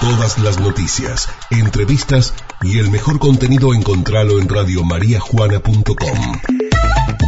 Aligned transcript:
Todas 0.00 0.38
las 0.38 0.60
noticias, 0.60 1.28
entrevistas 1.50 2.32
y 2.62 2.78
el 2.78 2.88
mejor 2.88 3.18
contenido 3.18 3.74
encontralo 3.74 4.38
en 4.38 4.48
radiomariajuana.com. 4.48 6.18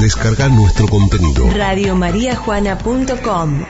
Descarga 0.01 0.49
nuestro 0.49 0.87
contenido. 0.87 1.51
Radiomariajuana.com 1.53 3.65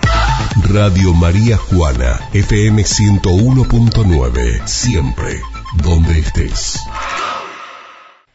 Radio 0.71 1.15
María 1.15 1.57
Juana, 1.57 2.21
FM 2.35 2.83
101.9, 2.83 4.67
siempre, 4.67 5.40
donde 5.82 6.19
estés. 6.19 6.87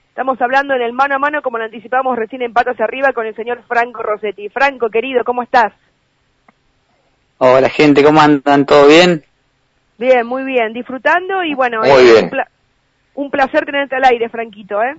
Estamos 0.10 0.42
hablando 0.42 0.74
en 0.74 0.82
el 0.82 0.94
mano 0.94 1.14
a 1.14 1.20
mano, 1.20 1.44
como 1.44 1.60
lo 1.60 1.66
anticipamos 1.66 2.18
recién 2.18 2.42
en 2.42 2.54
Patas 2.54 2.82
Arriba, 2.82 3.14
con 3.14 3.28
el 3.28 3.36
señor 3.36 3.62
Franco 3.68 4.02
Rossetti. 4.02 4.50
Franco, 4.50 4.90
querido, 4.90 5.24
¿cómo 5.24 5.44
estás? 5.44 5.74
Hola 7.38 7.70
gente, 7.70 8.04
¿cómo 8.04 8.20
andan? 8.20 8.66
¿Todo 8.66 8.88
bien? 8.88 9.24
Bien, 9.98 10.26
muy 10.26 10.44
bien, 10.44 10.74
disfrutando 10.74 11.44
y 11.44 11.54
bueno, 11.54 11.80
Muy 11.82 11.90
es 11.90 12.04
bien. 12.04 12.24
Un, 12.26 12.30
pla- 12.30 12.48
un 13.16 13.32
placer 13.32 13.66
tenerte 13.66 13.96
al 13.96 14.04
aire, 14.06 14.30
Franquito, 14.30 14.82
¿eh? 14.84 14.96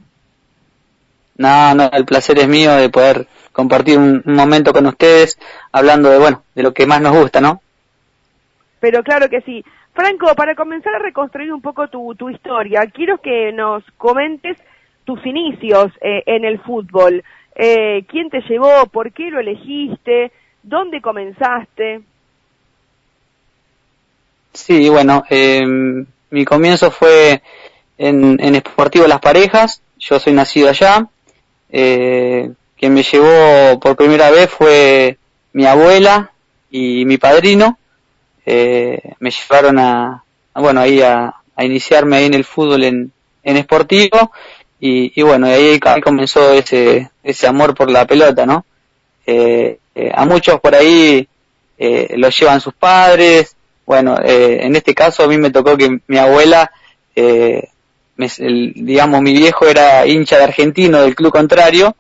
No, 1.37 1.75
no, 1.75 1.91
el 1.93 2.07
placer 2.07 2.39
es 2.39 2.49
mío 2.49 2.75
de 2.77 2.89
poder 2.89 3.27
compartir 3.53 3.99
un, 3.99 4.23
un 4.25 4.35
momento 4.35 4.73
con 4.73 4.87
ustedes 4.87 5.39
hablando 5.71 6.09
de, 6.11 6.19
bueno, 6.19 6.43
de 6.55 6.63
lo 6.63 6.73
que 6.73 6.87
más 6.87 7.01
nos 7.03 7.15
gusta, 7.15 7.41
¿no? 7.41 7.61
Pero 8.81 9.03
claro 9.03 9.29
que 9.29 9.41
sí. 9.43 9.65
Franco, 9.95 10.35
para 10.35 10.55
comenzar 10.55 10.95
a 10.95 10.99
reconstruir 10.99 11.53
un 11.53 11.61
poco 11.63 11.89
tu, 11.89 12.15
tu 12.15 12.31
historia, 12.31 12.87
quiero 12.93 13.19
que 13.19 13.53
nos 13.53 13.83
comentes 13.97 14.57
tus 15.05 15.25
inicios 15.27 15.93
eh, 16.01 16.23
en 16.27 16.45
el 16.45 16.59
fútbol. 16.61 17.23
Eh, 17.55 18.05
¿Quién 18.09 18.29
te 18.31 18.41
llevó? 18.43 18.87
¿Por 18.87 19.13
qué 19.13 19.31
lo 19.31 19.41
elegiste? 19.41 20.33
¿Dónde 20.63 21.01
comenzaste? 21.01 22.01
Sí, 24.57 24.89
bueno, 24.89 25.25
eh, 25.29 25.63
mi 26.31 26.45
comienzo 26.45 26.91
fue 26.91 27.43
en, 27.99 28.39
en 28.43 28.55
Esportivo 28.55 29.07
Las 29.07 29.21
Parejas, 29.21 29.83
yo 29.99 30.19
soy 30.19 30.33
nacido 30.33 30.71
allá, 30.71 31.07
eh, 31.71 32.51
quien 32.79 32.95
me 32.95 33.03
llevó 33.03 33.79
por 33.81 33.97
primera 33.97 34.31
vez 34.31 34.51
fue 34.51 35.19
mi 35.53 35.67
abuela 35.67 36.33
y 36.71 37.05
mi 37.05 37.19
padrino, 37.19 37.79
eh, 38.47 39.01
me 39.21 39.31
llevaron 39.31 39.79
a, 39.79 40.25
bueno, 40.55 40.81
ahí 40.81 41.03
a, 41.03 41.35
iniciarme 41.59 42.17
ahí 42.19 42.27
en 42.27 42.35
el 42.35 42.45
fútbol 42.45 42.85
en, 42.85 43.13
en 43.43 43.57
Esportivo, 43.57 44.33
y, 44.81 45.13
y 45.19 45.23
bueno, 45.23 45.47
ahí 45.49 45.81
ca- 45.81 46.01
comenzó 46.01 46.53
ese, 46.53 47.11
ese 47.23 47.47
amor 47.47 47.75
por 47.75 47.91
la 47.91 48.07
pelota, 48.07 48.47
¿no? 48.47 48.65
Eh, 49.27 49.79
eh, 49.95 50.13
a 50.15 50.25
muchos 50.27 50.61
por 50.61 50.75
ahí 50.75 51.27
eh, 51.79 52.15
lo 52.17 52.29
llevan 52.31 52.61
sus 52.61 52.75
padres, 52.75 53.56
bueno, 53.87 54.19
eh, 54.23 54.59
en 54.67 54.75
este 54.77 54.95
caso 54.95 55.23
a 55.25 55.29
mí 55.29 55.39
me 55.39 55.51
tocó 55.51 55.77
que 55.77 56.01
mi 56.09 56.19
abuela, 56.19 56.71
eh, 57.15 57.69
me- 58.17 58.29
el- 58.39 58.73
digamos, 58.75 59.23
mi 59.23 59.33
viejo 59.33 59.67
era 59.67 60.07
hincha 60.07 60.37
de 60.39 60.45
argentino 60.45 61.01
del 61.03 61.15
club 61.15 61.33
contrario, 61.33 61.97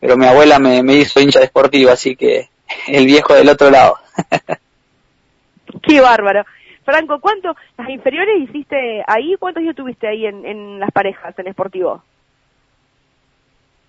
pero 0.00 0.16
mi 0.16 0.26
abuela 0.26 0.58
me, 0.58 0.82
me 0.82 0.94
hizo 0.94 1.20
hincha 1.20 1.40
de 1.40 1.46
Sportivo, 1.46 1.90
así 1.90 2.16
que 2.16 2.48
el 2.88 3.06
viejo 3.06 3.34
del 3.34 3.48
otro 3.48 3.70
lado. 3.70 3.96
Qué 5.82 6.00
bárbaro. 6.00 6.44
Franco, 6.84 7.20
¿cuánto, 7.20 7.54
las 7.76 7.88
inferiores 7.90 8.48
hiciste 8.48 9.02
ahí? 9.06 9.36
¿Cuántos 9.38 9.60
años 9.62 9.76
tuviste 9.76 10.08
ahí 10.08 10.24
en, 10.26 10.44
en 10.46 10.80
las 10.80 10.90
parejas, 10.90 11.38
en 11.38 11.46
Esportivo? 11.48 12.02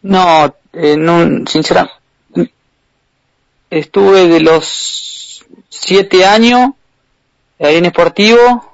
No, 0.01 0.53
eh, 0.73 0.97
no, 0.97 1.45
sinceramente, 1.47 1.93
estuve 3.69 4.27
de 4.27 4.39
los 4.41 5.45
siete 5.69 6.25
años 6.25 6.71
ahí 7.59 7.77
en 7.77 7.85
Esportivo 7.85 8.73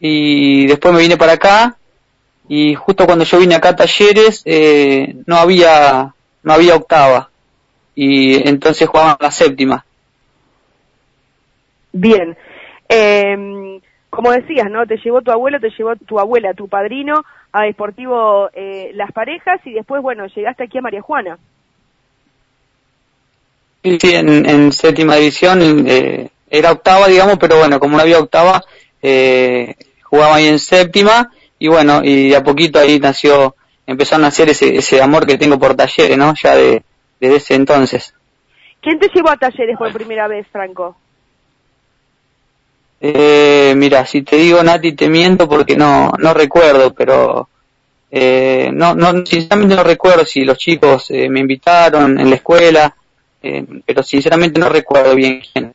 y 0.00 0.66
después 0.66 0.94
me 0.94 1.00
vine 1.00 1.16
para 1.16 1.32
acá 1.32 1.76
y 2.48 2.74
justo 2.74 3.06
cuando 3.06 3.24
yo 3.24 3.38
vine 3.38 3.54
acá 3.54 3.70
a 3.70 3.76
Talleres 3.76 4.42
eh, 4.44 5.16
no 5.26 5.36
había 5.36 6.14
no 6.42 6.52
había 6.52 6.76
octava 6.76 7.30
y 7.94 8.48
entonces 8.48 8.88
jugaban 8.88 9.16
la 9.20 9.30
séptima. 9.30 9.84
Bien. 11.92 12.36
Eh, 12.88 13.80
como 14.10 14.30
decías, 14.32 14.70
¿no? 14.70 14.86
Te 14.86 14.96
llevó 14.98 15.22
tu 15.22 15.30
abuelo, 15.30 15.60
te 15.60 15.70
llevó 15.70 15.96
tu 15.96 16.18
abuela, 16.18 16.54
tu 16.54 16.68
padrino 16.68 17.24
a 17.52 17.62
Deportivo 17.62 18.50
eh, 18.52 18.90
Las 18.94 19.12
Parejas 19.12 19.60
y 19.64 19.72
después, 19.72 20.02
bueno, 20.02 20.26
llegaste 20.26 20.64
aquí 20.64 20.78
a 20.78 20.82
María 20.82 21.02
Juana. 21.02 21.38
Sí, 23.82 23.98
sí, 24.00 24.14
en, 24.14 24.48
en 24.48 24.72
séptima 24.72 25.16
división 25.16 25.86
eh, 25.86 26.30
era 26.48 26.72
octava, 26.72 27.08
digamos, 27.08 27.38
pero 27.38 27.58
bueno, 27.58 27.80
como 27.80 27.96
no 27.96 28.02
había 28.02 28.18
octava, 28.18 28.62
eh, 29.02 29.74
jugaba 30.02 30.36
ahí 30.36 30.46
en 30.46 30.58
séptima 30.58 31.30
y 31.58 31.68
bueno, 31.68 32.02
y 32.04 32.30
de 32.30 32.36
a 32.36 32.44
poquito 32.44 32.78
ahí 32.78 32.98
nació, 32.98 33.56
empezó 33.86 34.16
a 34.16 34.18
nacer 34.18 34.50
ese, 34.50 34.76
ese 34.76 35.02
amor 35.02 35.26
que 35.26 35.38
tengo 35.38 35.58
por 35.58 35.74
talleres, 35.74 36.16
¿no? 36.16 36.34
Ya 36.42 36.54
de, 36.54 36.82
desde 37.20 37.36
ese 37.36 37.54
entonces. 37.54 38.14
¿Quién 38.80 38.98
te 38.98 39.08
llevó 39.12 39.30
a 39.30 39.36
Talleres 39.36 39.76
por 39.76 39.92
primera 39.92 40.28
vez, 40.28 40.46
Franco? 40.52 40.96
Eh, 43.00 43.74
mira, 43.76 44.06
si 44.06 44.22
te 44.22 44.36
digo 44.36 44.62
Nati 44.62 44.92
te 44.92 45.08
miento 45.08 45.48
porque 45.48 45.76
no, 45.76 46.12
no 46.18 46.32
recuerdo, 46.32 46.94
pero 46.94 47.48
eh, 48.10 48.70
no, 48.72 48.94
no, 48.94 49.26
sinceramente 49.26 49.74
no 49.74 49.82
recuerdo 49.82 50.24
si 50.24 50.44
los 50.44 50.56
chicos 50.56 51.10
eh, 51.10 51.28
me 51.28 51.40
invitaron 51.40 52.18
en 52.18 52.30
la 52.30 52.36
escuela, 52.36 52.96
eh, 53.42 53.64
pero 53.84 54.02
sinceramente 54.02 54.58
no 54.58 54.68
recuerdo 54.68 55.14
bien 55.14 55.42
quién 55.52 55.74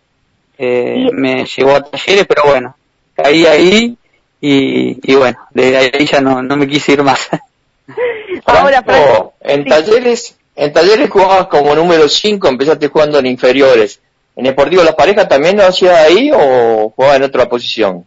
eh, 0.61 1.07
Y- 1.09 1.11
me 1.13 1.45
llevó 1.45 1.75
a 1.75 1.83
talleres, 1.83 2.25
pero 2.27 2.43
bueno, 2.45 2.75
caí 3.15 3.45
ahí 3.45 3.97
y, 4.39 5.11
y 5.11 5.15
bueno, 5.15 5.37
desde 5.51 5.77
ahí 5.77 6.05
ya 6.05 6.21
no, 6.21 6.41
no 6.41 6.55
me 6.57 6.67
quise 6.67 6.93
ir 6.93 7.03
más. 7.03 7.29
Ahora, 8.45 8.81
Franco. 8.83 9.33
En 9.41 9.63
sí. 9.63 9.69
talleres, 9.69 10.35
en 10.55 10.71
talleres 10.73 11.09
jugabas 11.09 11.47
como 11.47 11.75
número 11.75 12.07
5, 12.07 12.47
empezaste 12.47 12.87
jugando 12.87 13.19
en 13.19 13.25
inferiores. 13.25 13.99
¿En 14.35 14.45
Esportivo 14.45 14.83
Las 14.83 14.95
Parejas 14.95 15.27
también 15.27 15.57
lo 15.57 15.65
hacías 15.65 15.97
ahí 15.97 16.31
o 16.33 16.89
jugabas 16.95 17.17
en 17.17 17.23
otra 17.23 17.49
posición? 17.49 18.05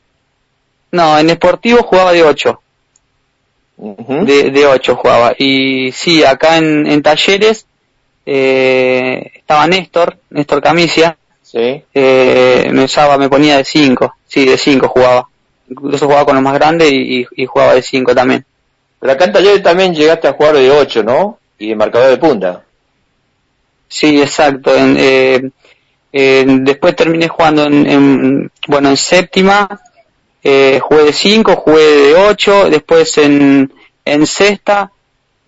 no, 0.93 1.19
en 1.19 1.29
Esportivo 1.31 1.83
jugaba 1.83 2.13
de 2.13 2.23
8. 2.23 2.61
Ujú. 3.77 4.25
de, 4.25 4.51
de 4.53 4.67
8 4.67 4.95
jugaba. 4.97 5.35
Y 5.37 5.91
sí, 5.93 6.23
acá 6.25 6.59
en, 6.59 6.87
en 6.87 7.03
Talleres 7.03 7.67
eh, 8.25 9.33
estaba 9.35 9.67
Néstor, 9.67 10.17
Néstor 10.31 10.63
Camicia, 10.63 11.17
Sí. 11.55 11.85
eh, 11.95 12.69
me 12.73 12.83
usaba, 12.85 13.17
me 13.17 13.29
ponía 13.29 13.59
de 13.59 13.65
5, 13.65 14.17
sí, 14.27 14.45
de 14.45 14.59
5 14.59 14.89
jugaba. 14.89 15.29
Incluso 15.71 16.07
jugaba 16.07 16.25
con 16.27 16.35
los 16.35 16.43
más 16.43 16.55
grandes 16.55 16.91
y, 16.91 17.21
y- 17.21 17.27
y 17.37 17.47
jugaba 17.47 17.75
de 17.75 17.83
5 17.83 18.13
también. 18.15 18.45
Pero 18.99 19.13
acá 19.13 19.27
en 19.27 19.33
talleres 19.33 19.63
también 19.63 19.95
llegaste 19.95 20.27
a 20.29 20.33
jugar 20.33 20.57
de 20.57 20.71
8, 20.71 21.05
¿no? 21.05 21.39
Y 21.59 21.69
de 21.69 21.77
marcador 21.77 22.11
de 22.11 22.19
punta. 22.19 22.65
Sí, 23.89 24.21
exacto. 24.21 24.75
En, 24.75 24.97
eh, 24.99 25.51
eh, 26.13 26.45
después 26.47 26.97
terminé 26.97 27.29
jugando 27.29 27.65
en, 27.65 27.87
en- 27.87 28.51
bueno, 28.69 28.89
en 28.91 28.97
séptima, 28.97 29.69
eh, 30.43 30.81
jugué 30.83 31.05
de 31.05 31.13
5, 31.13 31.57
jugué 31.57 31.83
de 31.85 32.15
8, 32.17 32.71
después 32.71 33.17
en, 33.19 33.73
en 34.05 34.27
sexta, 34.27 34.91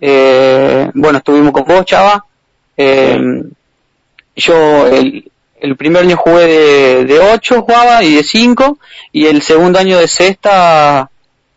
eh, 0.00 0.90
bueno, 0.94 1.18
estuvimos 1.18 1.52
con 1.52 1.64
vos, 1.64 1.84
Chava. 1.84 2.24
Eh, 2.76 3.18
yo 4.36 4.86
el, 4.86 5.30
el 5.66 5.76
primer 5.76 6.02
año 6.04 6.16
jugué 6.16 6.46
de, 6.46 7.04
de 7.04 7.18
8, 7.18 7.62
jugaba, 7.62 8.02
y 8.04 8.14
de 8.14 8.22
5, 8.22 8.78
y 9.12 9.26
el 9.26 9.42
segundo 9.42 9.78
año 9.78 9.98
de 9.98 10.06
sexta, 10.06 11.10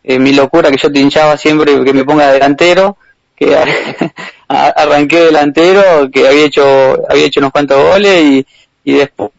eh, 0.04 0.18
mi 0.20 0.34
locura 0.34 0.72
que 0.72 0.78
yo 0.78 0.92
te 0.92 1.00
hinchaba 1.00 1.38
siempre 1.38 1.84
que 1.84 1.94
me 1.94 2.04
ponga 2.04 2.32
delantero, 2.32 2.98
que 3.36 3.56
a- 4.48 4.68
arranqué 4.70 5.26
delantero, 5.26 6.10
que 6.12 6.28
había 6.28 6.46
hecho, 6.46 6.98
había 7.10 7.26
hecho 7.26 7.40
unos 7.40 7.52
cuantos 7.52 7.82
goles 7.82 8.24
y, 8.24 8.48
y 8.84 8.94
después 8.94 9.32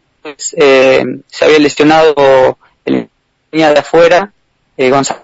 eh, 0.55 1.03
se 1.27 1.45
había 1.45 1.59
lesionado 1.59 2.57
el 2.85 3.09
venía 3.51 3.73
de 3.73 3.79
afuera, 3.79 4.31
eh, 4.77 4.89
Gonzalo, 4.89 5.23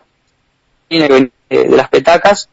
de, 0.89 1.31
las 1.49 1.87
petacas, 1.87 2.49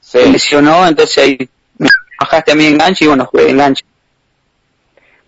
se 0.00 0.30
lesionó, 0.30 0.86
entonces 0.86 1.16
ahí 1.24 1.48
me 1.78 1.88
bajaste 2.20 2.52
a 2.52 2.54
mí 2.54 2.66
enganche 2.66 3.06
y 3.06 3.08
bueno, 3.08 3.24
jugué 3.24 3.48
enganche. 3.48 3.82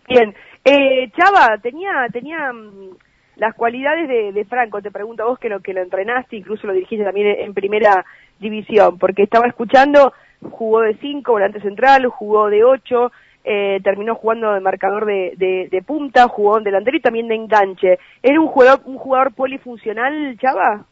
Bien. 0.07 0.35
Eh, 0.65 1.11
Chava, 1.15 1.59
tenía, 1.63 2.07
tenía 2.11 2.51
mm, 2.51 2.97
las 3.37 3.55
cualidades 3.55 4.09
de, 4.09 4.33
de 4.33 4.45
Franco, 4.47 4.81
te 4.81 4.91
pregunto 4.91 5.23
a 5.23 5.27
vos 5.27 5.39
que 5.39 5.51
lo, 5.51 5.61
que 5.61 5.75
lo 5.75 5.83
entrenaste, 5.83 6.37
incluso 6.37 6.67
lo 6.67 6.73
dirigiste 6.73 7.05
también 7.05 7.37
en, 7.39 7.53
primera 7.53 8.05
división, 8.39 8.99
porque 8.99 9.25
estaba 9.25 9.47
escuchando, 9.47 10.15
jugó 10.51 10.81
de 10.81 10.97
5, 10.97 11.31
volante 11.31 11.61
central, 11.61 12.07
jugó 12.07 12.49
de 12.49 12.65
8, 12.65 13.13
eh, 13.45 13.81
terminó 13.85 14.15
jugando 14.15 14.55
de 14.55 14.61
marcador 14.61 15.05
de, 15.05 15.35
de, 15.37 15.69
de 15.71 15.83
punta, 15.83 16.29
jugó 16.29 16.57
en 16.57 16.65
delantero 16.65 16.97
y 16.97 17.03
también 17.03 17.29
de 17.29 17.35
enganche. 17.35 17.99
¿Era 18.23 18.41
un 18.41 18.49
jugador, 18.49 18.81
un 18.87 18.97
jugador 18.97 19.35
polifuncional, 19.35 20.39
Chava? 20.41 20.87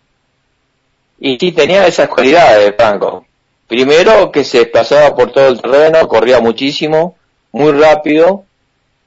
Y 1.18 1.38
sí 1.38 1.52
tenía 1.52 1.86
esas 1.86 2.08
cualidades, 2.08 2.74
Franco. 2.76 3.24
Primero 3.68 4.30
que 4.30 4.44
se 4.44 4.58
desplazaba 4.58 5.14
por 5.14 5.32
todo 5.32 5.48
el 5.48 5.62
terreno, 5.62 6.06
corría 6.08 6.40
muchísimo, 6.40 7.16
muy 7.52 7.72
rápido 7.72 8.44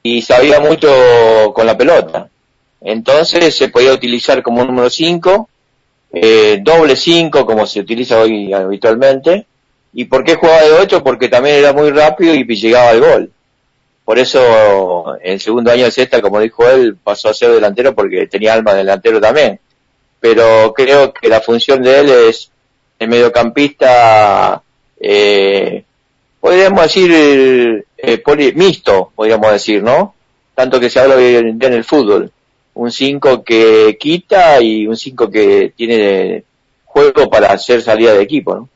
y 0.06 0.22
sabía 0.22 0.60
mucho 0.60 1.52
con 1.56 1.66
la 1.66 1.76
pelota. 1.76 2.30
Entonces 2.80 3.58
se 3.58 3.70
podía 3.70 3.92
utilizar 3.92 4.44
como 4.44 4.64
número 4.64 4.88
5 4.88 5.50
eh, 6.14 6.60
doble 6.62 6.96
5 6.96 7.44
como 7.44 7.66
se 7.66 7.80
utiliza 7.80 8.20
hoy 8.20 8.54
habitualmente. 8.54 9.48
¿Y 9.94 10.06
por 10.06 10.24
qué 10.24 10.36
jugaba 10.36 10.62
de 10.62 10.74
8? 10.74 11.04
Porque 11.04 11.28
también 11.28 11.56
era 11.56 11.74
muy 11.74 11.90
rápido 11.90 12.36
y 12.36 12.44
llegaba 12.44 12.92
al 12.92 13.00
gol. 13.02 13.32
Por 14.04 14.20
eso 14.20 15.18
el 15.24 15.40
segundo 15.40 15.72
año 15.72 15.86
de 15.86 15.92
cesta, 15.92 16.22
como 16.22 16.40
dijo 16.40 16.70
él, 16.70 16.96
pasó 17.04 17.30
a 17.30 17.34
ser 17.34 17.54
delantero 17.54 17.96
porque 17.96 18.28
tenía 18.28 18.54
alma 18.54 18.74
de 18.74 18.80
delantero 18.80 19.20
también. 19.20 19.60
Pero 20.20 20.72
creo 20.76 21.12
que 21.16 21.30
la 21.30 21.42
función 21.42 21.82
de 21.82 22.00
él 22.00 22.10
es 22.30 22.52
el 23.00 23.08
mediocampista, 23.08 24.62
eh, 25.00 25.84
podríamos 26.40 26.84
decir, 26.84 27.86
eh, 28.14 28.54
mixto, 28.56 29.12
podríamos 29.16 29.52
decir, 29.52 29.84
¿no? 29.84 30.14
Tanto 30.54 30.80
que 30.80 30.90
se 30.90 31.00
habla 31.00 31.16
en 31.20 31.62
el 31.62 31.84
fútbol 31.84 32.32
un 32.76 32.92
5 32.92 33.44
que 33.44 33.98
quita 34.00 34.62
y 34.62 34.86
un 34.86 34.96
5 34.96 35.32
que 35.32 35.74
tiene 35.76 36.44
juego 36.84 37.30
para 37.30 37.52
hacer 37.52 37.82
salida 37.82 38.14
de 38.14 38.22
equipo, 38.22 38.56
¿no? 38.56 38.70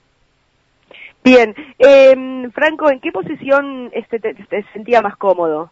Bien, 1.21 1.53
eh, 1.77 2.15
Franco, 2.53 2.89
¿en 2.89 3.01
qué 3.01 3.11
posición 3.11 3.91
este 3.93 4.19
te, 4.19 4.35
sentía 4.73 5.01
más 5.01 5.17
cómodo? 5.17 5.69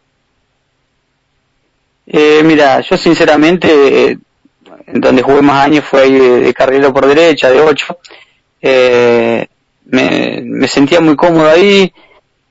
Eh, 2.06 2.42
mira, 2.44 2.82
yo 2.82 2.98
sinceramente, 2.98 4.18
en 4.88 5.02
donde 5.02 5.22
jugué 5.22 5.42
más 5.42 5.66
años 5.66 5.86
fue 5.86 6.02
ahí 6.02 6.14
de, 6.14 6.54
carrero 6.54 6.94
por 6.94 7.08
derecha, 7.08 7.50
de 7.50 7.62
8. 7.62 7.98
Eh, 8.62 9.48
me, 9.86 10.42
me, 10.44 10.68
sentía 10.68 11.00
muy 11.00 11.16
cómodo 11.16 11.50
ahí. 11.50 11.92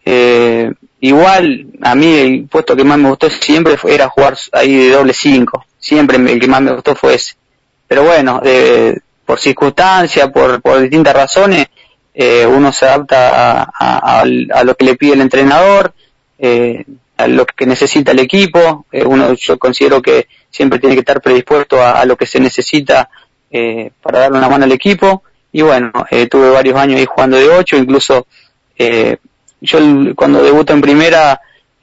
Eh, 0.04 0.72
igual, 1.00 1.66
a 1.82 1.94
mí 1.94 2.14
el 2.14 2.46
puesto 2.48 2.76
que 2.76 2.84
más 2.84 2.98
me 2.98 3.08
gustó 3.08 3.30
siempre 3.30 3.76
fue, 3.76 3.94
era 3.94 4.08
jugar 4.08 4.36
ahí 4.52 4.74
de 4.74 4.90
doble 4.90 5.12
5 5.12 5.66
siempre 5.86 6.16
el 6.16 6.40
que 6.40 6.48
más 6.48 6.60
me 6.60 6.72
gustó 6.72 6.96
fue 6.96 7.14
ese. 7.14 7.34
Pero 7.86 8.02
bueno, 8.02 8.42
por 9.24 9.38
circunstancias, 9.38 10.30
por, 10.30 10.80
distintas 10.80 11.14
razones, 11.14 11.68
eh, 12.12 12.46
uno 12.46 12.72
se 12.72 12.86
adapta 12.86 13.70
a, 13.72 14.24
lo 14.24 14.74
que 14.74 14.84
le 14.84 14.96
pide 14.96 15.14
el 15.14 15.20
entrenador, 15.20 15.92
eh, 16.38 16.84
a 17.16 17.28
lo 17.28 17.46
que 17.46 17.66
necesita 17.66 18.12
el 18.12 18.18
equipo. 18.18 18.86
Eh, 18.90 19.04
uno, 19.04 19.34
yo 19.34 19.58
considero 19.58 20.02
que 20.02 20.26
siempre 20.50 20.80
tiene 20.80 20.96
que 20.96 21.00
estar 21.00 21.20
predispuesto 21.20 21.82
a, 21.82 22.04
lo 22.04 22.16
que 22.16 22.26
se 22.26 22.40
necesita 22.40 23.08
para 24.02 24.20
darle 24.20 24.38
una 24.38 24.48
mano 24.48 24.64
al 24.64 24.72
equipo. 24.72 25.22
Y 25.52 25.62
bueno, 25.62 25.92
tuve 26.28 26.50
varios 26.50 26.76
años 26.76 26.98
ahí 26.98 27.06
jugando 27.06 27.36
de 27.36 27.48
ocho, 27.48 27.76
incluso 27.76 28.26
yo 29.60 29.78
cuando 30.14 30.42
debuto 30.42 30.72
en 30.72 30.80
primera, 30.80 31.40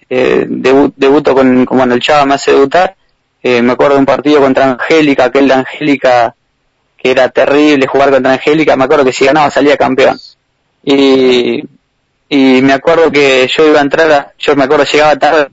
eh, 0.09 0.45
debuto 0.47 1.33
con, 1.33 1.65
con, 1.65 1.77
bueno, 1.77 1.95
el 1.95 2.01
Chava 2.01 2.25
me 2.25 2.35
hace 2.35 2.51
debutar, 2.51 2.95
eh, 3.41 3.61
me 3.61 3.73
acuerdo 3.73 3.95
de 3.95 3.99
un 3.99 4.05
partido 4.05 4.39
contra 4.39 4.71
Angélica, 4.71 5.25
aquel 5.25 5.47
de 5.47 5.53
Angélica, 5.55 6.35
que 6.97 7.11
era 7.11 7.29
terrible 7.29 7.87
jugar 7.87 8.11
contra 8.11 8.33
Angélica, 8.33 8.75
me 8.75 8.85
acuerdo 8.85 9.05
que 9.05 9.13
si 9.13 9.25
ganaba 9.25 9.49
salía 9.49 9.75
campeón. 9.75 10.19
Y, 10.83 11.63
y 12.29 12.61
me 12.61 12.73
acuerdo 12.73 13.11
que 13.11 13.47
yo 13.47 13.67
iba 13.67 13.79
a 13.79 13.83
entrar, 13.83 14.33
yo 14.37 14.55
me 14.55 14.63
acuerdo 14.63 14.85
llegaba 14.85 15.17
tarde 15.17 15.47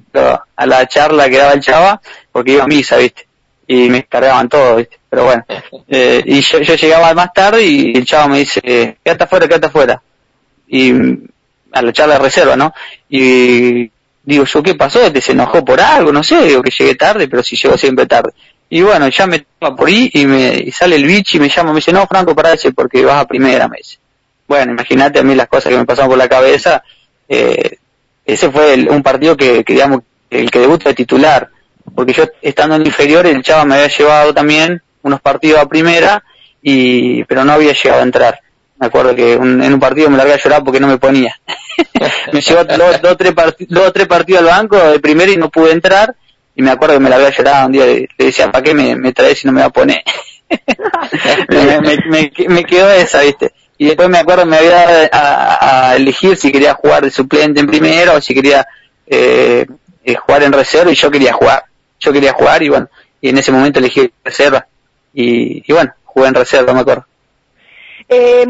a 0.56 0.66
la 0.66 0.86
charla 0.86 1.28
que 1.28 1.38
daba 1.38 1.52
el 1.52 1.60
chava, 1.60 2.00
porque 2.30 2.52
iba 2.52 2.64
a 2.64 2.68
misa, 2.68 2.96
viste, 2.96 3.26
y 3.66 3.88
me 3.88 4.04
cargaban 4.04 4.48
todo, 4.48 4.76
viste, 4.76 4.98
pero 5.08 5.24
bueno. 5.24 5.44
Eh, 5.92 6.22
y 6.24 6.40
yo, 6.40 6.60
yo 6.60 6.76
llegaba 6.76 7.12
más 7.14 7.32
tarde 7.32 7.64
y 7.64 7.96
el 7.96 8.04
chava 8.04 8.28
me 8.28 8.38
dice, 8.38 8.60
quédate 9.02 9.24
afuera, 9.24 9.48
quédate 9.48 9.66
afuera. 9.66 10.00
Y 10.68 10.92
a 11.72 11.82
la 11.82 11.92
charla 11.92 12.14
de 12.14 12.20
reserva, 12.20 12.56
¿no? 12.56 12.72
Y 13.08 13.90
digo 14.22 14.44
yo, 14.44 14.62
¿qué 14.62 14.74
pasó? 14.74 15.10
¿Te 15.12 15.20
se 15.20 15.32
enojó 15.32 15.64
por 15.64 15.80
algo? 15.80 16.12
No 16.12 16.22
sé, 16.22 16.44
digo 16.46 16.62
que 16.62 16.72
llegué 16.76 16.94
tarde, 16.94 17.28
pero 17.28 17.42
si 17.42 17.56
llego 17.56 17.76
siempre 17.76 18.06
tarde. 18.06 18.32
Y 18.68 18.82
bueno, 18.82 19.08
ya 19.08 19.26
me 19.26 19.44
toma 19.58 19.76
por 19.76 19.88
ahí 19.88 20.10
y 20.14 20.26
me 20.26 20.70
sale 20.70 20.96
el 20.96 21.04
bicho 21.04 21.36
y 21.36 21.40
me 21.40 21.48
llama, 21.48 21.70
me 21.72 21.76
dice, 21.76 21.92
no, 21.92 22.06
Franco, 22.06 22.34
ese 22.52 22.72
porque 22.72 23.04
vas 23.04 23.22
a 23.22 23.26
primera, 23.26 23.68
me 23.68 23.78
dice. 23.78 23.98
Bueno, 24.46 24.72
imagínate 24.72 25.18
a 25.18 25.22
mí 25.22 25.34
las 25.34 25.48
cosas 25.48 25.72
que 25.72 25.78
me 25.78 25.84
pasaron 25.84 26.10
por 26.10 26.18
la 26.18 26.28
cabeza. 26.28 26.82
Eh, 27.28 27.78
ese 28.24 28.50
fue 28.50 28.74
un 28.88 29.02
partido 29.02 29.36
que, 29.36 29.64
que, 29.64 29.72
digamos, 29.72 30.02
el 30.30 30.50
que 30.50 30.60
debuta 30.60 30.88
de 30.88 30.94
titular. 30.94 31.50
Porque 31.94 32.12
yo, 32.12 32.24
estando 32.42 32.76
en 32.76 32.86
inferior, 32.86 33.26
el 33.26 33.42
chava 33.42 33.64
me 33.64 33.74
había 33.74 33.88
llevado 33.88 34.32
también 34.32 34.82
unos 35.02 35.20
partidos 35.20 35.60
a 35.60 35.68
primera, 35.68 36.22
y 36.62 37.24
pero 37.24 37.44
no 37.44 37.52
había 37.52 37.72
llegado 37.72 38.00
a 38.00 38.04
entrar. 38.04 38.40
Me 38.80 38.86
acuerdo 38.86 39.14
que 39.14 39.34
en 39.34 39.72
un 39.72 39.78
partido 39.80 40.08
me 40.08 40.16
largué 40.16 40.32
a 40.32 40.38
llorar 40.38 40.64
porque 40.64 40.80
no 40.80 40.88
me 40.88 40.98
ponía. 40.98 41.34
me 42.32 42.40
llevó 42.40 42.64
dos, 42.64 43.02
dos, 43.02 43.16
tres 43.16 43.34
dos 43.68 43.92
tres 43.92 44.06
partidos 44.06 44.42
al 44.42 44.48
banco 44.48 44.76
de 44.76 45.00
primero 45.00 45.30
y 45.30 45.36
no 45.36 45.50
pude 45.50 45.72
entrar. 45.72 46.14
Y 46.54 46.62
me 46.62 46.70
acuerdo 46.70 46.94
que 46.94 47.00
me 47.00 47.10
largué 47.10 47.26
a 47.26 47.30
llorar 47.30 47.66
un 47.66 47.72
día. 47.72 47.86
Le, 47.86 48.08
decía, 48.18 48.50
¿para 48.50 48.64
qué 48.64 48.74
me, 48.74 48.96
me 48.96 49.12
traes 49.12 49.38
si 49.38 49.46
no 49.46 49.52
me 49.52 49.60
va 49.60 49.68
a 49.68 49.70
poner? 49.70 50.02
me, 51.48 51.80
me, 51.80 52.32
me, 52.48 52.64
quedó 52.64 52.90
esa, 52.90 53.20
¿viste? 53.22 53.52
Y 53.78 53.86
después 53.86 54.08
me 54.08 54.18
acuerdo 54.18 54.44
me 54.44 54.56
había 54.58 54.70
dado 54.70 55.08
a, 55.12 55.90
a, 55.90 55.96
elegir 55.96 56.36
si 56.36 56.50
quería 56.50 56.74
jugar 56.74 57.04
de 57.04 57.10
suplente 57.10 57.60
en 57.60 57.66
primero 57.66 58.14
o 58.14 58.20
si 58.20 58.34
quería 58.34 58.66
eh, 59.06 59.64
eh, 60.04 60.14
jugar 60.16 60.42
en 60.42 60.52
reserva 60.52 60.90
y 60.90 60.96
yo 60.96 61.10
quería 61.10 61.32
jugar. 61.32 61.64
Yo 61.98 62.12
quería 62.12 62.32
jugar 62.32 62.62
y 62.62 62.68
bueno, 62.68 62.88
y 63.20 63.28
en 63.28 63.38
ese 63.38 63.52
momento 63.52 63.78
elegí 63.78 64.10
reserva. 64.24 64.66
Y, 65.14 65.62
y 65.66 65.72
bueno, 65.72 65.92
jugué 66.04 66.28
en 66.28 66.34
reserva, 66.34 66.72
me 66.72 66.80
acuerdo. 66.80 67.06
Eh, 68.12 68.44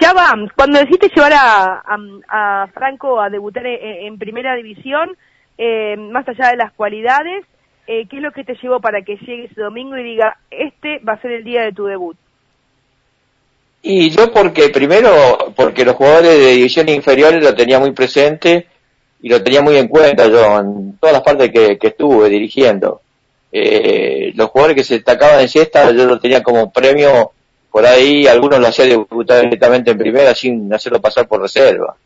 Chava, 0.00 0.34
cuando 0.56 0.78
decidiste 0.78 1.10
llevar 1.14 1.34
a, 1.34 1.82
a, 2.28 2.66
Franco 2.72 3.20
a 3.20 3.28
debutar 3.28 3.66
en, 3.66 4.18
primera 4.18 4.56
división, 4.56 5.18
eh, 5.58 5.96
más 5.98 6.26
allá 6.26 6.48
de 6.48 6.56
las 6.56 6.72
cualidades, 6.72 7.44
eh, 7.86 8.06
¿qué 8.08 8.16
es 8.16 8.22
lo 8.22 8.32
que 8.32 8.42
te 8.42 8.54
llevó 8.54 8.80
para 8.80 9.02
que 9.02 9.16
llegue 9.16 9.44
ese 9.44 9.60
domingo 9.60 9.98
y 9.98 10.02
diga, 10.02 10.38
este 10.50 10.98
va 11.00 11.12
a 11.12 11.20
ser 11.20 11.32
el 11.32 11.44
día 11.44 11.62
de 11.62 11.72
tu 11.72 11.84
debut? 11.84 12.16
Y 13.82 14.08
yo 14.08 14.32
porque, 14.32 14.70
primero, 14.70 15.10
porque 15.54 15.84
los 15.84 15.96
jugadores 15.96 16.30
de 16.30 16.52
divisiones 16.52 16.96
inferiores 16.96 17.44
lo 17.44 17.54
tenía 17.54 17.78
muy 17.78 17.90
presente 17.90 18.66
y 19.20 19.28
lo 19.28 19.42
tenía 19.42 19.60
muy 19.60 19.76
en 19.76 19.88
cuenta 19.88 20.26
yo 20.26 20.58
en 20.58 20.96
todas 20.98 21.12
las 21.12 21.22
partes 21.22 21.50
que, 21.50 21.76
que 21.76 21.88
estuve 21.88 22.30
dirigiendo. 22.30 23.02
Eh, 23.52 24.32
los 24.36 24.48
jugadores 24.48 24.76
que 24.76 24.84
se 24.84 24.94
destacaban 24.94 25.40
en 25.40 25.48
siesta 25.50 25.90
yo 25.90 26.06
lo 26.06 26.18
tenía 26.18 26.42
como 26.42 26.72
premio 26.72 27.32
por 27.72 27.86
ahí 27.86 28.26
algunos 28.26 28.60
lo 28.60 28.68
hacían 28.68 28.90
debutar 28.90 29.40
directamente 29.40 29.90
en 29.90 29.98
primera 29.98 30.34
sin 30.34 30.72
hacerlo 30.72 31.00
pasar 31.00 31.26
por 31.26 31.40
reserva. 31.40 31.96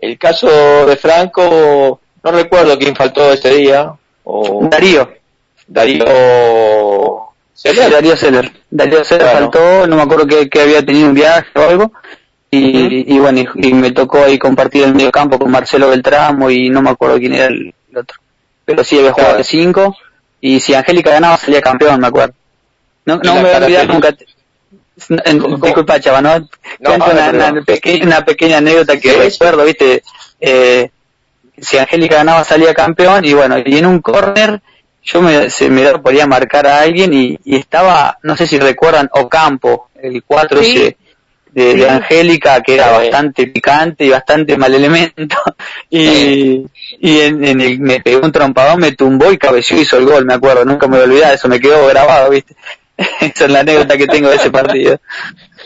El 0.00 0.18
caso 0.18 0.86
de 0.86 0.96
Franco, 0.96 2.00
no 2.22 2.32
recuerdo 2.32 2.78
quién 2.78 2.96
faltó 2.96 3.30
ese 3.32 3.50
día. 3.50 3.92
O... 4.24 4.66
Darío. 4.66 5.12
Darío. 5.68 6.04
Darío 7.62 8.16
Seller. 8.16 8.50
Darío 8.70 9.04
Seller 9.04 9.28
faltó, 9.28 9.86
no 9.86 9.96
me 9.96 10.02
acuerdo 10.02 10.26
que, 10.26 10.60
había 10.60 10.84
tenido 10.84 11.08
un 11.08 11.14
viaje 11.14 11.48
o 11.54 11.68
algo. 11.68 11.92
Y, 12.50 13.14
y 13.14 13.18
bueno, 13.18 13.44
y, 13.56 13.74
me 13.74 13.90
tocó 13.90 14.24
ahí 14.24 14.38
compartir 14.38 14.84
el 14.84 14.94
medio 14.94 15.10
campo 15.10 15.38
con 15.38 15.50
Marcelo 15.50 15.90
Beltramo 15.90 16.50
y 16.50 16.70
no 16.70 16.80
me 16.80 16.90
acuerdo 16.90 17.18
quién 17.18 17.34
era 17.34 17.46
el, 17.46 17.74
otro. 17.94 18.18
Pero 18.64 18.82
sí 18.82 18.98
había 18.98 19.12
jugado 19.12 19.36
de 19.36 19.44
cinco. 19.44 19.94
Y 20.40 20.60
si 20.60 20.72
Angélica 20.72 21.10
ganaba 21.10 21.36
salía 21.36 21.60
campeón, 21.60 22.00
me 22.00 22.06
acuerdo. 22.06 22.34
No, 23.04 23.16
no 23.16 23.34
me 23.34 23.42
voy 23.42 23.50
a 23.50 23.58
olvidar 23.58 23.86
nunca 23.86 24.14
disculpa, 24.96 26.00
chava, 26.00 26.20
¿no? 26.20 26.48
una, 26.80 28.24
pequeña 28.24 28.58
anécdota 28.58 28.98
que 28.98 29.12
recuerdo, 29.12 29.64
viste, 29.64 30.02
eh, 30.40 30.90
si 31.58 31.78
Angélica 31.78 32.16
ganaba 32.16 32.44
salía 32.44 32.74
campeón 32.74 33.24
y 33.24 33.32
bueno, 33.32 33.56
y 33.64 33.78
en 33.78 33.86
un 33.86 34.00
corner 34.00 34.60
yo 35.02 35.20
me, 35.20 35.50
se 35.50 35.68
me 35.68 35.98
podía 35.98 36.26
marcar 36.26 36.66
a 36.66 36.80
alguien 36.80 37.12
y, 37.12 37.38
estaba, 37.44 38.18
no 38.22 38.36
sé 38.36 38.46
si 38.46 38.58
recuerdan, 38.58 39.10
Ocampo, 39.12 39.90
el 40.00 40.22
4 40.24 40.60
de, 41.52 41.88
Angélica, 41.88 42.60
que 42.62 42.74
era 42.74 42.90
bastante 42.90 43.46
picante 43.46 44.04
y 44.04 44.08
bastante 44.08 44.56
mal 44.56 44.74
elemento, 44.74 45.36
y, 45.90 46.66
y 47.00 47.20
en, 47.20 47.44
el, 47.60 47.78
me 47.80 48.00
pegó 48.00 48.24
un 48.24 48.32
trompadón, 48.32 48.80
me 48.80 48.92
tumbó 48.92 49.30
y 49.30 49.38
cabeció 49.38 49.76
y 49.76 49.82
hizo 49.82 49.98
el 49.98 50.06
gol, 50.06 50.24
me 50.24 50.34
acuerdo, 50.34 50.64
nunca 50.64 50.88
me 50.88 50.96
voy 50.96 51.02
a 51.02 51.08
olvidar, 51.08 51.34
eso 51.34 51.48
me 51.48 51.60
quedó 51.60 51.86
grabado, 51.86 52.30
viste. 52.30 52.56
Esa 52.96 53.44
es 53.44 53.50
la 53.50 53.60
anécdota 53.60 53.96
que 53.96 54.06
tengo 54.06 54.28
de 54.28 54.36
ese 54.36 54.50
partido. 54.50 55.00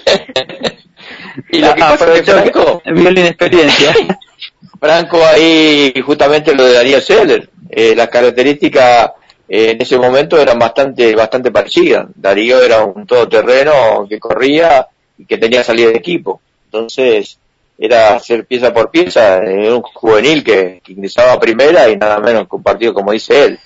y 1.51 1.59
lo 1.59 1.75
que 1.75 1.81
pasa 1.81 2.15
es 2.15 2.23
que 2.23 2.33
Franco, 2.33 2.83
vio 2.85 3.11
la 3.11 3.21
inexperiencia. 3.21 3.95
Franco 4.81 5.25
ahí 5.25 5.93
justamente 6.05 6.55
lo 6.55 6.65
de 6.65 6.75
Darío 6.75 7.01
Seller, 7.01 7.51
eh, 7.69 7.95
las 7.97 8.09
características 8.09 9.11
eh, 9.49 9.71
en 9.73 9.83
ese 9.83 9.99
momento 9.99 10.41
eran 10.41 10.59
bastante 10.59 11.15
bastante 11.15 11.51
parecidas. 11.51 12.07
Darío 12.15 12.63
era 12.63 12.85
un 12.85 13.07
todoterreno 13.07 14.07
que 14.09 14.19
corría 14.19 14.87
y 15.19 15.27
que 15.27 15.39
tenía 15.39 15.65
salida 15.65 15.91
de 15.91 15.97
equipo. 15.97 16.41
Entonces, 16.67 17.39
era 17.77 18.15
hacer 18.15 18.45
pieza 18.47 18.73
por 18.73 18.91
pieza, 18.91 19.39
era 19.39 19.75
un 19.75 19.83
juvenil 19.83 20.45
que, 20.45 20.81
que 20.83 20.93
ingresaba 20.93 21.33
a 21.33 21.41
primera 21.41 21.89
y 21.89 21.97
nada 21.97 22.19
menos 22.21 22.49
que 22.49 22.57
un 22.57 22.63
partido 22.63 22.95
como 22.95 23.13
dice 23.13 23.45
él. 23.45 23.59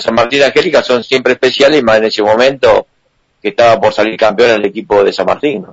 San 0.00 0.14
Martín 0.14 0.40
y 0.40 0.42
Angélica 0.42 0.82
son 0.82 1.02
siempre 1.02 1.32
especiales 1.32 1.80
y 1.80 1.82
más 1.82 1.98
en 1.98 2.04
ese 2.04 2.22
momento 2.22 2.86
que 3.42 3.48
estaba 3.48 3.80
por 3.80 3.92
salir 3.92 4.16
campeón 4.16 4.52
el 4.52 4.64
equipo 4.64 5.02
de 5.02 5.12
San 5.12 5.26
Martín. 5.26 5.66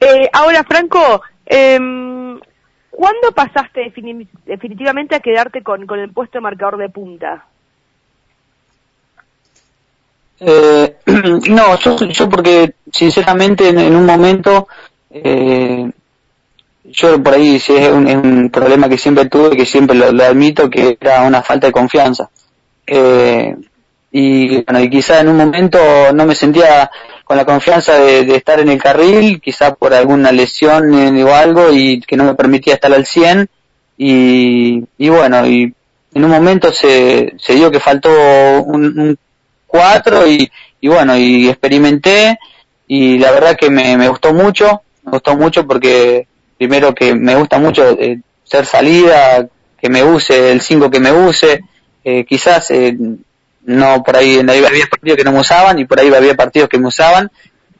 Eh, 0.00 0.28
ahora, 0.32 0.64
Franco, 0.64 1.22
eh, 1.44 1.78
¿cuándo 2.90 3.32
pasaste 3.34 3.92
definitivamente 4.44 5.14
a 5.14 5.20
quedarte 5.20 5.62
con, 5.62 5.86
con 5.86 6.00
el 6.00 6.12
puesto 6.12 6.38
de 6.38 6.42
marcador 6.42 6.78
de 6.78 6.88
punta? 6.88 7.46
Eh, 10.40 10.96
no, 11.06 11.78
yo, 11.78 11.96
yo 12.06 12.28
porque 12.28 12.74
sinceramente 12.92 13.68
en, 13.68 13.94
un 13.94 14.04
momento, 14.04 14.68
eh, 15.10 15.90
yo 16.84 17.22
por 17.22 17.34
ahí 17.34 17.58
sí 17.58 17.74
es 17.74 17.90
un, 17.90 18.50
problema 18.50 18.88
que 18.88 18.98
siempre 18.98 19.26
tuve, 19.26 19.56
que 19.56 19.66
siempre 19.66 19.96
lo, 19.96 20.24
admito, 20.24 20.68
que 20.68 20.96
era 21.00 21.22
una 21.22 21.42
falta 21.42 21.66
de 21.66 21.72
confianza. 21.72 22.28
Eh, 22.86 23.56
y 24.18 24.62
bueno, 24.62 24.80
y 24.80 24.88
quizá 24.88 25.20
en 25.20 25.28
un 25.28 25.36
momento 25.36 25.78
no 26.14 26.24
me 26.24 26.34
sentía 26.34 26.90
con 27.22 27.36
la 27.36 27.44
confianza 27.44 27.98
de, 27.98 28.34
estar 28.34 28.58
en 28.60 28.70
el 28.70 28.82
carril, 28.82 29.42
quizá 29.42 29.74
por 29.74 29.92
alguna 29.92 30.32
lesión 30.32 30.90
o 31.22 31.34
algo 31.34 31.70
y 31.70 32.00
que 32.00 32.16
no 32.16 32.24
me 32.24 32.34
permitía 32.34 32.72
estar 32.72 32.94
al 32.94 33.04
100 33.04 33.46
y, 33.98 34.82
y 34.96 35.08
bueno, 35.10 35.46
y 35.46 35.74
en 36.14 36.24
un 36.24 36.30
momento 36.30 36.72
se, 36.72 37.34
se 37.38 37.56
dio 37.56 37.70
que 37.70 37.78
faltó 37.78 38.08
un, 38.62 39.18
4 39.66 40.26
y, 40.28 40.50
y 40.80 40.88
bueno, 40.88 41.14
y 41.18 41.50
experimenté 41.50 42.38
y 42.86 43.18
la 43.18 43.32
verdad 43.32 43.54
que 43.54 43.68
me, 43.68 43.98
me 43.98 44.08
gustó 44.08 44.32
mucho, 44.32 44.80
me 45.04 45.12
gustó 45.12 45.36
mucho 45.36 45.66
porque 45.66 46.26
primero 46.56 46.94
que 46.94 47.14
me 47.14 47.34
gusta 47.34 47.58
mucho 47.58 47.90
eh, 48.00 48.20
ser 48.44 48.64
salida, 48.64 49.46
que 49.78 49.90
me 49.90 50.02
use, 50.02 50.52
el 50.52 50.62
5 50.62 50.90
que 50.90 51.00
me 51.00 51.12
use, 51.12 51.60
eh, 52.02 52.24
quizás 52.24 52.70
eh, 52.70 52.96
no 53.66 54.02
por 54.02 54.16
ahí, 54.16 54.38
había 54.38 54.86
partidos 54.86 55.18
que 55.18 55.24
no 55.24 55.32
me 55.32 55.40
usaban 55.40 55.78
y 55.78 55.84
por 55.84 56.00
ahí 56.00 56.12
había 56.14 56.34
partidos 56.34 56.68
que 56.68 56.78
me 56.78 56.88
usaban 56.88 57.30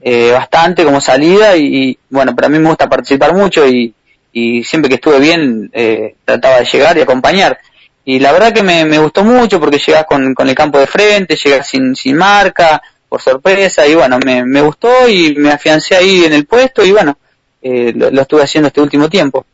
eh, 0.02 0.32
bastante 0.32 0.84
como 0.84 1.00
salida 1.00 1.56
y, 1.56 1.96
bueno, 2.10 2.34
para 2.34 2.48
mí 2.48 2.58
me 2.58 2.68
gusta 2.68 2.88
participar 2.88 3.34
mucho 3.34 3.66
y, 3.66 3.94
y 4.32 4.62
siempre 4.64 4.88
que 4.88 4.96
estuve 4.96 5.18
bien 5.20 5.70
eh, 5.72 6.16
trataba 6.24 6.58
de 6.58 6.66
llegar 6.66 6.98
y 6.98 7.00
acompañar. 7.00 7.58
Y 8.04 8.18
la 8.18 8.32
verdad 8.32 8.52
que 8.52 8.62
me, 8.62 8.84
me 8.84 8.98
gustó 8.98 9.24
mucho 9.24 9.58
porque 9.58 9.78
llegas 9.78 10.04
con, 10.06 10.34
con 10.34 10.48
el 10.48 10.54
campo 10.54 10.78
de 10.78 10.86
frente, 10.86 11.36
llegas 11.36 11.68
sin, 11.68 11.96
sin 11.96 12.16
marca, 12.16 12.82
por 13.08 13.22
sorpresa 13.22 13.86
y 13.86 13.94
bueno, 13.94 14.18
me, 14.24 14.44
me 14.44 14.60
gustó 14.60 15.08
y 15.08 15.34
me 15.36 15.50
afiancé 15.50 15.96
ahí 15.96 16.24
en 16.24 16.32
el 16.32 16.46
puesto 16.46 16.84
y 16.84 16.92
bueno, 16.92 17.18
eh, 17.62 17.92
lo 17.94 18.20
estuve 18.22 18.42
haciendo 18.42 18.68
este 18.68 18.80
último 18.80 19.08
tiempo. 19.08 19.46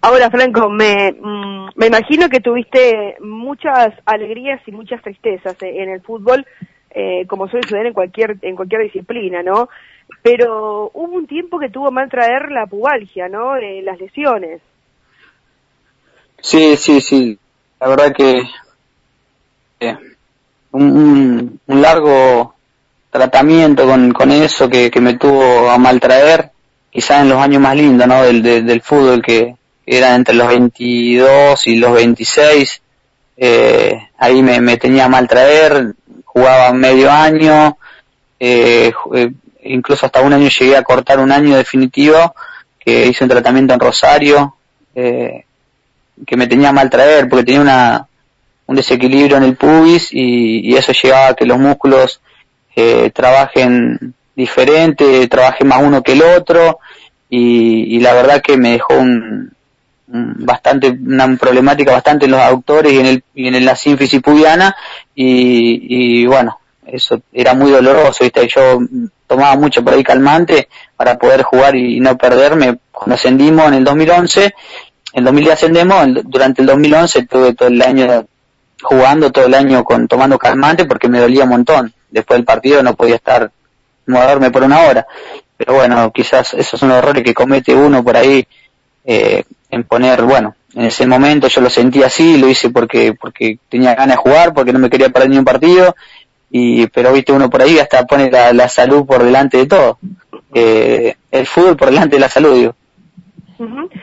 Ahora, 0.00 0.30
Franco, 0.30 0.70
me, 0.70 1.12
mm, 1.12 1.70
me 1.74 1.86
imagino 1.86 2.28
que 2.28 2.40
tuviste 2.40 3.16
muchas 3.20 3.94
alegrías 4.06 4.60
y 4.66 4.72
muchas 4.72 5.02
tristezas 5.02 5.60
e, 5.62 5.82
en 5.82 5.90
el 5.90 6.00
fútbol, 6.02 6.46
eh, 6.90 7.26
como 7.26 7.48
suele 7.48 7.66
suceder 7.66 7.86
en 7.86 7.94
cualquier, 7.94 8.36
en 8.42 8.54
cualquier 8.54 8.82
disciplina, 8.82 9.42
¿no? 9.42 9.68
Pero 10.22 10.90
hubo 10.94 11.16
un 11.16 11.26
tiempo 11.26 11.58
que 11.58 11.68
tuvo 11.68 11.90
mal 11.90 12.08
traer 12.08 12.50
la 12.50 12.66
pubalgia, 12.66 13.28
¿no? 13.28 13.56
Eh, 13.56 13.82
las 13.82 13.98
lesiones. 13.98 14.62
Sí, 16.40 16.76
sí, 16.76 17.00
sí. 17.00 17.38
La 17.80 17.88
verdad 17.88 18.12
que 18.12 18.42
eh, 19.80 19.96
un, 20.70 21.60
largo 21.66 22.54
tratamiento 23.10 23.84
con, 23.84 24.12
con 24.12 24.30
eso 24.30 24.68
que, 24.68 24.90
me 25.00 25.14
tuvo 25.14 25.68
a 25.68 25.76
mal 25.76 25.98
traer, 25.98 26.50
quizás 26.90 27.22
en 27.22 27.30
los 27.30 27.38
años 27.38 27.60
más 27.60 27.76
lindos, 27.76 28.06
¿no? 28.06 28.22
Del 28.22 28.80
fútbol 28.80 29.22
que, 29.22 29.57
eran 29.88 30.14
entre 30.16 30.34
los 30.34 30.48
22 30.48 31.66
y 31.66 31.76
los 31.76 31.92
26, 31.92 32.82
eh, 33.38 34.08
ahí 34.18 34.42
me, 34.42 34.60
me, 34.60 34.76
tenía 34.76 35.08
mal 35.08 35.26
traer, 35.26 35.94
jugaba 36.24 36.72
medio 36.72 37.10
año, 37.10 37.78
eh, 38.38 38.92
eh, 39.14 39.32
incluso 39.64 40.06
hasta 40.06 40.20
un 40.20 40.32
año 40.32 40.48
llegué 40.48 40.76
a 40.76 40.82
cortar 40.82 41.18
un 41.20 41.32
año 41.32 41.56
definitivo, 41.56 42.34
que 42.78 43.06
hice 43.06 43.24
un 43.24 43.30
tratamiento 43.30 43.74
en 43.74 43.80
Rosario, 43.80 44.56
eh, 44.94 45.44
que 46.26 46.36
me 46.36 46.46
tenía 46.46 46.72
mal 46.72 46.90
traer 46.90 47.28
porque 47.28 47.44
tenía 47.44 47.60
una, 47.60 48.08
un 48.66 48.76
desequilibrio 48.76 49.36
en 49.36 49.44
el 49.44 49.56
pubis 49.56 50.08
y, 50.12 50.76
eso 50.76 50.92
llevaba 50.92 51.28
a 51.28 51.34
que 51.34 51.46
los 51.46 51.58
músculos 51.58 52.20
eh, 52.76 53.10
trabajen 53.14 54.14
diferente, 54.34 55.26
trabaje 55.28 55.64
más 55.64 55.82
uno 55.82 56.02
que 56.02 56.12
el 56.12 56.22
otro 56.22 56.78
y, 57.30 57.96
y 57.96 58.00
la 58.00 58.14
verdad 58.14 58.42
que 58.42 58.56
me 58.56 58.72
dejó 58.72 58.94
un, 58.94 59.52
bastante 60.10 60.90
una 60.90 61.36
problemática 61.36 61.92
bastante 61.92 62.24
en 62.24 62.30
los 62.30 62.40
autores 62.40 62.92
y 62.92 62.98
en 62.98 63.06
el 63.06 63.24
y 63.34 63.48
en 63.48 63.64
la 63.64 63.76
sínfisis 63.76 64.22
pubiana 64.22 64.74
y, 65.14 66.22
y 66.22 66.26
bueno 66.26 66.58
eso 66.86 67.20
era 67.32 67.52
muy 67.52 67.70
doloroso 67.70 68.24
¿viste? 68.24 68.48
yo 68.48 68.80
tomaba 69.26 69.54
mucho 69.56 69.84
por 69.84 69.92
ahí 69.92 70.02
calmante 70.02 70.68
para 70.96 71.18
poder 71.18 71.42
jugar 71.42 71.76
y 71.76 72.00
no 72.00 72.16
perderme. 72.16 72.78
Cuando 72.90 73.14
ascendimos 73.14 73.68
en 73.68 73.74
el 73.74 73.84
2011 73.84 74.54
en 75.12 75.24
2010 75.24 75.54
ascendemos 75.54 76.06
durante 76.24 76.62
el 76.62 76.66
2011 76.66 77.26
tuve 77.26 77.54
todo 77.54 77.68
el 77.68 77.80
año 77.82 78.26
jugando 78.82 79.30
todo 79.30 79.46
el 79.46 79.54
año 79.54 79.84
con 79.84 80.08
tomando 80.08 80.38
calmante 80.38 80.86
porque 80.86 81.08
me 81.08 81.20
dolía 81.20 81.44
un 81.44 81.50
montón. 81.50 81.92
Después 82.10 82.38
del 82.38 82.46
partido 82.46 82.82
no 82.82 82.94
podía 82.94 83.16
estar 83.16 83.50
moverme 84.06 84.50
por 84.50 84.62
una 84.62 84.80
hora. 84.82 85.06
Pero 85.56 85.74
bueno 85.74 86.10
quizás 86.12 86.54
esos 86.54 86.80
son 86.80 86.88
los 86.88 86.98
errores 86.98 87.22
que 87.22 87.34
comete 87.34 87.74
uno 87.74 88.02
por 88.02 88.16
ahí 88.16 88.46
eh, 89.04 89.44
en 89.70 89.84
poner, 89.84 90.22
bueno, 90.22 90.54
en 90.74 90.86
ese 90.86 91.06
momento 91.06 91.48
yo 91.48 91.60
lo 91.60 91.70
sentí 91.70 92.02
así, 92.02 92.38
lo 92.38 92.48
hice 92.48 92.70
porque, 92.70 93.14
porque 93.14 93.58
tenía 93.68 93.94
ganas 93.94 94.16
de 94.16 94.22
jugar, 94.22 94.54
porque 94.54 94.72
no 94.72 94.78
me 94.78 94.90
quería 94.90 95.08
perder 95.08 95.30
ni 95.30 95.38
un 95.38 95.44
partido, 95.44 95.94
y, 96.50 96.86
pero 96.88 97.12
viste 97.12 97.32
uno 97.32 97.50
por 97.50 97.62
ahí 97.62 97.78
hasta 97.78 98.06
pone 98.06 98.30
la, 98.30 98.68
salud 98.68 99.06
por 99.06 99.22
delante 99.22 99.58
de 99.58 99.66
todo. 99.66 99.98
Eh, 100.54 101.14
el 101.30 101.46
fútbol 101.46 101.76
por 101.76 101.90
delante 101.90 102.16
de 102.16 102.20
la 102.20 102.28
salud, 102.28 102.54
digo. 102.54 102.74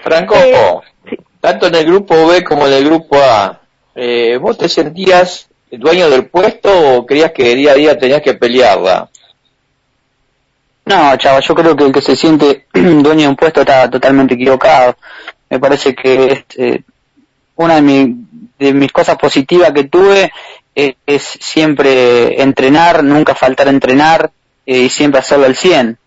Franco, 0.04 0.36
eh, 0.36 1.18
tanto 1.40 1.68
en 1.68 1.76
el 1.76 1.86
grupo 1.86 2.28
B 2.28 2.44
como 2.44 2.68
en 2.68 2.74
el 2.74 2.86
grupo 2.86 3.18
A, 3.18 3.62
eh, 3.96 4.38
¿vos 4.38 4.58
te 4.58 4.68
sentías 4.68 5.48
dueño 5.72 6.10
del 6.10 6.28
puesto 6.28 6.98
o 6.98 7.06
creías 7.06 7.32
que 7.32 7.56
día 7.56 7.72
a 7.72 7.76
día 7.76 7.98
tenías 7.98 8.22
que 8.22 8.34
pelearla? 8.34 9.10
No, 10.86 11.18
chava, 11.18 11.40
yo 11.40 11.56
creo 11.56 11.76
que 11.76 11.86
el 11.86 11.92
que 11.92 12.02
se 12.02 12.16
siente 12.16 12.68
dueño 12.74 13.22
de 13.22 13.28
un 13.28 13.36
puesto 13.36 13.62
está 13.62 13.90
totalmente 13.90 14.36
equivocado. 14.36 14.96
Me 15.50 15.60
parece 15.60 15.96
que 15.96 16.46
eh, 16.58 16.82
una 17.56 17.82
de, 17.82 18.14
de, 18.60 18.74
mis 18.74 18.92
cosas 18.92 19.18
positivas 19.18 19.72
que 19.72 19.86
tuve 19.86 20.32
es, 20.76 21.24
siempre 21.40 22.42
entrenar, 22.42 23.04
nunca 23.04 23.34
faltar 23.34 23.68
a 23.68 23.72
entrenar 23.72 24.32
eh, 24.66 24.82
y 24.82 24.90
siempre 24.90 25.20
hacerlo 25.20 25.46
al 25.46 25.56
100. 25.56 25.98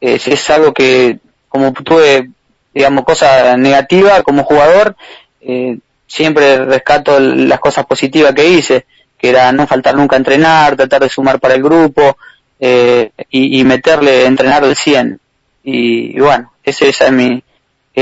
Es, 0.00 0.50
algo 0.50 0.72
que, 0.72 1.18
como 1.48 1.72
tuve, 1.72 2.30
digamos, 2.74 3.04
cosas 3.04 3.58
negativas 3.58 4.22
como 4.22 4.44
jugador, 4.44 4.96
eh, 5.40 5.78
siempre 6.06 6.64
rescato 6.64 7.18
las 7.18 7.58
cosas 7.58 7.86
positivas 7.86 8.32
que 8.34 8.48
hice, 8.48 8.86
que 9.18 9.30
era 9.30 9.50
no 9.52 9.66
faltar 9.66 9.96
nunca 9.96 10.16
a 10.16 10.18
entrenar, 10.18 10.76
tratar 10.76 11.02
de 11.02 11.08
sumar 11.08 11.40
para 11.40 11.54
el 11.54 11.62
grupo, 11.62 12.16
eh, 12.60 13.10
y, 13.30 13.60
y, 13.60 13.64
meterle, 13.64 14.26
entrenar 14.26 14.62
al 14.64 14.76
100. 14.76 15.20
Y, 15.64 16.18
bueno, 16.20 16.52
ese, 16.62 16.88
esa 16.88 17.06
es 17.06 17.12
mi, 17.12 17.42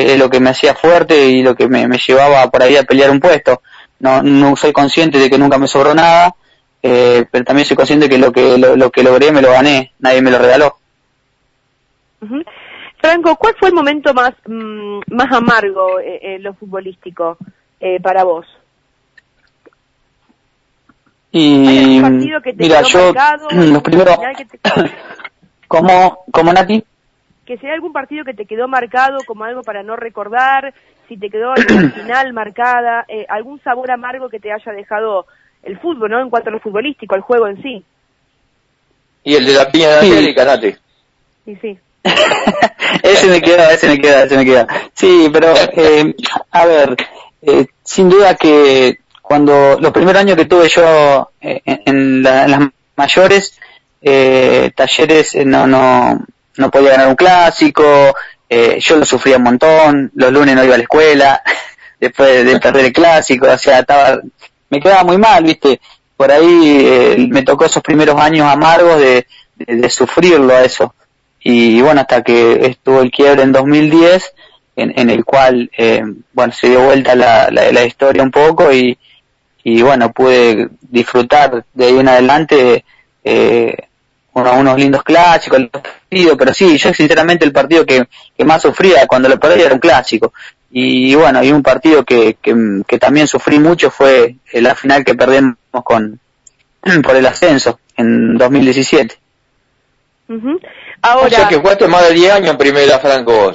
es 0.03 0.19
lo 0.19 0.29
que 0.29 0.41
me 0.41 0.51
hacía 0.51 0.75
fuerte 0.75 1.27
y 1.27 1.43
lo 1.43 1.55
que 1.55 1.69
me, 1.69 1.87
me, 1.89 1.99
llevaba 1.99 2.51
por 2.51 2.63
ahí 2.63 2.77
a 2.77 2.85
pelear 2.85 3.11
un 3.11 3.21
puesto. 3.21 3.63
No, 3.99 4.23
no 4.23 4.57
soy 4.57 4.73
consciente 4.73 5.19
de 5.19 5.31
que 5.31 5.39
nunca 5.39 5.59
me 5.59 5.69
sobró 5.69 5.95
nada, 5.95 6.35
eh, 6.83 7.25
pero 7.31 7.45
también 7.45 7.67
soy 7.67 7.77
consciente 7.77 8.09
que 8.09 8.19
lo 8.19 8.31
que 8.33 8.59
lo, 8.59 8.91
que 8.91 9.03
logré 9.03 9.33
me 9.33 9.43
lo 9.43 9.51
gané, 9.53 9.93
nadie 9.99 10.21
me 10.21 10.31
lo 10.31 10.39
regaló. 10.39 10.77
Franco, 12.99 13.37
¿cuál 13.37 13.55
fue 13.59 13.69
el 13.69 13.75
momento 13.75 14.13
más 14.13 14.33
mm, 14.47 15.01
más 15.09 15.33
amargo 15.33 16.01
eh, 16.01 16.19
en 16.23 16.43
lo 16.43 16.55
futbolístico 16.55 17.39
eh, 17.81 18.01
para 18.01 18.25
vos? 18.25 18.47
Y 21.33 22.01
mira, 22.57 22.83
yo 22.83 23.13
los 23.53 23.83
primeros... 23.83 24.17
¿Cómo, 25.69 26.25
¿Cómo, 26.33 26.53
Nati? 26.53 26.83
Que 27.47 27.59
si 27.59 27.67
hay 27.67 27.73
algún 27.73 27.93
partido 27.93 28.25
que 28.25 28.35
te 28.35 28.47
quedó 28.47 28.69
marcado 28.69 29.19
como 29.27 29.45
algo 29.45 29.63
para 29.63 29.83
no 29.83 29.97
recordar, 29.97 30.75
si 31.09 31.17
te 31.17 31.31
quedó 31.31 31.53
alguna 31.53 31.91
final 31.95 32.33
marcada, 32.33 33.05
eh, 33.09 33.25
algún 33.29 33.61
sabor 33.63 33.91
amargo 33.91 34.29
que 34.29 34.41
te 34.41 34.53
haya 34.53 34.73
dejado 34.73 35.27
el 35.63 35.79
fútbol, 35.79 36.11
¿no? 36.11 36.21
En 36.21 36.31
cuanto 36.31 36.51
a 36.51 36.53
lo 36.53 36.61
futbolístico, 36.61 37.15
el 37.15 37.23
juego 37.23 37.49
en 37.49 37.63
sí. 37.63 37.85
Y 39.25 39.35
el 39.35 39.47
de 39.47 39.53
la 39.55 39.71
piña 39.71 39.89
de 39.89 40.01
sí. 40.03 40.13
América, 40.13 40.45
Nati. 40.45 40.75
Sí, 41.45 41.59
sí. 41.61 41.79
ese 43.03 43.27
me 43.29 43.41
queda, 43.41 43.73
ese 43.73 43.89
me 43.89 43.99
queda, 43.99 44.25
ese 44.25 44.37
me 44.37 44.45
queda. 44.45 44.67
Sí, 44.95 45.29
pero, 45.33 45.55
eh, 45.73 46.15
a 46.51 46.67
ver, 46.67 46.97
eh, 47.43 47.67
sin 47.83 48.09
duda 48.09 48.35
que 48.35 48.99
cuando 49.27 49.77
los 49.81 49.93
primeros 49.93 50.23
años 50.23 50.37
que 50.37 50.45
tuve 50.45 50.69
yo 50.69 51.31
eh, 51.41 51.61
en, 51.65 52.23
las 52.23 52.61
mayores, 52.95 53.59
eh, 54.01 54.71
talleres 54.75 55.35
eh, 55.35 55.45
no, 55.45 55.67
no, 55.67 56.25
no 56.57 56.71
podía 56.71 56.93
ganar 56.93 57.09
un 57.09 57.17
clásico, 57.17 58.15
eh, 58.49 58.79
yo 58.81 58.97
lo 58.97 59.05
sufría 59.05 59.37
un 59.37 59.43
montón, 59.45 60.11
los 60.15 60.33
lunes 60.33 60.55
no 60.55 60.65
iba 60.65 60.75
a 60.75 60.79
la 60.79 60.83
escuela, 60.83 61.43
después 62.01 62.45
de, 62.45 62.61
perder 62.61 62.87
el 62.87 62.93
clásico, 62.93 63.47
o 63.49 63.59
sea, 63.59 63.81
estaba, 63.81 64.21
me 64.71 64.81
quedaba 64.81 65.05
muy 65.05 65.19
mal, 65.19 65.45
viste, 65.45 65.81
por 66.17 66.31
ahí 66.31 67.29
me 67.31 67.43
tocó 67.43 67.67
esos 67.67 67.83
primeros 67.83 68.19
años 68.21 68.49
amargos 68.49 68.99
de, 68.99 69.27
de, 69.57 69.91
sufrirlo 69.91 70.55
a 70.55 70.65
eso. 70.65 70.95
Y 71.41 71.81
bueno, 71.81 72.01
hasta 72.01 72.23
que 72.23 72.67
estuvo 72.67 73.03
el 73.03 73.11
quiebre 73.11 73.43
en 73.43 73.53
2010, 73.53 74.33
en, 74.77 74.99
en 74.99 75.11
el 75.11 75.25
cual, 75.25 75.71
eh, 75.77 76.03
bueno, 76.33 76.53
se 76.53 76.71
dio 76.71 76.83
vuelta 76.83 77.15
la, 77.15 77.49
la, 77.51 77.71
la 77.71 77.85
historia 77.85 78.23
un 78.23 78.31
poco 78.31 78.73
y, 78.73 78.99
y 79.63 79.83
bueno, 79.83 80.13
pude 80.13 80.69
disfrutar 80.81 81.65
de 81.75 81.87
ahí 81.87 81.99
en 81.99 82.09
adelante 82.09 82.85
eh, 83.25 83.86
unos, 84.43 84.79
lindos 84.79 85.03
clásicos, 85.03 85.61
pero 86.11 86.55
sí, 86.55 86.77
yo 86.77 86.93
sinceramente 86.93 87.45
el 87.45 87.53
partido 87.53 87.85
que, 87.87 88.07
más 88.45 88.63
sufría 88.63 89.07
cuando 89.07 89.29
lo 89.29 89.41
perdí 89.41 89.63
era 89.63 89.75
un 89.75 89.81
clásico. 89.81 90.33
Y 90.71 91.15
bueno, 91.15 91.43
y 91.43 91.53
un 91.53 91.63
partido 91.63 92.05
que, 92.05 92.37
que, 92.41 92.99
también 92.99 93.27
sufrí 93.27 93.59
mucho 93.59 93.91
fue 93.91 94.37
la 94.53 94.75
final 94.75 95.05
que 95.05 95.15
perdimos 95.15 95.57
con 95.85 96.21
por 97.03 97.17
el 97.17 97.27
ascenso 97.27 97.79
en 97.97 98.37
2017. 98.37 99.17
Ahora... 101.03 101.27
O 101.27 101.31
sea 101.31 101.49
que 101.49 101.57
jugaste 101.57 101.89
más 101.89 102.09
de 102.09 102.15
10 102.15 102.33
años 102.33 102.51
en 102.51 102.59
primera, 102.59 102.99
Franco, 102.99 103.53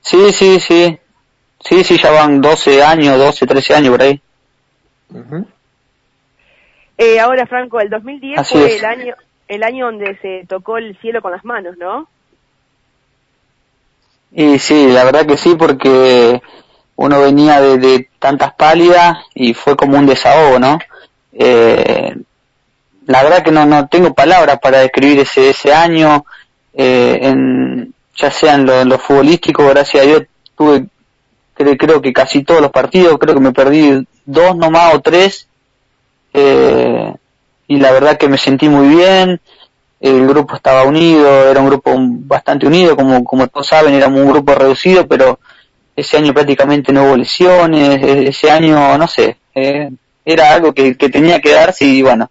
Sí, 0.00 0.32
sí, 0.32 0.60
sí. 0.60 0.98
Sí, 1.66 1.82
sí, 1.82 1.98
ya 1.98 2.10
van 2.10 2.42
12 2.42 2.82
años, 2.82 3.16
12, 3.16 3.46
13 3.46 3.74
años 3.74 3.90
por 3.90 4.02
ahí. 4.02 4.20
Eh, 6.98 7.20
ahora, 7.20 7.46
Franco, 7.46 7.80
el 7.80 7.90
2010 7.90 8.48
fue 8.48 8.76
el 8.76 8.84
año, 8.84 9.14
el 9.48 9.62
año 9.62 9.86
donde 9.86 10.18
se 10.20 10.44
tocó 10.48 10.78
el 10.78 10.96
cielo 11.00 11.20
con 11.20 11.32
las 11.32 11.44
manos, 11.44 11.76
¿no? 11.76 12.08
Y 14.32 14.58
sí, 14.58 14.88
la 14.88 15.04
verdad 15.04 15.26
que 15.26 15.36
sí, 15.36 15.54
porque 15.56 16.40
uno 16.96 17.20
venía 17.20 17.60
de, 17.60 18.08
tantas 18.18 18.54
pálidas 18.54 19.18
y 19.34 19.54
fue 19.54 19.76
como 19.76 19.98
un 19.98 20.06
desahogo, 20.06 20.58
¿no? 20.58 20.78
Eh, 21.32 22.16
la 23.06 23.22
verdad 23.22 23.42
que 23.42 23.50
no, 23.50 23.66
no 23.66 23.86
tengo 23.88 24.14
palabras 24.14 24.58
para 24.60 24.78
describir 24.78 25.20
ese, 25.20 25.50
ese 25.50 25.72
año, 25.72 26.24
eh, 26.72 27.18
en, 27.22 27.92
ya 28.16 28.30
sea 28.30 28.54
en 28.54 28.88
lo, 28.88 28.98
futbolístico, 28.98 29.66
gracias 29.68 30.02
a 30.02 30.06
Dios 30.06 30.22
tuve 30.56 30.86
creo, 31.54 32.02
que 32.02 32.12
casi 32.12 32.42
todos 32.42 32.60
los 32.60 32.70
partidos, 32.70 33.18
creo 33.18 33.34
que 33.34 33.40
me 33.40 33.52
perdí 33.52 34.06
dos 34.24 34.56
nomás 34.56 34.94
o 34.94 35.00
tres, 35.00 35.48
eh, 36.34 37.14
y 37.68 37.76
la 37.78 37.92
verdad 37.92 38.18
que 38.18 38.28
me 38.28 38.36
sentí 38.36 38.68
muy 38.68 38.88
bien, 38.88 39.40
el 40.00 40.26
grupo 40.26 40.56
estaba 40.56 40.82
unido, 40.82 41.50
era 41.50 41.60
un 41.60 41.66
grupo 41.66 41.94
bastante 41.96 42.66
unido, 42.66 42.94
como, 42.94 43.24
como 43.24 43.46
todos 43.48 43.68
saben, 43.68 43.94
éramos 43.94 44.20
un 44.20 44.30
grupo 44.30 44.54
reducido, 44.54 45.06
pero 45.06 45.38
ese 45.96 46.18
año 46.18 46.34
prácticamente 46.34 46.92
no 46.92 47.04
hubo 47.04 47.16
lesiones, 47.16 48.02
e, 48.02 48.28
ese 48.28 48.50
año, 48.50 48.98
no 48.98 49.08
sé, 49.08 49.38
eh, 49.54 49.90
era 50.24 50.52
algo 50.52 50.74
que, 50.74 50.96
que 50.96 51.08
tenía 51.08 51.40
que 51.40 51.52
darse 51.52 51.86
y 51.86 52.02
bueno, 52.02 52.30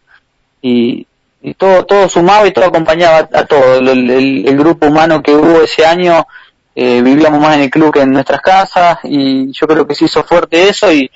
y, 0.61 1.07
y 1.41 1.53
todo, 1.55 1.85
todo 1.85 2.07
sumaba 2.07 2.47
y 2.47 2.51
todo 2.51 2.65
acompañaba 2.65 3.29
a, 3.33 3.45
todo. 3.45 3.77
El, 3.77 4.57
grupo 4.57 4.87
humano 4.87 5.21
que 5.21 5.35
hubo 5.35 5.61
ese 5.61 5.85
año, 5.85 6.25
eh, 6.73 7.01
vivíamos 7.01 7.41
más 7.41 7.55
en 7.55 7.63
el 7.63 7.69
club 7.69 7.93
que 7.93 8.01
en 8.01 8.11
nuestras 8.11 8.41
casas 8.41 8.99
y 9.03 9.51
yo 9.51 9.67
creo 9.67 9.85
que 9.85 9.93
se 9.93 10.05
hizo 10.05 10.23
fuerte 10.23 10.69
eso 10.69 10.91
y, 10.91 11.11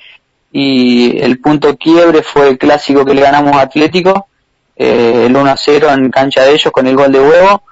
y 0.52 1.20
el 1.22 1.40
punto 1.40 1.76
quiebre 1.76 2.22
fue 2.22 2.48
el 2.48 2.58
clásico 2.58 3.04
que 3.04 3.14
le 3.14 3.22
ganamos 3.22 3.54
a 3.56 3.62
Atlético, 3.62 4.28
eh, 4.76 5.24
el 5.26 5.36
1 5.36 5.50
a 5.50 5.56
0 5.56 5.88
en 5.92 6.10
cancha 6.10 6.44
de 6.44 6.52
ellos 6.52 6.72
con 6.72 6.86
el 6.86 6.96
gol 6.96 7.12
de 7.12 7.20
huevo. 7.20 7.62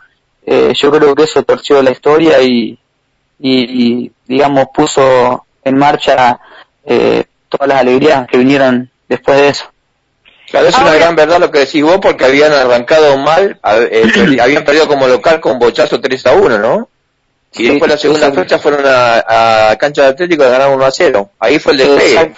Eh, 0.45 0.73
yo 0.75 0.91
creo 0.91 1.15
que 1.15 1.25
eso 1.25 1.43
torció 1.43 1.83
la 1.83 1.91
historia 1.91 2.41
y, 2.41 2.79
y, 3.39 4.11
digamos 4.27 4.67
puso 4.75 5.45
en 5.65 5.77
marcha 5.77 6.39
eh, 6.85 7.25
todas 7.49 7.69
las 7.69 7.81
alegrías 7.81 8.27
que 8.29 8.39
vinieron 8.39 8.91
después 9.09 9.39
de 9.39 9.49
eso. 9.49 9.65
Claro, 10.51 10.69
es 10.69 10.79
una 10.79 10.95
gran 10.95 11.17
verdad 11.17 11.41
lo 11.41 11.51
que 11.51 11.61
decís 11.61 11.83
vos, 11.83 11.99
porque 12.01 12.25
habían 12.25 12.53
arrancado 12.53 13.19
mal, 13.19 13.59
eh, 13.91 14.39
habían 14.41 14.65
perdido 14.65 14.87
como 14.87 15.09
local 15.09 15.41
con 15.41 15.59
bochazo 15.59 16.01
3 16.01 16.27
a 16.27 16.33
1, 16.35 16.59
¿no? 16.59 16.89
Y 17.59 17.69
después 17.69 17.91
la 17.91 17.99
segunda 17.99 18.33
fecha 18.33 18.59
fueron 18.59 18.85
a, 18.87 19.77
cancha 19.79 20.03
de 20.03 20.09
Atlético 20.09 20.45
y 20.45 20.49
ganaron 20.49 20.75
1 20.75 20.85
a 20.85 20.91
0. 20.91 21.31
Ahí 21.39 21.59
fue 21.59 21.73
el 21.73 21.79
despegue. 21.79 22.33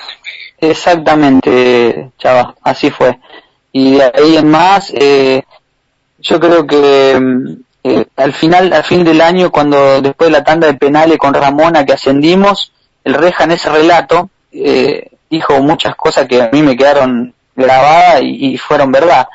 exactamente, 0.58 2.10
chava, 2.18 2.54
así 2.62 2.90
fue. 2.90 3.18
Y 3.72 3.96
de 3.96 4.12
ahí 4.14 4.36
en 4.36 4.48
más, 4.48 4.92
eh, 4.94 5.42
yo 6.18 6.40
creo 6.40 6.66
que 6.66 7.18
eh, 7.84 8.04
al 8.16 8.32
final, 8.32 8.72
al 8.72 8.84
fin 8.84 9.04
del 9.04 9.20
año, 9.20 9.50
cuando 9.50 10.00
después 10.00 10.28
de 10.28 10.38
la 10.38 10.44
tanda 10.44 10.66
de 10.66 10.74
penales 10.74 11.18
con 11.18 11.34
Ramona 11.34 11.86
que 11.86 11.92
ascendimos, 11.92 12.72
el 13.04 13.14
Reja 13.14 13.44
en 13.44 13.52
ese 13.52 13.70
relato 13.70 14.30
eh, 14.52 15.10
dijo 15.30 15.60
muchas 15.62 15.94
cosas 15.94 16.26
que 16.26 16.42
a 16.42 16.50
mí 16.52 16.62
me 16.62 16.76
quedaron 16.76 17.34
grabada 17.54 18.20
y, 18.20 18.56
fueron 18.58 18.92
verdad. 18.92 19.26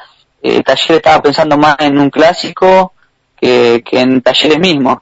Eh, 0.41 0.62
Talleres 0.63 0.98
estaba 0.98 1.22
pensando 1.22 1.58
más 1.58 1.78
en 1.80 1.98
un 1.98 2.10
clásico 2.10 2.93
que, 3.39 3.84
en 3.91 4.22
Talleres 4.22 4.60
mismo. 4.60 5.02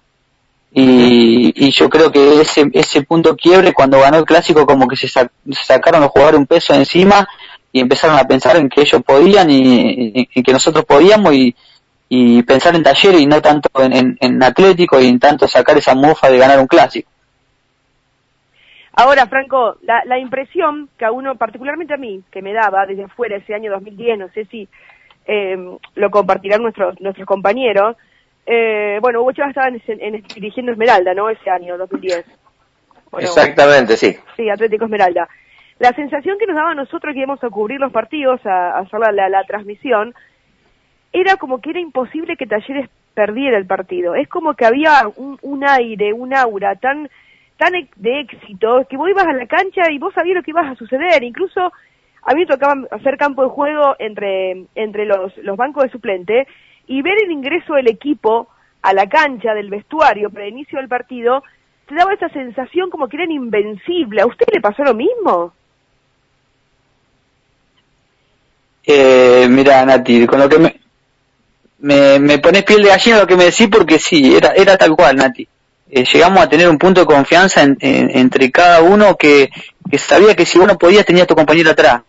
Y, 0.74 1.72
yo 1.72 1.90
creo 1.90 2.12
que 2.12 2.42
ese, 2.42 2.70
ese 2.74 3.04
punto 3.04 3.36
quiebre 3.36 3.74
cuando 3.74 4.00
ganó 4.00 4.18
el 4.18 4.26
clásico 4.26 4.66
como 4.66 4.88
que 4.88 4.96
se, 4.96 5.08
sacaron 5.08 6.02
los 6.02 6.12
jugadores 6.12 6.40
un 6.40 6.48
peso 6.48 6.74
encima 6.74 7.28
y 7.74 7.82
empezaron 7.82 8.18
a 8.18 8.24
pensar 8.24 8.56
en 8.56 8.70
que 8.70 8.82
ellos 8.82 9.02
podían 9.04 9.50
y, 9.50 10.26
que 10.28 10.54
nosotros 10.54 10.86
podíamos 10.86 11.34
y, 11.34 12.44
pensar 12.44 12.76
en 12.76 12.84
Talleres 12.84 13.22
y 13.22 13.26
no 13.26 13.42
tanto 13.42 13.70
en, 13.82 14.18
en 14.20 14.44
Atlético 14.44 15.00
y 15.00 15.08
en 15.08 15.20
tanto 15.20 15.48
sacar 15.48 15.78
esa 15.78 15.96
mufa 15.96 16.30
de 16.30 16.38
ganar 16.38 16.60
un 16.60 16.68
clásico. 16.68 17.10
Ahora, 18.94 19.26
Franco, 19.28 19.78
la, 19.84 20.04
la, 20.06 20.20
impresión 20.20 20.90
que 20.98 21.06
a 21.06 21.12
uno, 21.12 21.36
particularmente 21.36 21.94
a 21.94 21.98
mí, 21.98 22.22
que 22.30 22.42
me 22.42 22.52
daba 22.52 22.86
desde 22.86 23.06
afuera 23.06 23.38
ese 23.38 23.54
año 23.54 23.72
2010, 23.72 24.20
no 24.20 24.28
sé 24.30 24.46
si 24.46 24.68
eh, 25.26 25.58
lo 25.96 26.12
compartirán 26.12 26.62
nuestros 26.62 27.00
nuestros 27.00 27.26
compañeros, 27.26 27.96
eh, 28.46 29.00
bueno, 29.02 29.22
Hugo 29.22 29.34
Chávez 29.34 29.56
estaba 29.56 29.68
en, 29.70 30.24
dirigiendo 30.36 30.72
Esmeralda, 30.72 31.14
¿no? 31.14 31.30
Ese 31.30 31.50
año, 31.50 31.78
2010. 31.78 32.26
Exactamente, 33.20 33.98
sí. 33.98 34.16
Sí, 34.36 34.50
Atlético 34.50 34.86
Esmeralda. 34.86 35.28
La 35.80 35.94
sensación 35.94 36.38
que 36.38 36.46
nos 36.46 36.56
daba 36.56 36.72
a 36.72 36.76
nosotros 36.76 37.14
que 37.14 37.20
íbamos 37.20 37.44
a 37.44 37.50
cubrir 37.50 37.80
los 37.80 37.92
partidos, 37.92 38.40
a, 38.46 38.80
hacer 38.80 39.00
la, 39.00 39.30
la, 39.30 39.44
transmisión, 39.44 40.14
era 41.12 41.38
como 41.38 41.60
que 41.60 41.72
era 41.72 41.80
imposible 41.80 42.38
que 42.38 42.46
Talleres 42.46 42.90
perdiera 43.14 43.58
el 43.58 43.66
partido. 43.66 44.16
Es 44.16 44.28
como 44.30 44.54
que 44.54 44.66
había 44.66 45.08
un, 45.16 45.38
un 45.42 45.68
aire, 45.68 46.14
un 46.14 46.34
aura 46.34 46.76
tan 46.76 47.10
tan 47.58 47.74
de 47.96 48.22
éxito 48.22 48.88
que 48.90 48.98
vos 48.98 49.08
ibas 49.08 49.28
a 49.28 49.34
la 49.34 49.46
cancha 49.46 49.92
y 49.92 50.00
vos 50.00 50.14
sabías 50.16 50.36
lo 50.38 50.42
que 50.42 50.50
ibas 50.50 50.72
a 50.72 50.76
suceder. 50.76 51.24
Incluso 51.24 51.72
a 52.24 52.34
mí 52.34 52.42
me 52.42 52.48
tocaba 52.48 52.76
hacer 52.90 53.18
campo 53.18 53.44
de 53.44 53.50
juego 53.50 53.96
entre, 54.00 54.66
entre 54.74 55.06
los, 55.06 55.38
los 55.38 55.58
bancos 55.58 55.84
de 55.84 55.92
suplente 55.92 56.48
y 56.88 57.02
ver 57.02 57.16
el 57.24 57.32
ingreso 57.32 57.74
del 57.74 57.90
equipo 57.90 58.48
a 58.82 58.94
la 58.94 59.08
cancha 59.08 59.54
del 59.54 59.70
vestuario 59.70 60.30
para 60.30 60.48
inicio 60.48 60.80
del 60.80 60.88
partido, 60.88 61.44
te 61.88 61.96
daba 61.96 62.14
esa 62.14 62.30
sensación 62.30 62.90
como 62.90 63.08
que 63.08 63.18
eran 63.18 63.32
invencibles. 63.32 64.24
¿A 64.24 64.28
usted 64.28 64.46
le 64.52 64.62
pasó 64.62 64.84
lo 64.84 64.94
mismo? 64.94 65.54
Eh, 68.84 69.48
mira, 69.50 69.86
Nati, 69.86 70.26
con 70.26 70.40
lo 70.40 70.50
que 70.50 70.58
me, 70.58 70.80
me, 71.80 72.20
me 72.20 72.40
pones 72.40 72.64
piel 72.64 72.82
de 72.82 72.90
gallina 72.90 73.20
lo 73.20 73.28
que 73.28 73.36
me 73.36 73.46
decís 73.46 73.68
porque 73.72 74.00
sí, 74.00 74.36
era, 74.36 74.54
era 74.54 74.78
tal 74.78 74.96
cual, 74.96 75.16
Nati. 75.18 75.48
Eh, 75.94 76.06
llegamos 76.06 76.42
a 76.42 76.48
tener 76.48 76.70
un 76.70 76.78
punto 76.78 77.02
de 77.02 77.06
confianza 77.06 77.64
entre 77.82 78.50
cada 78.50 78.82
uno 78.82 79.18
que, 79.18 79.50
sabía 79.98 80.36
que 80.36 80.46
si 80.46 80.58
uno 80.58 80.78
podía 80.78 81.04
tenía 81.04 81.24
a 81.24 81.28
tu 81.28 81.36
compañero 81.36 81.72
atrás. 81.72 82.02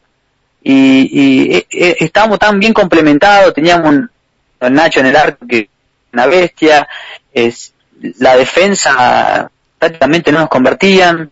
Y, 0.62 1.52
eh, 1.52 1.66
eh, 1.68 1.96
estábamos 1.98 2.38
tan 2.38 2.60
bien 2.60 2.72
complementados, 2.72 3.52
teníamos 3.52 3.88
un, 3.88 4.10
Nacho 4.70 5.00
en 5.00 5.06
el 5.06 5.16
arco 5.16 5.46
que 5.46 5.68
una 6.12 6.26
bestia, 6.26 6.86
es, 7.32 7.72
la 8.18 8.36
defensa 8.36 9.50
prácticamente 9.78 10.30
no 10.30 10.40
nos 10.40 10.48
convertían, 10.48 11.30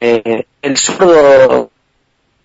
el 0.00 0.76
zurdo 0.76 1.70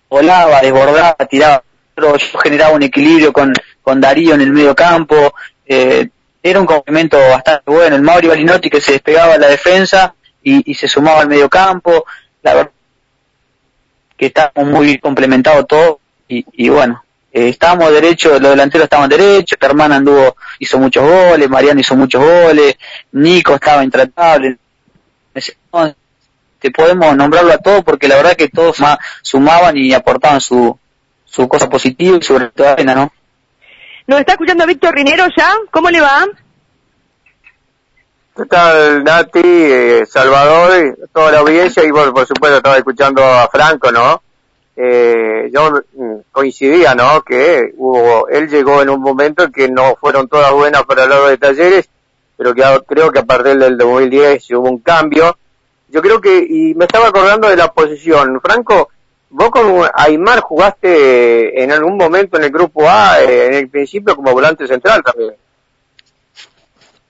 volaba, 0.08 0.60
desbordaba, 0.60 1.14
tiraba, 1.28 1.62
yo 1.96 2.38
generaba 2.42 2.74
un 2.74 2.82
equilibrio 2.82 3.32
con, 3.32 3.52
con 3.82 4.00
Darío 4.00 4.34
en 4.34 4.40
el 4.40 4.52
medio 4.52 4.74
campo, 4.74 5.34
eh, 5.66 6.08
era 6.42 6.60
un 6.60 6.66
complemento 6.66 7.18
bastante 7.18 7.70
bueno. 7.70 7.96
El 7.96 8.02
Mauri 8.02 8.28
Balinotti 8.28 8.68
que 8.68 8.80
se 8.80 8.92
despegaba 8.92 9.34
a 9.34 9.38
la 9.38 9.48
defensa 9.48 10.14
y, 10.42 10.74
se 10.74 10.88
sumaba 10.88 11.20
al 11.20 11.28
medio 11.28 11.48
campo. 11.48 12.04
La 12.42 12.54
verdad 12.54 12.70
que 14.16 14.26
estábamos 14.26 14.72
muy 14.72 14.98
complementados 14.98 15.66
todos 15.66 15.96
y, 16.28 16.68
bueno, 16.68 17.03
eh, 17.36 17.48
estábamos 17.48 17.90
derechos, 17.90 18.40
los 18.40 18.52
delanteros 18.52 18.84
estaban 18.84 19.10
derechos, 19.10 19.58
Germán 19.60 19.90
anduvo, 19.90 20.36
hizo 20.60 20.78
muchos 20.78 21.02
goles, 21.02 21.50
Mariano 21.50 21.80
hizo 21.80 21.96
muchos 21.96 22.22
goles, 22.22 22.76
Nico 23.10 23.56
estaba 23.56 23.82
intratable. 23.82 24.56
Te 26.60 26.70
podemos 26.70 27.16
nombrarlo 27.16 27.52
a 27.52 27.58
todos 27.58 27.82
porque 27.82 28.06
la 28.06 28.14
verdad 28.14 28.36
que 28.36 28.48
todos 28.48 28.76
sumaban 29.22 29.76
y 29.76 29.92
aportaban 29.92 30.40
su, 30.40 30.78
su 31.24 31.48
cosa 31.48 31.68
positiva 31.68 32.18
y 32.18 32.22
sobre 32.22 32.50
todo 32.50 32.68
arena, 32.68 32.94
¿no? 32.94 33.12
¿Nos 34.06 34.20
está 34.20 34.34
escuchando 34.34 34.64
Víctor 34.64 34.94
Rinero 34.94 35.26
ya? 35.36 35.50
¿Cómo 35.72 35.90
le 35.90 36.00
va? 36.00 36.26
¿Qué 38.36 38.46
tal, 38.46 39.02
Nati, 39.02 39.40
eh, 39.42 40.06
Salvador, 40.08 40.96
toda 41.12 41.32
la 41.32 41.38
audiencia? 41.40 41.82
Y 41.82 41.90
bueno, 41.90 42.14
por 42.14 42.28
supuesto 42.28 42.58
estaba 42.58 42.76
escuchando 42.76 43.24
a 43.24 43.48
Franco, 43.48 43.90
¿no? 43.90 44.22
Eh, 44.76 45.50
yo 45.52 45.70
mm, 45.94 46.16
coincidía, 46.32 46.94
¿no? 46.94 47.22
Que 47.22 47.72
hubo, 47.76 48.28
él 48.28 48.48
llegó 48.48 48.82
en 48.82 48.90
un 48.90 49.00
momento 49.00 49.44
en 49.44 49.52
que 49.52 49.68
no 49.68 49.96
fueron 49.96 50.28
todas 50.28 50.52
buenas 50.52 50.84
para 50.84 51.04
el 51.04 51.10
lado 51.10 51.28
de 51.28 51.38
talleres, 51.38 51.88
pero 52.36 52.54
que 52.54 52.62
creo 52.86 53.12
que 53.12 53.20
a 53.20 53.24
partir 53.24 53.56
del 53.56 53.78
2010 53.78 54.50
hubo 54.52 54.68
un 54.68 54.78
cambio. 54.78 55.36
Yo 55.88 56.02
creo 56.02 56.20
que, 56.20 56.44
y 56.48 56.74
me 56.74 56.86
estaba 56.86 57.08
acordando 57.08 57.48
de 57.48 57.56
la 57.56 57.72
posición, 57.72 58.40
Franco, 58.40 58.90
vos 59.30 59.50
con 59.50 59.84
Aymar 59.94 60.40
jugaste 60.40 61.62
en 61.62 61.70
algún 61.70 61.96
momento 61.96 62.36
en 62.36 62.44
el 62.44 62.50
grupo 62.50 62.88
A, 62.88 63.22
eh, 63.22 63.46
en 63.46 63.54
el 63.54 63.68
principio 63.68 64.16
como 64.16 64.32
volante 64.32 64.66
central 64.66 65.02
también. 65.04 65.34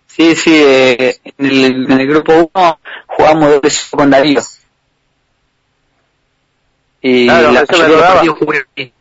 Sí, 0.07 0.37
sí, 0.37 0.55
eh, 0.55 1.17
en, 1.39 1.47
el, 1.47 1.91
en, 1.91 2.01
el, 2.01 2.07
grupo 2.07 2.51
1 2.55 2.79
jugamos 3.07 3.89
con 3.91 4.11
Darío. 4.11 4.41
Y 7.07 7.27
claro, 7.27 7.53
la 7.53 7.61
eso 7.61 7.77
me 7.77 8.93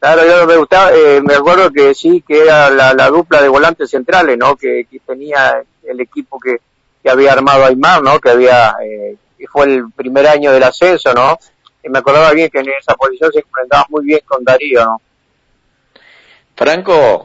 Claro, 0.00 0.26
yo 0.26 0.46
me 0.48 0.56
gustaba, 0.56 0.90
eh, 0.92 1.20
me 1.22 1.34
acuerdo 1.34 1.70
que 1.70 1.94
sí, 1.94 2.24
que 2.26 2.40
era 2.40 2.70
la, 2.70 2.92
la 2.92 3.08
dupla 3.08 3.40
de 3.40 3.48
volantes 3.48 3.88
centrales, 3.88 4.36
¿no? 4.36 4.56
Que, 4.56 4.84
que 4.90 4.98
tenía 4.98 5.62
el 5.84 6.00
equipo 6.00 6.40
que, 6.40 6.56
que 7.00 7.08
había 7.08 7.32
armado 7.32 7.64
Aymar, 7.64 8.02
¿no? 8.02 8.18
Que 8.18 8.30
había, 8.30 8.74
eh, 8.84 9.14
que 9.38 9.46
fue 9.46 9.66
el 9.66 9.92
primer 9.92 10.26
año 10.26 10.50
del 10.50 10.64
ascenso, 10.64 11.14
¿no? 11.14 11.38
Y 11.84 11.88
me 11.88 12.00
acordaba 12.00 12.32
bien 12.32 12.50
que 12.50 12.58
en 12.58 12.70
esa 12.70 12.94
posición 12.96 13.30
se 13.32 13.38
enfrentaba 13.38 13.86
muy 13.88 14.04
bien 14.04 14.22
con 14.26 14.42
Darío, 14.42 14.84
¿no? 14.84 15.00
Franco, 16.56 17.22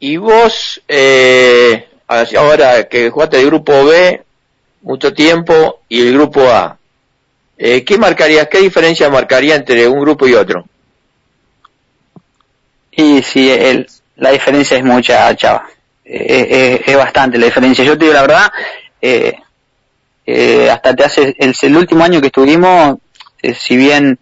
y 0.00 0.18
vos, 0.18 0.82
eh, 0.86 1.88
ahora 2.06 2.86
que 2.90 3.08
jugaste 3.08 3.40
el 3.40 3.46
grupo 3.46 3.86
B 3.86 4.22
mucho 4.82 5.14
tiempo 5.14 5.80
y 5.88 6.06
el 6.06 6.12
grupo 6.12 6.42
A, 6.42 6.78
eh, 7.64 7.84
¿qué 7.84 7.96
marcarías, 7.96 8.48
qué 8.48 8.58
diferencia 8.58 9.08
marcaría 9.08 9.54
entre 9.54 9.86
un 9.86 10.00
grupo 10.00 10.26
y 10.26 10.34
otro? 10.34 10.64
Y 12.90 13.22
sí, 13.22 13.48
el, 13.48 13.86
la 14.16 14.30
diferencia 14.32 14.76
es 14.76 14.82
mucha, 14.82 15.32
chava. 15.36 15.68
Eh, 16.04 16.48
eh, 16.50 16.82
es 16.84 16.96
bastante 16.96 17.38
la 17.38 17.46
diferencia. 17.46 17.84
Yo 17.84 17.96
te 17.96 18.06
digo 18.06 18.14
la 18.14 18.22
verdad, 18.22 18.52
eh, 19.00 19.34
eh, 20.26 20.70
hasta 20.70 20.96
te 20.96 21.04
hace 21.04 21.36
el, 21.38 21.76
último 21.76 22.02
año 22.02 22.20
que 22.20 22.26
estuvimos, 22.26 22.98
si 23.56 23.76
bien 23.76 24.18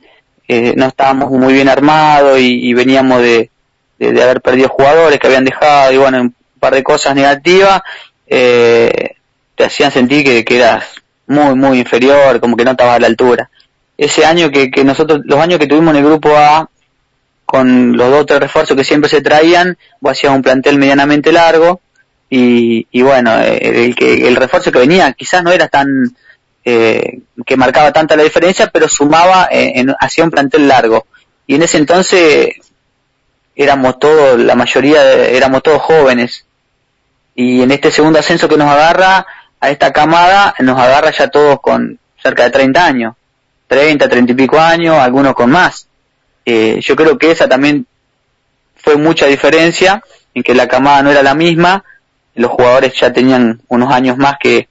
no 0.76 0.86
estábamos 0.88 1.30
muy 1.30 1.54
bien 1.54 1.70
armados 1.70 2.38
y, 2.40 2.74
veníamos 2.74 3.22
de, 3.22 3.50
haber 4.00 4.42
perdido 4.42 4.68
jugadores 4.68 5.18
que 5.18 5.28
habían 5.28 5.46
dejado 5.46 5.92
y 5.92 5.96
bueno, 5.96 6.20
un 6.20 6.34
par 6.58 6.74
de 6.74 6.82
cosas 6.82 7.14
negativas, 7.14 7.80
te 8.26 9.64
hacían 9.64 9.92
sentir 9.92 10.24
que, 10.24 10.44
que 10.44 10.56
eras 10.56 10.99
muy, 11.30 11.54
muy 11.54 11.78
inferior, 11.78 12.40
como 12.40 12.56
que 12.56 12.64
no 12.64 12.72
estabas 12.72 12.96
a 12.96 13.00
la 13.00 13.06
altura. 13.06 13.50
Ese 13.96 14.24
año 14.24 14.50
que, 14.50 14.70
que 14.70 14.82
nosotros, 14.82 15.20
los 15.24 15.38
años 15.38 15.60
que 15.60 15.68
tuvimos 15.68 15.94
en 15.94 16.00
el 16.00 16.04
grupo 16.04 16.36
A, 16.36 16.68
con 17.46 17.96
los 17.96 18.10
dos 18.10 18.22
o 18.22 18.26
tres 18.26 18.40
refuerzos 18.40 18.76
que 18.76 18.84
siempre 18.84 19.08
se 19.08 19.20
traían, 19.20 19.78
vos 20.00 20.12
hacías 20.12 20.34
un 20.34 20.42
plantel 20.42 20.78
medianamente 20.78 21.30
largo 21.30 21.80
y, 22.28 22.86
y 22.90 23.02
bueno, 23.02 23.40
el, 23.40 23.94
que, 23.94 24.26
el 24.26 24.36
refuerzo 24.36 24.72
que 24.72 24.78
venía 24.80 25.12
quizás 25.12 25.42
no 25.44 25.52
era 25.52 25.68
tan, 25.68 26.16
eh, 26.64 27.20
que 27.46 27.56
marcaba 27.56 27.92
tanta 27.92 28.16
la 28.16 28.24
diferencia, 28.24 28.68
pero 28.72 28.88
sumaba 28.88 29.48
en, 29.50 29.90
en, 29.90 29.96
hacia 30.00 30.24
un 30.24 30.30
plantel 30.30 30.66
largo. 30.66 31.06
Y 31.46 31.54
en 31.54 31.62
ese 31.62 31.76
entonces 31.78 32.50
éramos 33.54 34.00
todos, 34.00 34.38
la 34.38 34.56
mayoría 34.56 35.02
de, 35.02 35.36
éramos 35.36 35.62
todos 35.62 35.80
jóvenes. 35.80 36.44
Y 37.36 37.62
en 37.62 37.70
este 37.70 37.92
segundo 37.92 38.18
ascenso 38.18 38.48
que 38.48 38.56
nos 38.56 38.68
agarra, 38.68 39.26
a 39.60 39.70
esta 39.70 39.92
camada, 39.92 40.54
nos 40.60 40.78
agarra 40.78 41.10
ya 41.10 41.28
todos 41.28 41.60
con 41.60 41.98
cerca 42.22 42.44
de 42.44 42.50
30 42.50 42.84
años. 42.84 43.14
30, 43.66 44.08
30 44.08 44.32
y 44.32 44.34
pico 44.34 44.58
años, 44.58 44.96
algunos 44.96 45.34
con 45.34 45.50
más 45.50 45.86
eh, 46.44 46.80
yo 46.82 46.96
creo 46.96 47.18
que 47.18 47.30
esa 47.30 47.48
también 47.48 47.86
fue 48.74 48.96
mucha 48.96 49.26
diferencia 49.26 50.02
en 50.34 50.42
que 50.42 50.54
la 50.54 50.66
camada 50.66 51.02
no 51.02 51.10
era 51.10 51.22
la 51.22 51.34
misma, 51.34 51.84
los 52.34 52.50
jugadores 52.50 52.98
ya 52.98 53.12
tenían 53.12 53.60
unos 53.68 53.92
años 53.92 54.16
más 54.16 54.34
que, 54.40 54.68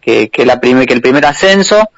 que, 0.00 0.28
que 0.28 0.44
la 0.44 0.60
que 0.60 0.92
el 0.92 1.00
primer 1.00 1.24
ascenso, 1.24 1.88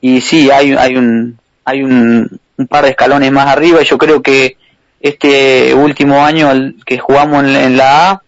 y 0.00 0.20
sí, 0.20 0.50
hay, 0.50 0.74
hay 0.74 0.96
un, 0.96 1.38
hay 1.64 1.82
un, 1.82 2.40
un 2.56 2.66
par 2.66 2.84
de 2.84 2.90
escalones 2.90 3.30
más 3.32 3.46
arriba, 3.46 3.80
y 3.80 3.84
yo 3.84 3.96
creo 3.96 4.22
que 4.22 4.56
este 5.00 5.74
último 5.74 6.24
año 6.24 6.50
que 6.84 6.98
jugamos 6.98 7.44
en, 7.44 7.56
en 7.56 7.76
la 7.76 8.10
A, 8.10 8.22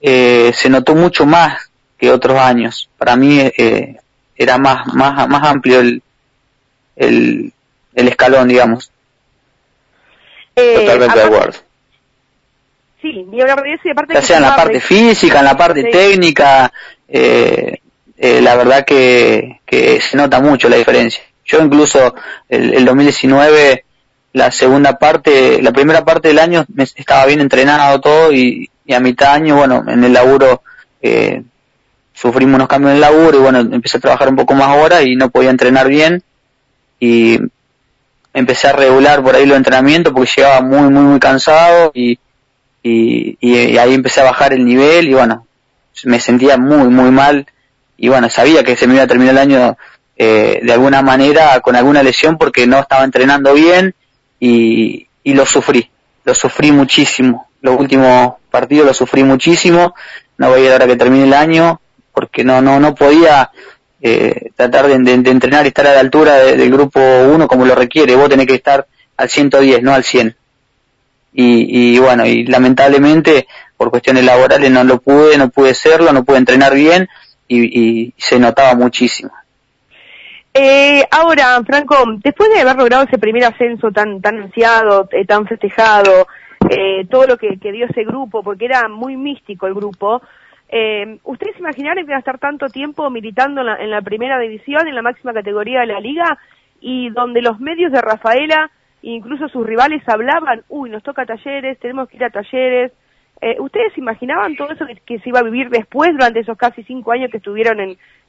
eh, 0.00 0.52
se 0.54 0.68
notó 0.68 0.94
mucho 0.94 1.26
más 1.26 1.70
que 2.02 2.10
otros 2.10 2.36
años. 2.36 2.90
Para 2.98 3.14
mí 3.14 3.38
eh, 3.38 3.96
era 4.36 4.58
más, 4.58 4.92
más, 4.92 5.28
más 5.28 5.48
amplio 5.48 5.78
el, 5.78 6.02
el, 6.96 7.52
el 7.94 8.08
escalón, 8.08 8.48
digamos. 8.48 8.90
Eh, 10.56 10.80
Totalmente 10.80 11.18
de 11.20 11.24
acuerdo. 11.24 11.58
Sí, 13.00 13.24
y 13.32 13.40
aparte 13.40 14.14
ya 14.14 14.20
sea 14.22 14.38
en 14.38 14.42
la 14.42 14.56
parte 14.56 14.80
física, 14.80 15.38
en 15.38 15.44
la 15.44 15.56
parte 15.56 15.82
sí. 15.82 15.90
técnica, 15.92 16.72
eh, 17.06 17.78
eh, 18.16 18.40
la 18.42 18.56
verdad 18.56 18.84
que, 18.84 19.60
que 19.64 20.00
se 20.00 20.16
nota 20.16 20.40
mucho 20.40 20.68
la 20.68 20.78
diferencia. 20.78 21.22
Yo 21.44 21.62
incluso 21.62 22.16
el, 22.48 22.74
el 22.74 22.84
2019, 22.84 23.84
la 24.32 24.50
segunda 24.50 24.98
parte, 24.98 25.62
la 25.62 25.70
primera 25.70 26.04
parte 26.04 26.28
del 26.28 26.40
año 26.40 26.64
me, 26.74 26.82
estaba 26.82 27.26
bien 27.26 27.40
entrenado 27.40 28.00
todo 28.00 28.32
y, 28.32 28.68
y, 28.86 28.92
a 28.92 28.98
mitad 28.98 29.34
año, 29.34 29.54
bueno, 29.54 29.84
en 29.86 30.02
el 30.02 30.12
laburo 30.12 30.62
eh, 31.00 31.42
sufrimos 32.22 32.54
unos 32.54 32.68
cambios 32.68 32.92
en 32.92 32.96
el 32.96 33.00
laburo 33.00 33.38
y 33.38 33.40
bueno, 33.40 33.58
empecé 33.58 33.96
a 33.96 34.00
trabajar 34.00 34.28
un 34.28 34.36
poco 34.36 34.54
más 34.54 34.68
ahora 34.68 35.02
y 35.02 35.16
no 35.16 35.30
podía 35.30 35.50
entrenar 35.50 35.88
bien. 35.88 36.22
Y 37.00 37.40
empecé 38.32 38.68
a 38.68 38.72
regular 38.72 39.24
por 39.24 39.34
ahí 39.34 39.44
los 39.44 39.56
entrenamientos 39.56 40.12
porque 40.12 40.30
llegaba 40.36 40.60
muy, 40.60 40.88
muy, 40.88 41.02
muy 41.02 41.18
cansado 41.18 41.90
y, 41.92 42.18
y, 42.84 43.76
ahí 43.76 43.92
empecé 43.92 44.20
a 44.20 44.24
bajar 44.24 44.52
el 44.52 44.64
nivel 44.64 45.08
y 45.08 45.14
bueno, 45.14 45.48
me 46.04 46.20
sentía 46.20 46.56
muy, 46.56 46.88
muy 46.88 47.10
mal. 47.10 47.46
Y 47.96 48.08
bueno, 48.08 48.30
sabía 48.30 48.62
que 48.62 48.76
se 48.76 48.86
me 48.86 48.94
iba 48.94 49.02
a 49.02 49.08
terminar 49.08 49.34
el 49.34 49.38
año 49.38 49.76
eh, 50.16 50.60
de 50.62 50.72
alguna 50.72 51.02
manera 51.02 51.58
con 51.60 51.74
alguna 51.74 52.04
lesión 52.04 52.38
porque 52.38 52.68
no 52.68 52.78
estaba 52.78 53.02
entrenando 53.02 53.52
bien 53.52 53.96
y, 54.38 55.08
y 55.24 55.34
lo 55.34 55.44
sufrí, 55.44 55.90
lo 56.24 56.36
sufrí 56.36 56.70
muchísimo. 56.70 57.48
Los 57.62 57.76
últimos 57.78 58.34
partidos 58.48 58.86
lo 58.86 58.94
sufrí 58.94 59.24
muchísimo, 59.24 59.94
no 60.38 60.50
voy 60.50 60.60
a 60.62 60.64
ir 60.66 60.72
ahora 60.72 60.86
que 60.86 60.96
termine 60.96 61.24
el 61.24 61.34
año 61.34 61.80
porque 62.12 62.44
no, 62.44 62.60
no, 62.60 62.80
no 62.80 62.94
podía 62.94 63.50
eh, 64.00 64.50
tratar 64.56 64.88
de, 64.88 64.94
entrenar 64.94 65.64
y 65.64 65.68
estar 65.68 65.86
a 65.86 65.94
la 65.94 66.00
altura 66.00 66.36
de, 66.36 66.56
del 66.56 66.70
grupo 66.70 67.00
1 67.00 67.46
como 67.48 67.64
lo 67.64 67.74
requiere. 67.74 68.16
Vos 68.16 68.28
tenés 68.28 68.46
que 68.46 68.54
estar 68.54 68.86
al 69.16 69.28
110, 69.28 69.82
no 69.82 69.92
al 69.92 70.04
100. 70.04 70.36
Y, 71.34 71.94
y 71.94 71.98
bueno, 71.98 72.26
y 72.26 72.44
lamentablemente 72.44 73.46
por 73.76 73.90
cuestiones 73.90 74.24
laborales 74.24 74.70
no 74.70 74.84
lo 74.84 75.00
pude, 75.00 75.38
no 75.38 75.48
pude 75.48 75.74
serlo, 75.74 76.12
no 76.12 76.24
pude 76.24 76.38
entrenar 76.38 76.74
bien 76.74 77.08
y, 77.48 77.80
y 77.80 78.14
se 78.16 78.38
notaba 78.38 78.74
muchísimo. 78.74 79.32
Eh, 80.54 81.02
ahora, 81.10 81.62
Franco, 81.64 81.96
después 82.22 82.50
de 82.50 82.60
haber 82.60 82.76
logrado 82.76 83.04
ese 83.04 83.18
primer 83.18 83.44
ascenso 83.44 83.90
tan 83.90 84.20
tan 84.20 84.42
ansiado, 84.42 85.08
eh, 85.10 85.24
tan 85.24 85.46
festejado, 85.46 86.26
eh, 86.68 87.06
todo 87.10 87.26
lo 87.26 87.38
que, 87.38 87.58
que 87.58 87.72
dio 87.72 87.86
ese 87.86 88.04
grupo, 88.04 88.42
porque 88.42 88.66
era 88.66 88.86
muy 88.88 89.16
místico 89.16 89.66
el 89.66 89.74
grupo, 89.74 90.20
eh, 90.74 91.18
¿Ustedes 91.24 91.58
imaginaron 91.58 91.98
que 91.98 92.10
iban 92.10 92.16
a 92.16 92.20
estar 92.20 92.38
tanto 92.38 92.66
tiempo 92.68 93.10
militando 93.10 93.60
en 93.60 93.66
la, 93.66 93.76
en 93.76 93.90
la, 93.90 94.00
primera 94.00 94.38
división, 94.38 94.88
en 94.88 94.94
la 94.94 95.02
máxima 95.02 95.34
categoría 95.34 95.80
de 95.80 95.88
la 95.88 96.00
liga, 96.00 96.38
y 96.80 97.10
donde 97.10 97.42
los 97.42 97.60
medios 97.60 97.92
de 97.92 98.00
Rafaela, 98.00 98.70
incluso 99.02 99.48
sus 99.48 99.66
rivales, 99.66 100.02
hablaban, 100.08 100.62
uy, 100.70 100.88
nos 100.88 101.02
toca 101.02 101.26
talleres, 101.26 101.78
tenemos 101.78 102.08
que 102.08 102.16
ir 102.16 102.24
a 102.24 102.30
talleres? 102.30 102.90
Eh, 103.42 103.56
¿Ustedes 103.60 103.98
imaginaban 103.98 104.56
todo 104.56 104.70
eso 104.70 104.86
que, 105.04 105.18
se 105.18 105.28
iba 105.28 105.40
a 105.40 105.44
vivir 105.44 105.68
después, 105.68 106.10
durante 106.12 106.40
esos 106.40 106.56
casi 106.56 106.82
cinco 106.84 107.12
años 107.12 107.30
que 107.30 107.36
estuvieron 107.36 107.78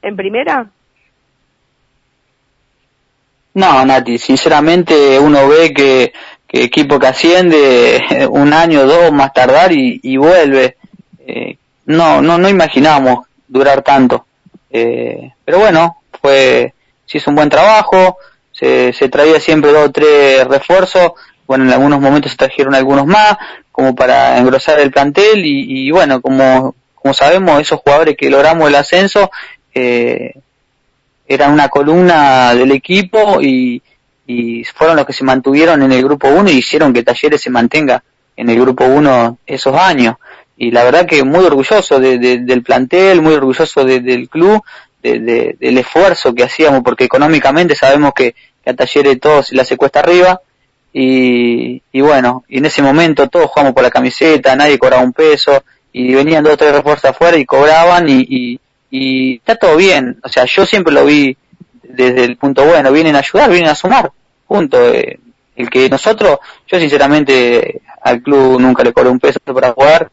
en, 0.02 0.16
primera? 0.16 0.66
No, 3.54 3.86
Nati, 3.86 4.18
sinceramente 4.18 5.18
uno 5.18 5.48
ve 5.48 5.72
que, 5.72 6.12
equipo 6.48 6.98
que 6.98 7.06
asciende 7.06 8.02
un 8.30 8.52
año, 8.52 8.84
dos 8.84 9.12
más 9.12 9.32
tardar 9.32 9.72
y, 9.72 9.98
y 10.02 10.18
vuelve. 10.18 10.76
Eh, 11.26 11.56
no, 11.86 12.22
no, 12.22 12.38
no 12.38 12.48
imaginábamos 12.48 13.26
durar 13.48 13.82
tanto. 13.82 14.26
Eh, 14.70 15.32
pero 15.44 15.58
bueno, 15.60 15.98
fue, 16.20 16.74
se 17.06 17.18
hizo 17.18 17.30
un 17.30 17.36
buen 17.36 17.48
trabajo, 17.48 18.18
se, 18.52 18.92
se 18.92 19.08
traía 19.08 19.40
siempre 19.40 19.72
dos 19.72 19.88
o 19.88 19.92
tres 19.92 20.46
refuerzos, 20.46 21.12
bueno, 21.46 21.64
en 21.64 21.72
algunos 21.72 22.00
momentos 22.00 22.32
se 22.32 22.38
trajeron 22.38 22.74
algunos 22.74 23.06
más, 23.06 23.36
como 23.70 23.94
para 23.94 24.38
engrosar 24.38 24.80
el 24.80 24.90
plantel, 24.90 25.44
y, 25.44 25.86
y 25.86 25.90
bueno, 25.90 26.20
como, 26.20 26.74
como 26.94 27.14
sabemos, 27.14 27.60
esos 27.60 27.80
jugadores 27.80 28.16
que 28.16 28.30
logramos 28.30 28.68
el 28.68 28.74
ascenso, 28.74 29.30
eh, 29.74 30.34
eran 31.26 31.52
una 31.52 31.68
columna 31.68 32.54
del 32.54 32.72
equipo 32.72 33.40
y, 33.40 33.82
y 34.26 34.64
fueron 34.64 34.96
los 34.96 35.06
que 35.06 35.12
se 35.12 35.24
mantuvieron 35.24 35.82
en 35.82 35.92
el 35.92 36.02
grupo 36.02 36.28
1 36.28 36.50
y 36.50 36.58
hicieron 36.58 36.92
que 36.92 37.02
Talleres 37.02 37.40
se 37.40 37.50
mantenga 37.50 38.02
en 38.36 38.50
el 38.50 38.60
grupo 38.60 38.84
1 38.84 39.38
esos 39.46 39.74
años 39.74 40.16
y 40.56 40.70
la 40.70 40.84
verdad 40.84 41.06
que 41.06 41.24
muy 41.24 41.44
orgulloso 41.44 41.98
de, 41.98 42.18
de, 42.18 42.38
del 42.38 42.62
plantel, 42.62 43.22
muy 43.22 43.34
orgulloso 43.34 43.84
de, 43.84 44.00
del 44.00 44.28
club, 44.28 44.62
de, 45.02 45.56
del 45.58 45.78
esfuerzo 45.78 46.34
que 46.34 46.44
hacíamos, 46.44 46.82
porque 46.82 47.04
económicamente 47.04 47.76
sabemos 47.76 48.12
que, 48.14 48.34
que 48.62 48.70
a 48.70 48.74
Talleres 48.74 49.20
todo 49.20 49.42
se 49.42 49.54
la 49.54 49.64
se 49.64 49.76
cuesta 49.76 50.00
arriba, 50.00 50.40
y, 50.92 51.82
y 51.92 52.00
bueno, 52.00 52.44
y 52.48 52.58
en 52.58 52.66
ese 52.66 52.82
momento 52.82 53.28
todos 53.28 53.50
jugamos 53.50 53.74
por 53.74 53.82
la 53.82 53.90
camiseta, 53.90 54.54
nadie 54.54 54.78
cobraba 54.78 55.02
un 55.02 55.12
peso, 55.12 55.64
y 55.92 56.14
venían 56.14 56.44
dos 56.44 56.54
o 56.54 56.56
tres 56.56 56.72
refuerzos 56.72 57.10
afuera 57.10 57.36
y 57.36 57.44
cobraban, 57.44 58.08
y, 58.08 58.24
y, 58.28 58.60
y 58.90 59.36
está 59.36 59.56
todo 59.56 59.76
bien, 59.76 60.18
o 60.22 60.28
sea, 60.28 60.44
yo 60.44 60.64
siempre 60.64 60.92
lo 60.92 61.04
vi 61.04 61.36
desde 61.82 62.24
el 62.24 62.36
punto 62.36 62.64
bueno, 62.64 62.92
vienen 62.92 63.16
a 63.16 63.20
ayudar, 63.20 63.50
vienen 63.50 63.70
a 63.70 63.74
sumar, 63.74 64.10
punto. 64.46 64.92
Eh, 64.92 65.18
el 65.56 65.70
que 65.70 65.88
nosotros, 65.88 66.38
yo 66.66 66.80
sinceramente 66.80 67.80
al 68.02 68.22
club 68.22 68.60
nunca 68.60 68.82
le 68.82 68.92
cobré 68.92 69.10
un 69.10 69.20
peso 69.20 69.38
para 69.40 69.72
jugar, 69.72 70.10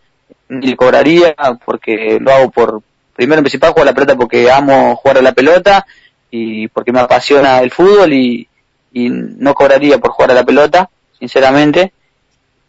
ni 0.51 0.67
le 0.67 0.75
cobraría 0.75 1.33
porque 1.65 2.19
lo 2.19 2.31
hago 2.31 2.51
por, 2.51 2.81
primero 3.15 3.39
en 3.39 3.43
principal 3.43 3.71
jugar 3.71 3.85
la 3.85 3.93
pelota 3.93 4.15
porque 4.15 4.51
amo 4.51 4.95
jugar 4.97 5.19
a 5.19 5.21
la 5.21 5.31
pelota 5.31 5.85
y 6.29 6.67
porque 6.67 6.91
me 6.91 6.99
apasiona 6.99 7.59
el 7.59 7.71
fútbol 7.71 8.13
y, 8.13 8.47
no 8.93 9.53
cobraría 9.53 9.99
por 9.99 10.11
jugar 10.11 10.31
a 10.31 10.33
la 10.33 10.43
pelota, 10.43 10.89
sinceramente. 11.17 11.93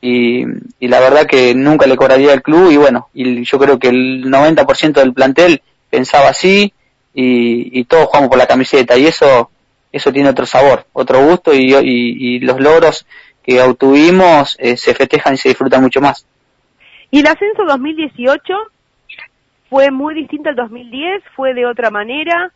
Y, 0.01 0.45
la 0.81 1.01
verdad 1.01 1.27
que 1.27 1.53
nunca 1.55 1.87
le 1.87 1.97
cobraría 1.97 2.33
al 2.33 2.42
club 2.42 2.71
y 2.71 2.77
bueno, 2.77 3.09
y 3.12 3.45
yo 3.45 3.59
creo 3.59 3.79
que 3.79 3.88
el 3.88 4.25
90% 4.27 4.92
del 4.92 5.12
plantel 5.12 5.62
pensaba 5.90 6.29
así 6.29 6.73
y, 7.12 7.81
y 7.81 7.85
todos 7.85 8.07
jugamos 8.07 8.29
por 8.29 8.38
la 8.38 8.47
camiseta 8.47 8.97
y 8.97 9.07
eso 9.07 9.51
eso 9.90 10.12
tiene 10.12 10.31
otro 10.31 10.47
sabor, 10.47 10.87
otro 10.92 11.25
gusto 11.25 11.53
y, 11.53 11.75
y, 11.75 12.37
y 12.37 12.38
los 12.40 12.61
logros 12.61 13.05
que 13.42 13.61
obtuvimos 13.61 14.57
eh, 14.59 14.77
se 14.77 14.95
festejan 14.95 15.35
y 15.35 15.37
se 15.37 15.49
disfrutan 15.49 15.83
mucho 15.83 16.01
más. 16.01 16.25
¿Y 17.12 17.20
el 17.20 17.27
ascenso 17.27 17.64
2018 17.64 18.55
fue 19.68 19.90
muy 19.90 20.14
distinto 20.14 20.48
al 20.48 20.57
2010? 20.57 21.22
¿Fue 21.37 21.55
de 21.55 21.66
otra 21.66 21.90
manera? 21.90 22.51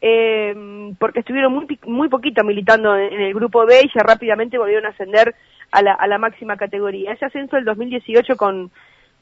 Eh, 0.00 0.94
porque 0.98 1.20
estuvieron 1.20 1.52
muy, 1.52 1.78
muy 1.84 2.08
poquito 2.08 2.42
militando 2.42 2.96
en, 2.96 3.20
el 3.20 3.34
grupo 3.34 3.66
B 3.66 3.82
y 3.84 3.90
ya 3.94 4.02
rápidamente 4.02 4.56
volvieron 4.56 4.86
a 4.86 4.88
ascender 4.88 5.34
a 5.70 5.82
la, 5.82 5.92
a 5.92 6.06
la 6.06 6.16
máxima 6.16 6.56
categoría. 6.56 7.12
Ese 7.12 7.26
ascenso 7.26 7.56
del 7.56 7.66
2018 7.66 8.36
con, 8.36 8.70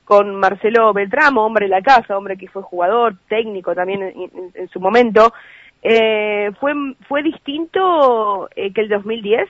con 0.04 0.36
Marcelo 0.36 0.92
Beltramo, 0.92 1.44
hombre 1.44 1.66
de 1.66 1.70
la 1.70 1.82
casa, 1.82 2.16
hombre 2.16 2.36
que 2.36 2.48
fue 2.48 2.62
jugador, 2.62 3.16
técnico 3.28 3.74
también 3.74 4.02
en, 4.02 4.30
en 4.54 4.68
su 4.68 4.78
momento, 4.78 5.32
eh, 5.82 6.52
¿fue, 6.60 6.72
¿Fue 7.08 7.22
distinto 7.24 8.48
eh, 8.54 8.72
que 8.72 8.80
el 8.82 8.88
2010? 8.88 9.48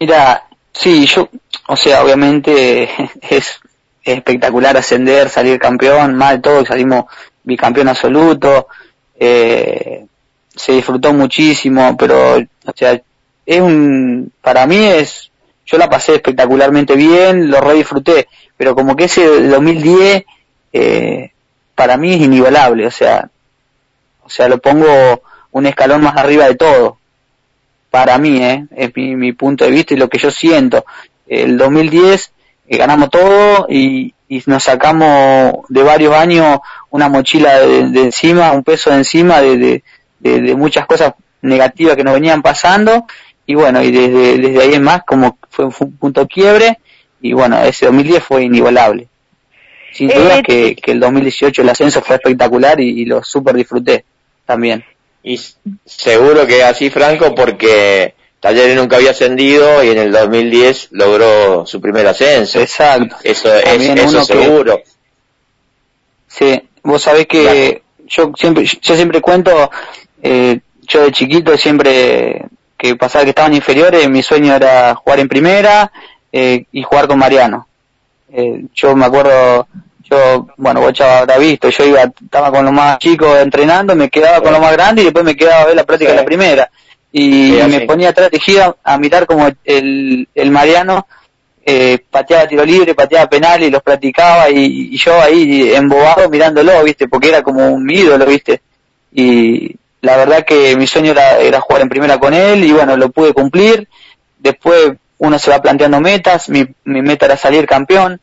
Mira, 0.00 0.42
sí, 0.72 1.06
yo, 1.06 1.28
o 1.68 1.76
sea, 1.76 2.02
obviamente 2.02 2.88
es 3.30 3.60
espectacular 4.04 4.76
ascender, 4.76 5.28
salir 5.28 5.58
campeón, 5.58 6.14
mal 6.14 6.40
todo, 6.40 6.64
salimos 6.64 7.04
bicampeón 7.44 7.88
absoluto, 7.88 8.68
eh, 9.18 10.04
se 10.54 10.72
disfrutó 10.72 11.12
muchísimo, 11.12 11.96
pero, 11.96 12.36
o 12.36 12.72
sea, 12.74 13.00
es 13.46 13.60
un, 13.60 14.32
para 14.40 14.66
mí 14.66 14.84
es, 14.84 15.30
yo 15.66 15.78
la 15.78 15.88
pasé 15.88 16.16
espectacularmente 16.16 16.96
bien, 16.96 17.50
lo 17.50 17.60
re 17.60 17.74
disfruté, 17.74 18.28
pero 18.56 18.74
como 18.74 18.96
que 18.96 19.04
ese 19.04 19.48
2010, 19.48 20.24
eh, 20.72 21.30
para 21.74 21.96
mí 21.96 22.14
es 22.14 22.20
inigualable, 22.20 22.86
o 22.86 22.90
sea, 22.90 23.30
o 24.24 24.28
sea, 24.28 24.48
lo 24.48 24.58
pongo 24.58 25.22
un 25.52 25.66
escalón 25.66 26.02
más 26.02 26.16
arriba 26.16 26.46
de 26.46 26.54
todo. 26.56 26.98
Para 27.92 28.16
mí, 28.16 28.42
¿eh? 28.42 28.64
es 28.74 28.96
mi, 28.96 29.16
mi 29.16 29.32
punto 29.34 29.66
de 29.66 29.70
vista 29.70 29.92
y 29.92 29.98
lo 29.98 30.08
que 30.08 30.16
yo 30.16 30.30
siento. 30.30 30.86
El 31.26 31.58
2010 31.58 32.32
eh, 32.66 32.78
ganamos 32.78 33.10
todo 33.10 33.66
y, 33.68 34.14
y, 34.30 34.42
nos 34.46 34.64
sacamos 34.64 35.66
de 35.68 35.82
varios 35.82 36.14
años 36.14 36.60
una 36.88 37.10
mochila 37.10 37.58
de, 37.58 37.90
de 37.90 38.00
encima, 38.04 38.52
un 38.52 38.64
peso 38.64 38.88
de 38.88 38.96
encima 38.96 39.42
de, 39.42 39.58
de, 39.58 40.40
de, 40.40 40.54
muchas 40.54 40.86
cosas 40.86 41.12
negativas 41.42 41.94
que 41.94 42.02
nos 42.02 42.14
venían 42.14 42.40
pasando 42.40 43.04
y 43.44 43.56
bueno, 43.56 43.82
y 43.82 43.90
desde, 43.90 44.38
desde 44.38 44.62
ahí 44.62 44.72
en 44.72 44.84
más 44.84 45.02
como 45.04 45.36
fue, 45.50 45.70
fue 45.70 45.88
un 45.88 45.98
punto 45.98 46.26
quiebre 46.26 46.78
y 47.20 47.34
bueno, 47.34 47.62
ese 47.62 47.84
2010 47.84 48.24
fue 48.24 48.44
inigualable. 48.44 49.06
Sin 49.92 50.08
duda 50.08 50.38
eh, 50.38 50.42
que, 50.42 50.76
que, 50.76 50.92
el 50.92 51.00
2018 51.00 51.60
el 51.60 51.68
ascenso 51.68 52.00
fue 52.00 52.16
espectacular 52.16 52.80
y, 52.80 53.02
y 53.02 53.04
lo 53.04 53.22
super 53.22 53.54
disfruté 53.54 54.06
también. 54.46 54.82
Y 55.22 55.40
seguro 55.84 56.46
que 56.46 56.64
así, 56.64 56.90
Franco, 56.90 57.34
porque 57.34 58.14
Talleres 58.40 58.76
nunca 58.76 58.96
había 58.96 59.12
ascendido 59.12 59.84
y 59.84 59.90
en 59.90 59.98
el 59.98 60.10
2010 60.10 60.88
logró 60.92 61.64
su 61.64 61.80
primer 61.80 62.06
ascenso. 62.08 62.60
Exacto. 62.60 63.16
Eso 63.22 63.54
es 63.54 63.80
eso 63.80 64.24
seguro. 64.24 64.78
Que, 64.78 64.84
sí, 66.26 66.68
vos 66.82 67.02
sabés 67.02 67.26
que 67.28 67.82
yo 68.08 68.32
siempre 68.36 68.64
yo 68.64 68.96
siempre 68.96 69.20
cuento, 69.20 69.70
eh, 70.22 70.58
yo 70.88 71.04
de 71.04 71.12
chiquito 71.12 71.56
siempre 71.56 72.46
que 72.76 72.96
pasaba 72.96 73.22
que 73.22 73.30
estaban 73.30 73.54
inferiores, 73.54 74.10
mi 74.10 74.24
sueño 74.24 74.56
era 74.56 74.94
jugar 74.96 75.20
en 75.20 75.28
primera 75.28 75.92
eh, 76.32 76.66
y 76.72 76.82
jugar 76.82 77.06
con 77.06 77.20
Mariano. 77.20 77.68
Eh, 78.32 78.64
yo 78.74 78.96
me 78.96 79.04
acuerdo, 79.04 79.68
yo, 80.12 80.46
bueno, 80.56 80.80
vos 80.80 81.00
habrá 81.00 81.38
visto, 81.38 81.70
yo 81.70 81.84
iba, 81.84 82.02
estaba 82.02 82.50
con 82.50 82.64
los 82.64 82.74
más 82.74 82.98
chicos 82.98 83.38
entrenando, 83.38 83.94
me 83.96 84.10
quedaba 84.10 84.42
con 84.42 84.52
los 84.52 84.60
más 84.60 84.72
grandes 84.72 85.02
y 85.02 85.06
después 85.06 85.24
me 85.24 85.36
quedaba 85.36 85.62
a 85.62 85.66
ver 85.66 85.76
la 85.76 85.84
práctica 85.84 86.10
de 86.10 86.16
la 86.16 86.24
primera. 86.24 86.70
Y 87.10 87.58
me 87.68 87.80
ponía 87.80 88.10
atrás 88.10 88.30
tejida 88.30 88.74
a 88.82 88.98
mirar 88.98 89.26
como 89.26 89.48
el, 89.64 90.28
el 90.34 90.50
Mariano 90.50 91.06
eh, 91.64 91.98
pateaba 92.10 92.48
tiro 92.48 92.64
libre, 92.64 92.94
pateaba 92.94 93.28
penal 93.28 93.62
y 93.62 93.70
los 93.70 93.82
practicaba 93.82 94.50
y, 94.50 94.90
y, 94.92 94.96
yo 94.96 95.20
ahí 95.20 95.72
embobado 95.74 96.28
mirándolo, 96.28 96.82
viste, 96.82 97.08
porque 97.08 97.28
era 97.28 97.42
como 97.42 97.68
un 97.68 97.88
ídolo, 97.90 98.26
viste. 98.26 98.62
Y 99.12 99.76
la 100.00 100.16
verdad 100.16 100.44
que 100.44 100.74
mi 100.76 100.86
sueño 100.86 101.12
era, 101.12 101.38
era 101.38 101.60
jugar 101.60 101.82
en 101.82 101.88
primera 101.88 102.18
con 102.18 102.34
él 102.34 102.64
y 102.64 102.72
bueno, 102.72 102.96
lo 102.96 103.10
pude 103.10 103.32
cumplir. 103.32 103.88
Después 104.38 104.92
uno 105.18 105.38
se 105.38 105.50
va 105.50 105.62
planteando 105.62 106.00
metas, 106.00 106.48
mi, 106.48 106.66
mi 106.84 107.02
meta 107.02 107.26
era 107.26 107.36
salir 107.36 107.66
campeón, 107.66 108.20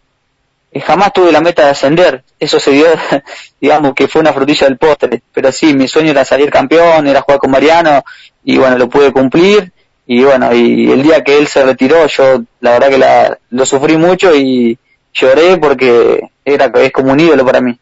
jamás 0.76 1.14
tuve 1.14 1.32
la 1.32 1.42
meta 1.42 1.66
de 1.66 1.72
ascender, 1.72 2.24
eso 2.40 2.60
se 2.60 2.72
dio, 2.72 2.86
digamos 3.62 3.94
que 3.94 4.08
fue 4.08 4.22
una 4.22 4.34
frutilla 4.34 4.68
del 4.68 4.78
postre, 4.78 5.22
pero 5.34 5.52
sí, 5.52 5.74
mi 5.74 5.88
sueño 5.88 6.12
era 6.12 6.24
salir 6.24 6.52
campeón, 6.52 7.08
era 7.08 7.22
jugar 7.22 7.40
con 7.40 7.52
Mariano, 7.52 8.04
y 8.44 8.58
bueno, 8.58 8.78
lo 8.78 8.88
pude 8.88 9.12
cumplir, 9.12 9.72
y 10.06 10.24
bueno, 10.24 10.54
y 10.54 10.92
el 10.92 11.02
día 11.02 11.24
que 11.24 11.38
él 11.38 11.48
se 11.48 11.64
retiró, 11.64 12.06
yo 12.08 12.42
la 12.62 12.72
verdad 12.72 12.90
que 12.90 12.98
la, 12.98 13.38
lo 13.50 13.66
sufrí 13.66 13.98
mucho 13.98 14.36
y 14.36 14.78
lloré 15.14 15.58
porque 15.58 16.30
era, 16.46 16.66
es 16.66 16.92
como 16.92 17.12
un 17.12 17.20
ídolo 17.20 17.46
para 17.46 17.62
mí. 17.62 17.78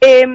Eh, 0.00 0.26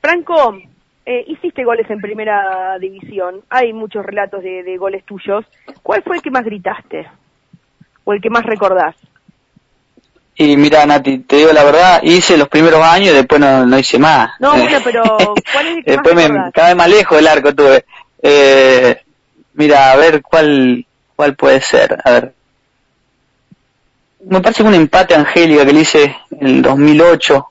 Franco, 0.00 0.56
eh, 1.04 1.24
hiciste 1.28 1.64
goles 1.64 1.88
en 1.90 2.00
primera 2.00 2.78
división, 2.78 3.42
hay 3.48 3.72
muchos 3.72 4.04
relatos 4.04 4.42
de, 4.42 4.62
de, 4.62 4.76
goles 4.76 5.04
tuyos. 5.04 5.44
¿Cuál 5.82 6.02
fue 6.02 6.16
el 6.16 6.22
que 6.22 6.30
más 6.30 6.44
gritaste? 6.44 7.08
¿O 8.04 8.12
el 8.12 8.20
que 8.20 8.30
más 8.30 8.44
recordás? 8.44 8.94
Y 10.38 10.56
mira, 10.56 10.84
Nati, 10.84 11.20
te 11.20 11.36
digo 11.36 11.52
la 11.52 11.64
verdad, 11.64 12.00
hice 12.02 12.36
los 12.36 12.48
primeros 12.48 12.82
años 12.84 13.12
y 13.12 13.16
después 13.16 13.40
no, 13.40 13.64
no 13.64 13.78
hice 13.78 13.98
más. 13.98 14.32
No, 14.38 14.50
bueno, 14.56 14.78
pero 14.84 15.02
¿cuál 15.52 15.66
es 15.66 15.76
el 15.78 15.84
que 15.84 15.90
Después 15.92 16.14
más 16.14 16.30
me, 16.30 16.52
cada 16.52 16.68
vez 16.68 16.76
más 16.76 16.88
lejos 16.88 17.16
del 17.16 17.26
arco 17.26 17.54
tuve. 17.54 17.86
Eh, 18.22 19.00
mira, 19.54 19.92
a 19.92 19.96
ver 19.96 20.20
cuál, 20.20 20.84
cuál 21.14 21.34
puede 21.36 21.62
ser. 21.62 21.98
A 22.04 22.10
ver. 22.10 22.34
Me 24.28 24.40
parece 24.40 24.62
que 24.62 24.68
un 24.68 24.74
empate 24.74 25.14
Angélica 25.14 25.64
que 25.64 25.72
le 25.72 25.80
hice 25.80 26.16
en 26.30 26.46
el 26.46 26.62
2008. 26.62 27.48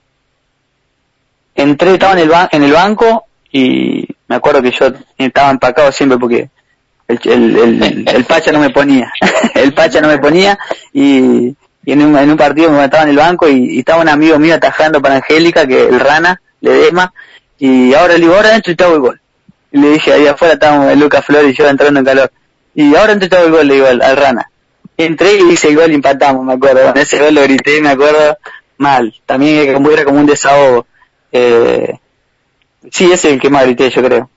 Entré, 1.56 1.94
estaba 1.94 2.14
en 2.14 2.20
el, 2.20 2.30
ban 2.30 2.50
en 2.52 2.64
el 2.64 2.72
banco 2.74 3.26
y 3.52 4.06
me 4.28 4.36
acuerdo 4.36 4.62
que 4.62 4.72
yo 4.72 4.92
estaba 5.18 5.50
empacado 5.50 5.92
siempre 5.92 6.20
porque 6.20 6.50
el, 7.08 7.20
el, 7.24 7.84
el, 7.84 8.10
el 8.10 8.26
Pacha 8.26 8.52
no 8.52 8.60
me 8.60 8.72
ponía, 8.72 9.12
el 9.56 9.74
Pacha 9.74 10.02
no 10.02 10.10
me 10.10 10.18
ponía 10.18 10.60
y, 10.92 11.56
y 11.86 11.92
en, 11.92 12.02
un, 12.02 12.18
en 12.18 12.32
un 12.32 12.38
partido 12.38 12.72
me 12.72 12.84
estaba 12.84 13.04
en 13.04 13.10
el 13.10 13.18
banco 13.18 13.48
y, 13.48 13.76
y, 13.76 13.80
estaba 13.80 14.02
un 14.02 14.10
amigo 14.10 14.40
mío 14.40 14.56
atajando 14.56 15.02
para 15.02 15.16
Angélica, 15.16 15.68
que 15.68 15.88
el 15.88 16.00
Rana, 16.00 16.42
le 16.62 16.72
dema, 16.72 17.14
y 17.58 17.94
ahora 17.94 18.14
le 18.14 18.22
digo, 18.22 18.36
ahora 18.36 18.50
dentro 18.50 18.72
estaba 18.72 18.94
el 18.94 19.00
gol. 19.00 19.22
Y 19.72 19.80
le 19.80 19.90
dije, 19.92 20.14
ahí 20.14 20.28
afuera 20.28 20.54
estábamos 20.54 20.96
Lucas 20.98 21.26
Flores 21.26 21.52
y 21.52 21.54
yo 21.54 21.68
entrando 21.68 22.00
en 22.00 22.06
calor. 22.06 22.32
Y 22.74 22.96
ahora 22.96 23.16
dentro 23.16 23.26
estaba 23.26 23.44
el 23.44 23.52
gol, 23.52 23.68
le 23.68 23.74
digo 23.76 23.88
al, 23.88 24.02
al 24.02 24.18
Rana. 24.18 24.50
Entré 24.98 25.36
y 25.36 25.52
hice 25.52 25.70
el 25.70 25.76
gol 25.76 25.92
y 25.92 25.96
empatamos, 25.96 26.44
me 26.44 26.54
acuerdo. 26.54 26.90
En 26.90 26.98
ese 26.98 27.20
gol 27.20 27.36
lo 27.36 27.42
grité, 27.44 27.82
me 27.82 27.90
acuerdo, 27.90 28.38
mal. 28.78 29.14
También 29.26 29.78
era 29.78 30.06
como 30.06 30.20
un 30.20 30.26
desahogo. 30.26 30.88
Eh, 31.32 32.00
Sí, 32.92 33.12
es 33.12 33.26
el 33.26 33.40
que 33.40 33.50
más 33.50 33.66
grité, 33.66 33.90
yo 33.90 34.04
creo. 34.04 34.30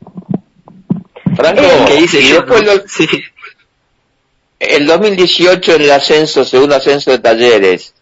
Franco, 1.37 1.63
que 1.87 2.01
hice 2.01 2.21
y 2.21 2.29
yo, 2.29 2.37
después 2.37 2.65
lo, 2.65 2.73
sí. 2.89 3.07
El 4.59 4.87
2018 4.87 5.75
en 5.77 5.83
el 5.83 5.91
ascenso, 5.93 6.45
segundo 6.45 6.75
ascenso 6.77 7.11
de 7.11 7.19
talleres. 7.19 7.95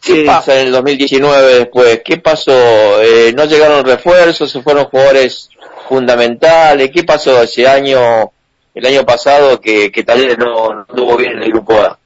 ¿Qué 0.00 0.12
Sí. 0.14 0.24
pasa 0.24 0.60
en 0.60 0.68
el 0.68 0.72
2019 0.72 1.54
después? 1.58 2.00
¿Qué 2.04 2.18
pasó? 2.18 2.52
Eh, 3.02 3.32
¿No 3.36 3.44
llegaron 3.46 3.84
refuerzos? 3.84 4.50
¿Se 4.50 4.62
fueron 4.62 4.84
jugadores 4.84 5.48
fundamentales? 5.88 6.90
¿Qué 6.92 7.02
pasó 7.02 7.42
ese 7.42 7.66
año, 7.66 8.30
el 8.74 8.86
año 8.86 9.04
pasado, 9.04 9.60
que, 9.60 9.90
que 9.90 10.04
Talleres 10.04 10.38
no, 10.38 10.72
no 10.72 10.86
estuvo 10.88 11.16
bien 11.16 11.32
en 11.32 11.42
el 11.42 11.50
grupo 11.50 11.74
A? 11.80 11.98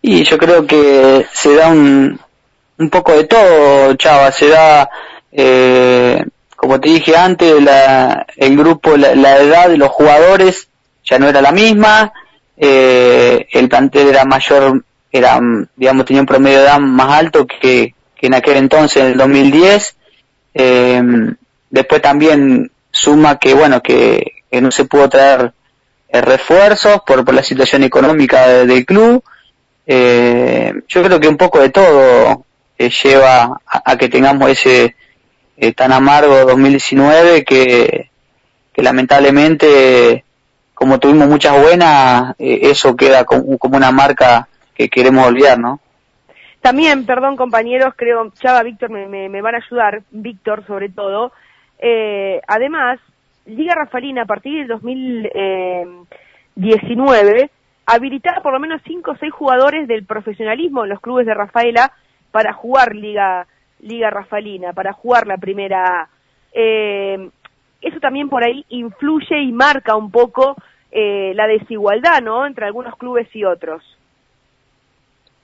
Y 0.00 0.24
yo 0.24 0.38
creo 0.38 0.66
que 0.66 1.26
se 1.32 1.54
da 1.54 1.68
un, 1.68 2.18
un 2.78 2.90
poco 2.90 3.12
de 3.12 3.24
todo, 3.24 3.94
Chava, 3.94 4.32
se 4.32 4.48
da, 4.48 4.88
eh, 5.30 6.24
como 6.56 6.80
te 6.80 6.88
dije 6.88 7.14
antes, 7.16 7.62
la, 7.62 8.26
el 8.36 8.56
grupo, 8.56 8.96
la, 8.96 9.14
la 9.14 9.36
edad 9.38 9.68
de 9.68 9.76
los 9.76 9.90
jugadores 9.90 10.68
ya 11.04 11.18
no 11.18 11.28
era 11.28 11.40
la 11.40 11.52
misma, 11.52 12.12
eh, 12.56 13.46
el 13.50 13.68
plantel 13.68 14.08
era 14.08 14.24
mayor, 14.24 14.84
era, 15.10 15.40
digamos, 15.76 16.04
tenía 16.06 16.22
un 16.22 16.26
promedio 16.26 16.58
de 16.58 16.64
edad 16.64 16.78
más 16.78 17.18
alto 17.18 17.46
que, 17.46 17.94
que 18.14 18.26
en 18.26 18.34
aquel 18.34 18.56
entonces, 18.56 19.02
en 19.02 19.08
el 19.08 19.16
2010, 19.16 19.96
eh, 20.54 21.02
después 21.70 22.02
también 22.02 22.70
suma 22.92 23.38
que, 23.38 23.54
bueno, 23.54 23.82
que, 23.82 24.44
no 24.52 24.70
se 24.70 24.84
pudo 24.84 25.08
traer 25.08 25.52
eh, 26.08 26.20
refuerzos 26.20 27.00
por, 27.06 27.24
por 27.24 27.34
la 27.34 27.42
situación 27.42 27.82
económica 27.82 28.46
del 28.46 28.84
club. 28.84 29.24
Eh, 29.86 30.72
yo 30.86 31.02
creo 31.02 31.18
que 31.18 31.26
un 31.26 31.38
poco 31.38 31.58
de 31.58 31.70
todo 31.70 32.44
eh, 32.78 32.90
lleva 33.02 33.60
a, 33.66 33.96
que 33.96 34.08
tengamos 34.08 34.50
ese 34.50 34.94
tan 35.76 35.92
amargo 35.92 36.44
2019 36.44 37.44
que, 37.44 38.10
que 38.72 38.82
lamentablemente 38.82 40.24
como 40.82 40.98
tuvimos 40.98 41.28
muchas 41.28 41.62
buenas, 41.62 42.34
eso 42.40 42.96
queda 42.96 43.24
como, 43.24 43.56
una 43.70 43.92
marca 43.92 44.48
que 44.74 44.88
queremos 44.88 45.28
olvidar, 45.28 45.56
¿no? 45.56 45.78
También, 46.60 47.06
perdón 47.06 47.36
compañeros, 47.36 47.94
creo, 47.96 48.28
Chava, 48.30 48.64
Víctor 48.64 48.90
me, 48.90 49.40
van 49.40 49.54
a 49.54 49.58
ayudar, 49.58 50.02
Víctor 50.10 50.66
sobre 50.66 50.88
todo. 50.88 51.30
además, 52.48 52.98
Liga 53.46 53.76
Rafalina 53.76 54.22
a 54.22 54.26
partir 54.26 54.58
del 54.58 54.66
2019 54.66 57.50
habilitaba 57.86 58.42
por 58.42 58.52
lo 58.52 58.58
menos 58.58 58.82
5 58.84 59.12
o 59.12 59.16
6 59.16 59.32
jugadores 59.32 59.86
del 59.86 60.04
profesionalismo 60.04 60.82
en 60.82 60.90
los 60.90 61.00
clubes 61.00 61.26
de 61.26 61.34
Rafaela 61.34 61.92
para 62.32 62.54
jugar 62.54 62.96
Liga, 62.96 63.46
Liga 63.78 64.10
Rafalina, 64.10 64.72
para 64.72 64.92
jugar 64.92 65.28
la 65.28 65.36
primera 65.36 66.08
eh, 66.52 67.30
eso 67.82 67.98
también 67.98 68.28
por 68.28 68.44
ahí 68.44 68.64
influye 68.68 69.42
y 69.42 69.52
marca 69.52 69.96
un 69.96 70.10
poco 70.10 70.56
eh, 70.92 71.32
la 71.34 71.46
desigualdad, 71.46 72.20
¿no? 72.22 72.46
Entre 72.46 72.66
algunos 72.66 72.96
clubes 72.96 73.28
y 73.34 73.44
otros. 73.44 73.82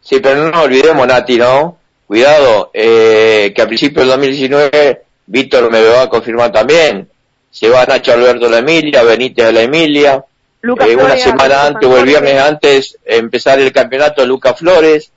Sí, 0.00 0.20
pero 0.20 0.44
no 0.44 0.50
nos 0.50 0.64
olvidemos, 0.64 1.06
Nati, 1.06 1.36
¿no? 1.36 1.78
Cuidado, 2.06 2.70
eh, 2.72 3.52
que 3.54 3.62
a 3.62 3.66
principios 3.66 4.06
del 4.06 4.08
2019 4.10 5.02
Víctor 5.26 5.70
me 5.70 5.82
lo 5.82 5.92
va 5.92 6.02
a 6.02 6.08
confirmar 6.08 6.50
también 6.52 7.08
se 7.50 7.68
va 7.68 7.84
Nacho 7.84 8.12
Alberto 8.12 8.46
a 8.46 8.50
la 8.50 8.58
Emilia, 8.58 9.02
Benítez 9.02 9.46
a 9.46 9.52
la 9.52 9.62
Emilia, 9.62 10.24
eh, 10.62 10.96
una 10.96 11.16
semana 11.16 11.66
antes 11.66 11.88
o 11.88 11.98
el 11.98 12.04
viernes 12.04 12.40
antes 12.40 12.98
empezar 13.04 13.58
el 13.58 13.72
campeonato 13.72 14.26
Lucas 14.26 14.58
Flores, 14.58 15.10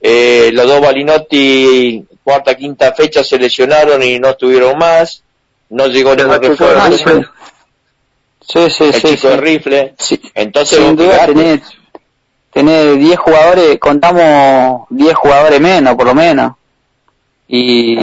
eh, 0.00 0.50
los 0.52 0.66
dos 0.66 0.80
Balinotti 0.80 2.04
cuarta, 2.22 2.54
quinta 2.54 2.92
fecha 2.92 3.24
se 3.24 3.38
lesionaron 3.38 4.02
y 4.02 4.18
no 4.18 4.30
estuvieron 4.30 4.78
más, 4.78 5.22
no 5.70 5.86
llegó 5.86 6.14
ningún 6.14 6.40
refuerzo. 6.42 7.24
Sí, 8.46 8.70
sí, 8.70 8.84
el 8.84 9.02
chico 9.02 9.28
de 9.28 9.36
rifle. 9.36 9.94
Entonces, 10.34 10.78
sin 10.78 10.96
duda 10.96 11.26
tenés, 11.26 12.98
10 12.98 13.18
jugadores, 13.18 13.78
contamos 13.78 14.86
10 14.90 15.14
jugadores 15.14 15.60
menos, 15.60 15.94
por 15.96 16.06
lo 16.06 16.14
menos. 16.14 16.52
Y, 17.48 17.98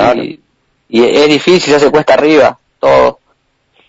y 0.89 1.04
es 1.04 1.27
difícil, 1.27 1.73
ya 1.73 1.80
se 1.80 1.91
cuesta 1.91 2.15
arriba, 2.15 2.58
todo. 2.80 3.19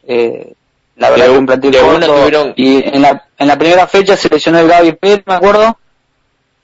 Eh, 0.07 0.53
la 0.97 1.11
verdad 1.11 1.27
que 1.27 1.39
un 1.39 1.47
plantel 1.47 1.77
corto, 1.77 2.53
y 2.57 2.83
en 2.85 3.03
la, 3.03 3.29
en 3.39 3.49
la 3.49 3.59
primera 3.59 3.87
fecha 3.87 4.17
se 4.17 4.29
lesionó 4.29 4.61
el 4.61 4.69
Gaby 4.69 4.93
Pérez, 4.93 5.23
me 5.27 5.35
acuerdo, 5.35 5.77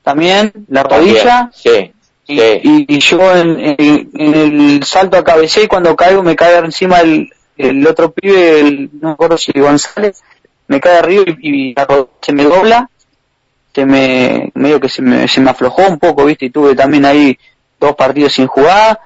también, 0.02 0.52
la 0.68 0.82
rodilla, 0.82 1.50
sí, 1.52 1.92
y, 2.26 2.94
y, 2.94 2.98
yo 3.00 3.36
en, 3.36 3.58
en, 3.78 4.34
el 4.34 4.84
salto 4.84 5.16
a 5.16 5.24
cabecé 5.24 5.62
y 5.62 5.66
cuando 5.66 5.96
caigo 5.96 6.22
me 6.22 6.36
cae 6.36 6.58
encima 6.58 7.00
el, 7.00 7.30
el 7.58 7.86
otro 7.86 8.12
pibe, 8.12 8.60
el, 8.60 8.90
no 9.00 9.08
me 9.08 9.12
acuerdo 9.14 9.36
si 9.36 9.52
González, 9.52 10.22
me 10.68 10.80
cae 10.80 10.98
arriba 10.98 11.24
y, 11.40 11.74
se 12.20 12.32
me 12.32 12.44
dobla, 12.44 12.88
se 13.74 13.84
me, 13.84 14.50
medio 14.54 14.80
que 14.80 14.88
se 14.88 15.02
me, 15.02 15.26
se 15.28 15.40
me 15.40 15.50
aflojó 15.50 15.82
un 15.88 15.98
poco, 15.98 16.24
viste, 16.24 16.46
y 16.46 16.50
tuve 16.50 16.74
también 16.74 17.04
ahí 17.04 17.36
dos 17.80 17.94
partidos 17.96 18.32
sin 18.32 18.46
jugar, 18.46 19.00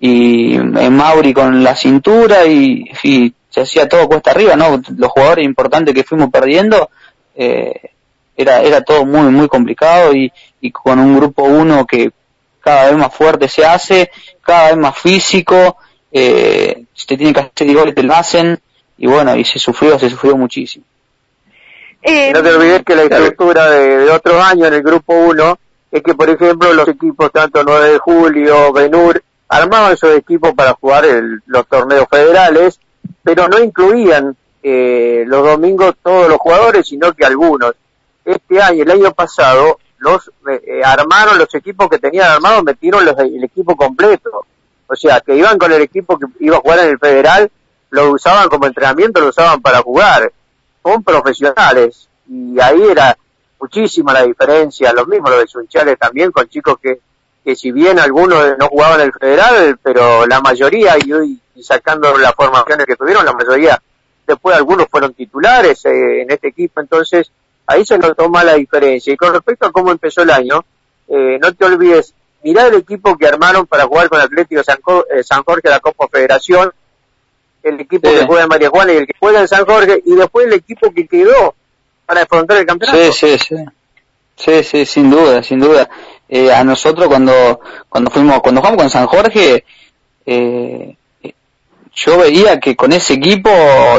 y 0.00 0.54
en 0.54 0.96
Mauri 0.96 1.34
con 1.34 1.62
la 1.62 1.74
cintura 1.74 2.46
y, 2.46 2.84
y 3.02 3.34
se 3.50 3.62
hacía 3.62 3.88
todo 3.88 4.08
cuesta 4.08 4.30
arriba, 4.30 4.56
¿no? 4.56 4.80
Los 4.96 5.10
jugadores 5.10 5.44
importantes 5.44 5.94
que 5.94 6.04
fuimos 6.04 6.30
perdiendo, 6.30 6.90
eh, 7.34 7.90
era, 8.36 8.62
era 8.62 8.82
todo 8.82 9.04
muy, 9.04 9.30
muy 9.30 9.48
complicado 9.48 10.14
y, 10.14 10.32
y 10.60 10.70
con 10.70 10.98
un 10.98 11.16
grupo 11.16 11.42
uno 11.42 11.84
que 11.84 12.12
cada 12.60 12.86
vez 12.86 12.96
más 12.96 13.12
fuerte 13.12 13.48
se 13.48 13.64
hace, 13.64 14.10
cada 14.42 14.68
vez 14.68 14.76
más 14.76 14.96
físico, 14.96 15.76
eh, 16.12 16.84
si 16.94 17.06
te 17.06 17.16
tienen 17.16 17.34
que 17.34 17.40
hacer 17.40 17.74
goles 17.74 17.94
te 17.94 18.02
lo 18.02 18.14
hacen, 18.14 18.58
y 18.96 19.06
bueno, 19.06 19.36
y 19.36 19.44
se 19.44 19.58
sufrió, 19.58 19.98
se 19.98 20.10
sufrió 20.10 20.36
muchísimo. 20.36 20.84
Eh, 22.02 22.32
no 22.32 22.42
te 22.42 22.54
olvides 22.54 22.82
que 22.84 22.94
la 22.94 23.02
estructura 23.02 23.70
de, 23.70 23.98
de 23.98 24.10
otros 24.10 24.42
años 24.42 24.68
en 24.68 24.74
el 24.74 24.82
grupo 24.82 25.14
1 25.14 25.58
es 25.90 26.02
que, 26.02 26.14
por 26.14 26.30
ejemplo, 26.30 26.72
los 26.72 26.88
equipos 26.88 27.30
tanto 27.32 27.62
9 27.64 27.92
de 27.92 27.98
julio, 27.98 28.72
Benur, 28.72 29.22
armaban 29.48 29.92
esos 29.92 30.16
equipos 30.16 30.52
para 30.54 30.74
jugar 30.74 31.04
el, 31.04 31.40
los 31.46 31.66
torneos 31.66 32.06
federales 32.10 32.78
pero 33.22 33.48
no 33.48 33.58
incluían 33.58 34.34
eh, 34.62 35.24
los 35.26 35.44
domingos 35.44 35.96
todos 36.02 36.28
los 36.28 36.38
jugadores, 36.38 36.86
sino 36.86 37.12
que 37.12 37.24
algunos. 37.24 37.74
Este 38.24 38.60
año, 38.60 38.82
el 38.82 38.90
año 38.90 39.12
pasado, 39.12 39.78
los 39.98 40.28
eh, 40.50 40.60
eh, 40.66 40.80
armaron 40.84 41.38
los 41.38 41.54
equipos 41.54 41.88
que 41.88 41.98
tenían 41.98 42.30
armados, 42.30 42.64
metieron 42.64 43.04
los, 43.04 43.18
el 43.18 43.44
equipo 43.44 43.76
completo. 43.76 44.46
O 44.88 44.96
sea, 44.96 45.20
que 45.20 45.36
iban 45.36 45.58
con 45.58 45.72
el 45.72 45.82
equipo 45.82 46.18
que 46.18 46.26
iba 46.40 46.56
a 46.56 46.60
jugar 46.60 46.80
en 46.80 46.90
el 46.90 46.98
federal, 46.98 47.50
lo 47.90 48.12
usaban 48.12 48.48
como 48.48 48.66
entrenamiento, 48.66 49.20
lo 49.20 49.28
usaban 49.28 49.60
para 49.60 49.78
jugar. 49.78 50.32
Son 50.82 51.02
profesionales. 51.02 52.08
Y 52.28 52.58
ahí 52.60 52.82
era 52.90 53.16
muchísima 53.60 54.12
la 54.12 54.22
diferencia. 54.22 54.92
Lo 54.92 55.06
mismo 55.06 55.28
lo 55.28 55.38
de 55.38 55.46
Sunchales 55.46 55.98
también, 55.98 56.32
con 56.32 56.48
chicos 56.48 56.76
que, 56.82 57.00
que 57.44 57.54
si 57.54 57.70
bien 57.70 57.98
algunos 57.98 58.56
no 58.58 58.68
jugaban 58.68 59.00
en 59.00 59.06
el 59.06 59.12
federal, 59.12 59.78
pero 59.82 60.26
la 60.26 60.40
mayoría, 60.40 60.96
y 60.98 61.40
y 61.58 61.62
sacando 61.62 62.16
las 62.16 62.34
formaciones 62.34 62.86
que 62.86 62.94
tuvieron, 62.94 63.24
la 63.24 63.32
mayoría, 63.32 63.82
después 64.26 64.56
algunos 64.56 64.86
fueron 64.88 65.12
titulares 65.12 65.84
eh, 65.86 66.22
en 66.22 66.30
este 66.30 66.48
equipo, 66.48 66.80
entonces 66.80 67.32
ahí 67.66 67.84
se 67.84 67.98
notó 67.98 68.14
toma 68.14 68.44
la 68.44 68.54
diferencia. 68.54 69.12
Y 69.12 69.16
con 69.16 69.32
respecto 69.32 69.66
a 69.66 69.72
cómo 69.72 69.90
empezó 69.90 70.22
el 70.22 70.30
año, 70.30 70.64
eh, 71.08 71.38
no 71.42 71.52
te 71.52 71.64
olvides, 71.64 72.14
mirar 72.42 72.72
el 72.72 72.80
equipo 72.80 73.16
que 73.16 73.26
armaron 73.26 73.66
para 73.66 73.84
jugar 73.84 74.08
con 74.08 74.20
Atlético 74.20 74.62
San, 74.62 74.78
eh, 75.14 75.22
San 75.22 75.42
Jorge 75.42 75.68
la 75.68 75.80
Copa 75.80 76.06
Federación, 76.10 76.72
el 77.62 77.80
equipo 77.80 78.08
que 78.08 78.24
juega 78.26 78.42
en 78.44 78.48
María 78.48 78.70
Juana 78.70 78.92
y 78.92 78.96
el 78.96 79.06
que 79.06 79.14
juega 79.18 79.40
en 79.40 79.48
San 79.48 79.64
Jorge, 79.64 80.02
y 80.04 80.14
después 80.14 80.46
el 80.46 80.54
equipo 80.54 80.92
que 80.92 81.06
quedó 81.06 81.54
para 82.06 82.22
afrontar 82.22 82.58
el 82.58 82.66
campeonato. 82.66 82.98
Sí, 82.98 83.12
sí, 83.12 83.38
sí. 83.38 83.56
Sí, 84.36 84.62
sí, 84.62 84.86
sin 84.86 85.10
duda, 85.10 85.42
sin 85.42 85.58
duda. 85.58 85.88
a 86.54 86.64
nosotros 86.64 87.08
cuando 87.08 87.60
cuando 87.88 88.10
fuimos 88.10 88.40
cuando 88.40 88.60
jugamos 88.60 88.82
con 88.82 88.90
San 88.90 89.06
Jorge 89.06 89.64
eh, 90.24 90.94
yo 91.94 92.18
veía 92.18 92.60
que 92.60 92.76
con 92.76 92.92
ese 92.92 93.14
equipo 93.14 93.50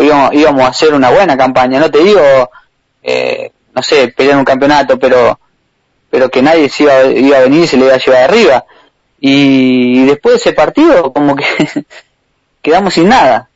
íbamos, 0.02 0.63
a 0.63 0.67
hacer 0.67 0.93
una 0.93 1.10
buena 1.10 1.36
campaña. 1.36 1.80
No 1.80 1.89
te 1.89 1.99
digo, 2.04 2.21
eh, 3.04 3.52
no 3.73 3.82
sé, 3.82 4.10
pelear 4.15 4.38
un 4.38 4.45
campeonato, 4.45 4.97
pero 4.97 5.39
pero 6.10 6.30
que 6.30 6.41
nadie 6.41 6.69
se 6.69 6.84
iba, 6.84 7.04
iba 7.06 7.38
a 7.38 7.41
venir 7.41 7.63
y 7.63 7.67
se 7.67 7.78
le 7.78 7.86
iba 7.86 7.95
a 7.95 8.00
llevar 8.00 8.24
arriba. 8.24 8.65
Y 9.19 10.06
después 10.06 10.36
de 10.36 10.38
ese 10.38 10.54
partido, 10.54 11.12
como 11.13 11.36
que 11.36 11.45
quedamos 12.62 12.93
sin 12.93 13.10
nada. 13.10 13.50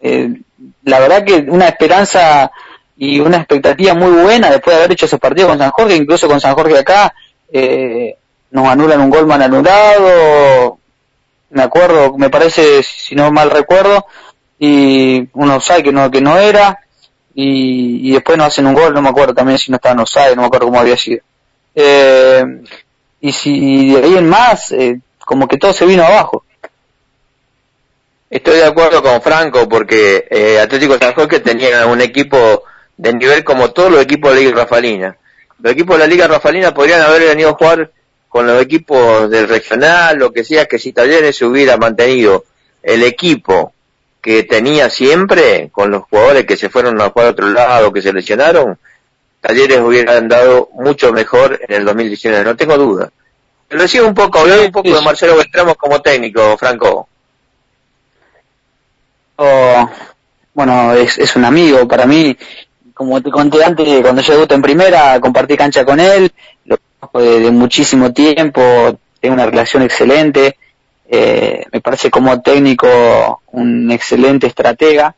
Eh, 0.00 0.40
la 0.84 1.00
verdad 1.00 1.24
que 1.24 1.46
una 1.48 1.68
esperanza 1.68 2.50
y 2.96 3.20
una 3.20 3.38
expectativa 3.38 3.94
muy 3.94 4.10
buena 4.10 4.50
después 4.50 4.74
de 4.74 4.82
haber 4.82 4.92
hecho 4.92 5.06
esos 5.06 5.20
partidos 5.20 5.50
con 5.50 5.58
San 5.58 5.70
Jorge, 5.70 5.96
incluso 5.96 6.28
con 6.28 6.40
San 6.40 6.54
Jorge 6.54 6.78
acá, 6.78 7.14
eh, 7.52 8.16
nos 8.50 8.66
anulan 8.66 9.00
un 9.00 9.10
gol 9.10 9.26
mal 9.26 9.40
anulado, 9.40 10.78
me 11.50 11.62
acuerdo, 11.62 12.16
me 12.18 12.28
parece, 12.28 12.82
si 12.82 13.14
no 13.14 13.30
mal 13.30 13.50
recuerdo, 13.50 14.04
y 14.58 15.28
uno 15.34 15.60
sabe 15.60 15.84
que 15.84 15.92
no, 15.92 16.10
que 16.10 16.20
no 16.20 16.38
era, 16.38 16.80
y, 17.34 18.08
y 18.08 18.12
después 18.12 18.36
nos 18.36 18.48
hacen 18.48 18.66
un 18.66 18.74
gol, 18.74 18.92
no 18.92 19.00
me 19.00 19.10
acuerdo 19.10 19.34
también 19.34 19.58
si 19.58 19.70
no 19.70 19.76
estaba 19.76 19.94
no 19.94 20.06
sabe, 20.06 20.34
no 20.34 20.42
me 20.42 20.46
acuerdo 20.48 20.66
cómo 20.66 20.80
había 20.80 20.96
sido. 20.96 21.20
Eh, 21.80 22.44
y 23.20 23.30
si 23.30 23.94
de 23.94 24.20
más, 24.20 24.72
eh, 24.72 24.98
como 25.20 25.46
que 25.46 25.58
todo 25.58 25.72
se 25.72 25.86
vino 25.86 26.04
abajo. 26.04 26.44
Estoy 28.28 28.56
de 28.56 28.64
acuerdo 28.64 29.00
con 29.00 29.22
Franco 29.22 29.68
porque 29.68 30.26
eh, 30.28 30.58
Atlético 30.58 30.98
San 30.98 31.14
Jorge 31.14 31.38
tenía 31.38 31.86
un 31.86 32.00
equipo 32.00 32.64
de 32.96 33.12
nivel 33.12 33.44
como 33.44 33.70
todos 33.70 33.92
los 33.92 34.02
equipos 34.02 34.30
de 34.30 34.36
la 34.36 34.42
Liga 34.42 34.62
Rafalina. 34.62 35.16
Los 35.60 35.72
equipos 35.72 35.96
de 35.96 36.00
la 36.00 36.08
Liga 36.08 36.26
Rafalina 36.26 36.74
podrían 36.74 37.00
haber 37.00 37.28
venido 37.28 37.50
a 37.50 37.54
jugar 37.54 37.92
con 38.28 38.48
los 38.48 38.60
equipos 38.60 39.30
del 39.30 39.46
regional, 39.46 40.18
lo 40.18 40.32
que 40.32 40.42
sea, 40.42 40.66
que 40.66 40.80
si 40.80 40.92
Talleres 40.92 41.36
se 41.36 41.44
hubiera 41.44 41.76
mantenido 41.76 42.44
el 42.82 43.04
equipo 43.04 43.72
que 44.20 44.42
tenía 44.42 44.90
siempre, 44.90 45.68
con 45.70 45.92
los 45.92 46.02
jugadores 46.10 46.44
que 46.44 46.56
se 46.56 46.70
fueron 46.70 47.00
a 47.00 47.10
jugar 47.10 47.28
a 47.28 47.30
otro 47.30 47.48
lado, 47.50 47.92
que 47.92 48.02
se 48.02 48.12
lesionaron, 48.12 48.78
Talleres 49.40 49.80
hubiera 49.80 50.16
andado 50.16 50.68
mucho 50.74 51.12
mejor 51.12 51.60
en 51.66 51.74
el 51.76 51.84
2019, 51.84 52.44
no 52.44 52.56
tengo 52.56 52.76
duda. 52.76 53.10
Recibo 53.70 54.06
un 54.06 54.14
poco, 54.14 54.40
hablar 54.40 54.60
un 54.60 54.72
poco 54.72 54.92
de 54.92 55.00
Marcelo 55.02 55.36
Beltramo 55.36 55.74
como 55.74 56.00
técnico, 56.00 56.56
Franco. 56.56 57.08
Oh, 59.36 59.90
bueno, 60.54 60.92
es, 60.94 61.18
es 61.18 61.36
un 61.36 61.44
amigo 61.44 61.86
para 61.86 62.06
mí. 62.06 62.36
Como 62.94 63.22
te 63.22 63.30
conté 63.30 63.62
antes, 63.62 64.00
cuando 64.00 64.22
yo 64.22 64.32
debuté 64.32 64.54
en 64.56 64.62
primera, 64.62 65.20
compartí 65.20 65.56
cancha 65.56 65.84
con 65.84 66.00
él, 66.00 66.32
lo 66.64 66.78
de, 67.20 67.50
muchísimo 67.52 68.12
tiempo, 68.12 68.98
tengo 69.20 69.34
una 69.34 69.46
relación 69.46 69.82
excelente, 69.82 70.56
Eh, 71.10 71.64
me 71.72 71.80
parece 71.80 72.10
como 72.10 72.42
técnico 72.42 73.40
un 73.52 73.90
excelente 73.90 74.46
estratega. 74.46 75.14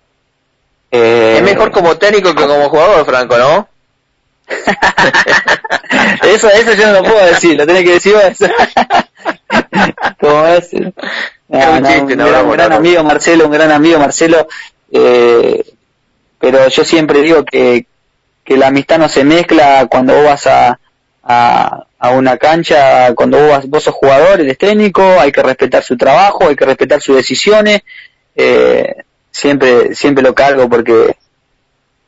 Eh, 0.89 1.35
es 1.39 1.43
mejor 1.43 1.73
como 1.73 1.97
técnico 1.97 2.33
que 2.33 2.47
como 2.47 2.69
jugador, 2.69 3.05
Franco, 3.05 3.37
¿no? 3.37 3.70
eso, 6.23 6.49
eso 6.51 6.75
yo 6.75 6.87
no 6.87 6.93
lo 6.95 7.03
puedo 7.03 7.25
decir, 7.27 7.57
lo 7.57 7.67
tenés 7.67 7.85
que 7.85 7.93
decir 7.93 8.15
vos. 8.15 8.39
como 10.21 10.47
es, 10.47 10.73
un, 10.73 10.95
gran, 11.49 12.73
amigo 12.73 13.05
Marcelo, 13.05 13.47
un 13.47 13.53
gran 13.53 13.71
amigo 13.73 13.99
Marcelo, 13.99 14.47
eh, 14.93 15.65
pero 16.39 16.69
yo 16.69 16.85
siempre 16.85 17.23
digo 17.23 17.45
que, 17.45 17.87
que 18.45 18.57
la 18.57 18.69
amistad 18.69 18.99
no 18.99 19.09
se 19.09 19.25
mezcla 19.25 19.87
cuando 19.91 20.15
vos 20.15 20.25
vas 20.25 20.47
a, 20.47 20.79
a, 21.23 21.87
a 21.99 22.11
una 22.11 22.39
cancha, 22.39 23.15
cuando 23.15 23.39
vos, 23.47 23.69
vos 23.69 23.85
sos 23.85 23.95
jugador, 23.95 24.41
eres 24.41 24.59
técnico, 24.59 25.03
hay 25.21 25.31
que 25.31 25.43
respetar 25.43 25.83
su 25.83 25.97
trabajo, 25.97 26.49
hay 26.49 26.57
que 26.57 26.65
respetar 26.65 27.01
sus 27.03 27.17
decisiones, 27.17 27.83
eh, 28.35 29.03
siempre, 29.31 29.95
siempre 29.95 30.25
lo 30.25 30.35
cargo 30.35 30.69
porque, 30.69 31.17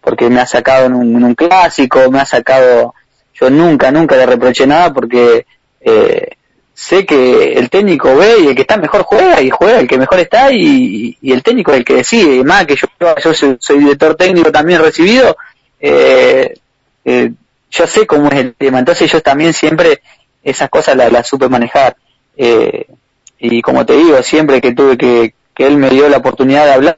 porque 0.02 0.28
me 0.28 0.40
ha 0.40 0.46
sacado 0.46 0.86
en 0.86 0.94
un, 0.94 1.34
clásico, 1.34 2.10
me 2.10 2.20
ha 2.20 2.26
sacado, 2.26 2.94
yo 3.34 3.48
nunca, 3.50 3.90
nunca 3.90 4.16
le 4.16 4.26
reproché 4.26 4.66
nada 4.66 4.92
porque 4.92 5.46
eh, 5.80 6.28
sé 6.74 7.06
que 7.06 7.52
el 7.54 7.70
técnico 7.70 8.16
ve 8.16 8.40
y 8.40 8.46
el 8.48 8.54
que 8.54 8.62
está 8.62 8.76
mejor 8.76 9.02
juega 9.02 9.40
y 9.40 9.50
juega 9.50 9.80
el 9.80 9.88
que 9.88 9.98
mejor 9.98 10.18
está 10.18 10.52
y, 10.52 11.16
y 11.20 11.32
el 11.32 11.42
técnico 11.42 11.72
es 11.72 11.78
el 11.78 11.84
que 11.84 11.94
decide. 11.94 12.42
Más 12.44 12.66
que 12.66 12.76
yo, 12.76 12.88
yo 13.22 13.56
soy, 13.58 13.78
director 13.78 14.16
técnico 14.16 14.50
también 14.50 14.82
recibido, 14.82 15.36
eh, 15.80 16.54
eh, 17.04 17.32
yo 17.70 17.86
sé 17.86 18.06
cómo 18.06 18.28
es 18.28 18.38
el 18.38 18.54
tema. 18.54 18.80
Entonces 18.80 19.10
yo 19.10 19.20
también 19.20 19.52
siempre 19.52 20.02
esas 20.42 20.68
cosas 20.68 20.96
las, 20.96 21.12
las 21.12 21.28
supe 21.28 21.48
manejar. 21.48 21.96
Eh, 22.36 22.86
y 23.38 23.62
como 23.62 23.84
te 23.84 23.94
digo, 23.94 24.22
siempre 24.22 24.60
que 24.60 24.72
tuve 24.72 24.96
que, 24.96 25.34
que 25.54 25.66
él 25.66 25.76
me 25.76 25.90
dio 25.90 26.08
la 26.08 26.18
oportunidad 26.18 26.64
de 26.64 26.72
hablar, 26.72 26.96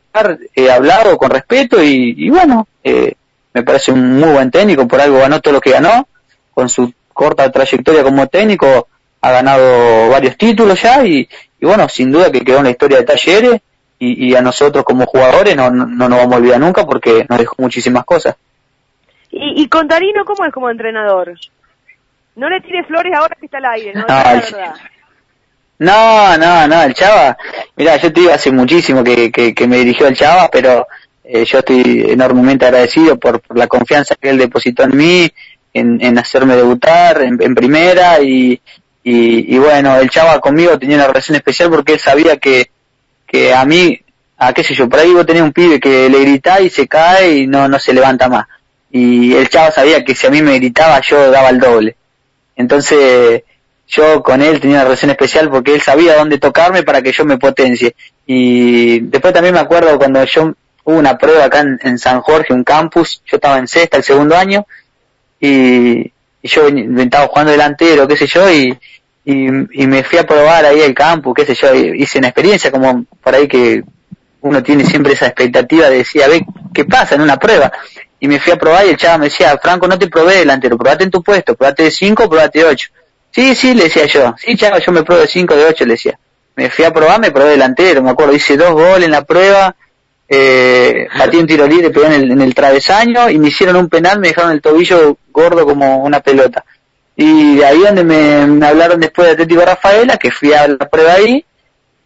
he 0.54 0.70
hablado 0.70 1.16
con 1.16 1.30
respeto 1.30 1.82
y, 1.82 2.14
y 2.16 2.30
bueno, 2.30 2.66
eh, 2.82 3.14
me 3.52 3.62
parece 3.62 3.92
un 3.92 4.18
muy 4.18 4.30
buen 4.30 4.50
técnico, 4.50 4.86
por 4.86 5.00
algo 5.00 5.18
ganó 5.18 5.40
todo 5.40 5.54
lo 5.54 5.60
que 5.60 5.70
ganó, 5.70 6.06
con 6.52 6.68
su 6.68 6.92
corta 7.12 7.50
trayectoria 7.50 8.02
como 8.02 8.26
técnico 8.26 8.88
ha 9.20 9.30
ganado 9.30 10.10
varios 10.10 10.36
títulos 10.36 10.80
ya 10.82 11.04
y, 11.04 11.26
y 11.60 11.66
bueno, 11.66 11.88
sin 11.88 12.12
duda 12.12 12.30
que 12.30 12.42
quedó 12.42 12.58
en 12.58 12.64
la 12.64 12.70
historia 12.70 12.98
de 12.98 13.04
Talleres 13.04 13.60
y, 13.98 14.28
y 14.28 14.34
a 14.34 14.42
nosotros 14.42 14.84
como 14.84 15.06
jugadores 15.06 15.56
no, 15.56 15.70
no, 15.70 15.86
no, 15.86 16.08
nos 16.08 16.18
vamos 16.18 16.34
a 16.34 16.38
olvidar 16.38 16.60
nunca 16.60 16.84
porque 16.84 17.24
nos 17.28 17.38
dejó 17.38 17.54
muchísimas 17.58 18.04
cosas. 18.04 18.36
¿Y, 19.30 19.62
y 19.62 19.68
con 19.68 19.88
Darino 19.88 20.24
cómo 20.24 20.44
es 20.44 20.52
como 20.52 20.68
entrenador? 20.68 21.34
No 22.36 22.50
le 22.50 22.60
tire 22.60 22.84
flores 22.84 23.14
ahora 23.16 23.36
que 23.38 23.46
está 23.46 23.58
al 23.58 23.64
aire, 23.66 23.94
¿no? 23.94 24.04
Ay, 24.08 24.42
no, 25.78 26.38
no, 26.38 26.68
no, 26.68 26.82
el 26.82 26.94
Chava, 26.94 27.36
mira, 27.76 27.96
yo 27.96 28.12
te 28.12 28.20
digo 28.20 28.32
hace 28.32 28.50
muchísimo 28.52 29.02
que, 29.02 29.30
que, 29.30 29.66
me 29.66 29.78
dirigió 29.78 30.06
el 30.06 30.16
Chava, 30.16 30.48
pero 30.50 30.86
eh, 31.24 31.44
yo 31.44 31.58
estoy 31.58 32.06
enormemente 32.08 32.64
agradecido 32.64 33.18
por, 33.18 33.40
por, 33.40 33.58
la 33.58 33.66
confianza 33.66 34.14
que 34.14 34.30
él 34.30 34.38
depositó 34.38 34.84
en 34.84 34.96
mí, 34.96 35.30
en, 35.72 36.00
en 36.00 36.18
hacerme 36.18 36.54
debutar 36.54 37.22
en, 37.22 37.42
en 37.42 37.54
primera 37.54 38.20
y, 38.20 38.60
y, 39.02 39.54
y, 39.54 39.58
bueno, 39.58 39.98
el 39.98 40.10
Chava 40.10 40.40
conmigo 40.40 40.78
tenía 40.78 40.96
una 40.96 41.08
relación 41.08 41.36
especial 41.36 41.70
porque 41.70 41.94
él 41.94 42.00
sabía 42.00 42.36
que, 42.36 42.70
que 43.26 43.52
a 43.52 43.64
mí, 43.64 44.00
a 44.38 44.52
qué 44.52 44.62
sé 44.62 44.74
yo, 44.74 44.88
por 44.88 45.00
ahí 45.00 45.12
vos 45.12 45.26
tenés 45.26 45.42
un 45.42 45.52
pibe 45.52 45.80
que 45.80 46.08
le 46.08 46.20
grita 46.20 46.60
y 46.60 46.70
se 46.70 46.86
cae 46.86 47.38
y 47.38 47.46
no, 47.48 47.68
no 47.68 47.80
se 47.80 47.92
levanta 47.92 48.28
más. 48.28 48.46
Y 48.92 49.34
el 49.34 49.48
Chava 49.48 49.72
sabía 49.72 50.04
que 50.04 50.14
si 50.14 50.28
a 50.28 50.30
mí 50.30 50.40
me 50.40 50.54
gritaba 50.54 51.00
yo 51.00 51.32
daba 51.32 51.50
el 51.50 51.58
doble. 51.58 51.96
Entonces, 52.54 53.42
yo 53.88 54.22
con 54.22 54.42
él 54.42 54.60
tenía 54.60 54.76
una 54.76 54.84
relación 54.84 55.10
especial 55.10 55.50
porque 55.50 55.74
él 55.74 55.80
sabía 55.80 56.16
dónde 56.16 56.38
tocarme 56.38 56.82
para 56.82 57.02
que 57.02 57.12
yo 57.12 57.24
me 57.24 57.38
potencie. 57.38 57.94
Y 58.26 59.00
después 59.00 59.32
también 59.32 59.54
me 59.54 59.60
acuerdo 59.60 59.98
cuando 59.98 60.24
yo 60.24 60.54
hubo 60.84 60.98
una 60.98 61.16
prueba 61.18 61.44
acá 61.44 61.60
en, 61.60 61.98
San 61.98 62.20
Jorge, 62.20 62.52
un 62.52 62.64
campus, 62.64 63.22
yo 63.26 63.36
estaba 63.36 63.58
en 63.58 63.68
sexta, 63.68 63.96
el 63.96 64.04
segundo 64.04 64.36
año, 64.36 64.66
y, 65.40 66.12
y 66.42 66.48
yo 66.48 66.68
estaba 66.68 67.26
jugando 67.28 67.52
delantero, 67.52 68.06
qué 68.06 68.16
sé 68.16 68.26
yo, 68.26 68.50
y, 68.50 68.78
y, 69.24 69.46
y, 69.82 69.86
me 69.86 70.04
fui 70.04 70.18
a 70.18 70.26
probar 70.26 70.64
ahí 70.66 70.80
el 70.80 70.94
campo, 70.94 71.32
qué 71.32 71.46
sé 71.46 71.54
yo, 71.54 71.74
hice 71.74 72.18
una 72.18 72.28
experiencia 72.28 72.70
como 72.70 73.06
por 73.22 73.34
ahí 73.34 73.48
que 73.48 73.82
uno 74.42 74.62
tiene 74.62 74.84
siempre 74.84 75.14
esa 75.14 75.26
expectativa 75.26 75.88
de 75.88 75.98
decir, 75.98 76.22
a 76.22 76.28
ver, 76.28 76.42
¿qué 76.74 76.84
pasa 76.84 77.14
en 77.14 77.22
una 77.22 77.38
prueba? 77.38 77.72
Y 78.20 78.28
me 78.28 78.38
fui 78.38 78.52
a 78.52 78.56
probar 78.56 78.86
y 78.86 78.90
el 78.90 78.96
chavo 78.96 79.18
me 79.18 79.26
decía, 79.26 79.56
Franco, 79.58 79.88
no 79.88 79.98
te 79.98 80.08
probé 80.08 80.36
delantero, 80.36 80.76
probate 80.76 81.04
en 81.04 81.10
tu 81.10 81.22
puesto, 81.22 81.54
probate 81.54 81.84
de 81.84 81.90
5, 81.90 82.28
probate 82.28 82.58
de 82.58 82.64
8. 82.66 82.88
Sí, 83.34 83.54
sí, 83.54 83.74
le 83.74 83.84
decía 83.84 84.06
yo, 84.06 84.34
sí, 84.38 84.56
chavo, 84.56 84.78
yo 84.78 84.92
me 84.92 85.02
pruebo 85.02 85.22
de 85.22 85.28
5, 85.28 85.56
de 85.56 85.64
8, 85.64 85.84
le 85.86 85.94
decía. 85.94 86.18
Me 86.56 86.70
fui 86.70 86.84
a 86.84 86.92
probar, 86.92 87.20
me 87.20 87.32
probé 87.32 87.50
delantero, 87.50 88.00
me 88.00 88.10
acuerdo, 88.10 88.34
hice 88.34 88.56
dos 88.56 88.72
goles 88.72 89.06
en 89.06 89.10
la 89.10 89.24
prueba, 89.24 89.74
eh, 90.28 91.08
batí 91.18 91.38
un 91.38 91.46
tiro 91.46 91.66
libre, 91.66 91.90
pegué 91.90 92.06
en 92.06 92.12
el, 92.12 92.30
en 92.30 92.40
el 92.40 92.54
travesaño 92.54 93.28
y 93.28 93.38
me 93.38 93.48
hicieron 93.48 93.76
un 93.76 93.88
penal, 93.88 94.20
me 94.20 94.28
dejaron 94.28 94.52
el 94.52 94.60
tobillo 94.60 95.18
gordo 95.32 95.66
como 95.66 96.04
una 96.04 96.20
pelota 96.20 96.64
y 97.16 97.56
de 97.56 97.64
ahí 97.64 97.78
donde 97.78 98.04
me, 98.04 98.46
me, 98.46 98.66
hablaron 98.66 99.00
después 99.00 99.28
de 99.28 99.32
Atlético 99.34 99.64
Rafaela, 99.64 100.16
que 100.16 100.30
fui 100.30 100.52
a 100.52 100.66
la 100.66 100.88
prueba 100.88 101.14
ahí, 101.14 101.44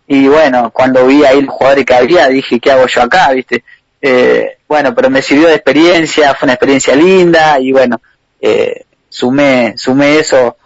y 0.07 0.29
bueno, 0.29 0.71
cuando 0.71 1.07
vi 1.07 1.25
ahí 1.25 1.43
los 1.43 1.55
jugadores 1.55 1.85
que 1.85 1.95
había, 1.95 2.29
dije, 2.29 2.61
¿qué 2.61 2.71
hago 2.71 2.87
yo 2.87 3.03
acá? 3.03 3.31
¿Viste? 3.33 3.65
Eh, 4.01 4.59
bueno, 4.69 4.95
pero 4.95 5.11
me 5.11 5.23
sirvió 5.23 5.49
de 5.49 5.55
experiencia, 5.55 6.35
fue 6.35 6.47
una 6.47 6.55
experiencia 6.55 6.95
linda, 6.95 7.59
y 7.59 7.73
bueno, 7.73 8.01
eh, 8.41 8.85
sumé, 9.09 9.75
sumé 9.77 10.19
eso, 10.19 10.57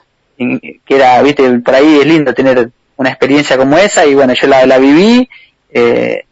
que 0.84 0.96
era, 0.96 1.20
viste, 1.22 1.48
por 1.60 1.74
ahí 1.74 1.98
es 2.00 2.06
lindo 2.06 2.34
tener 2.34 2.70
una 2.96 3.10
experiencia 3.10 3.56
como 3.56 3.76
esa, 3.78 4.06
y 4.06 4.14
bueno, 4.14 4.34
yo 4.34 4.46
la, 4.46 4.78
viví, 4.78 5.28
eh, 5.70 6.24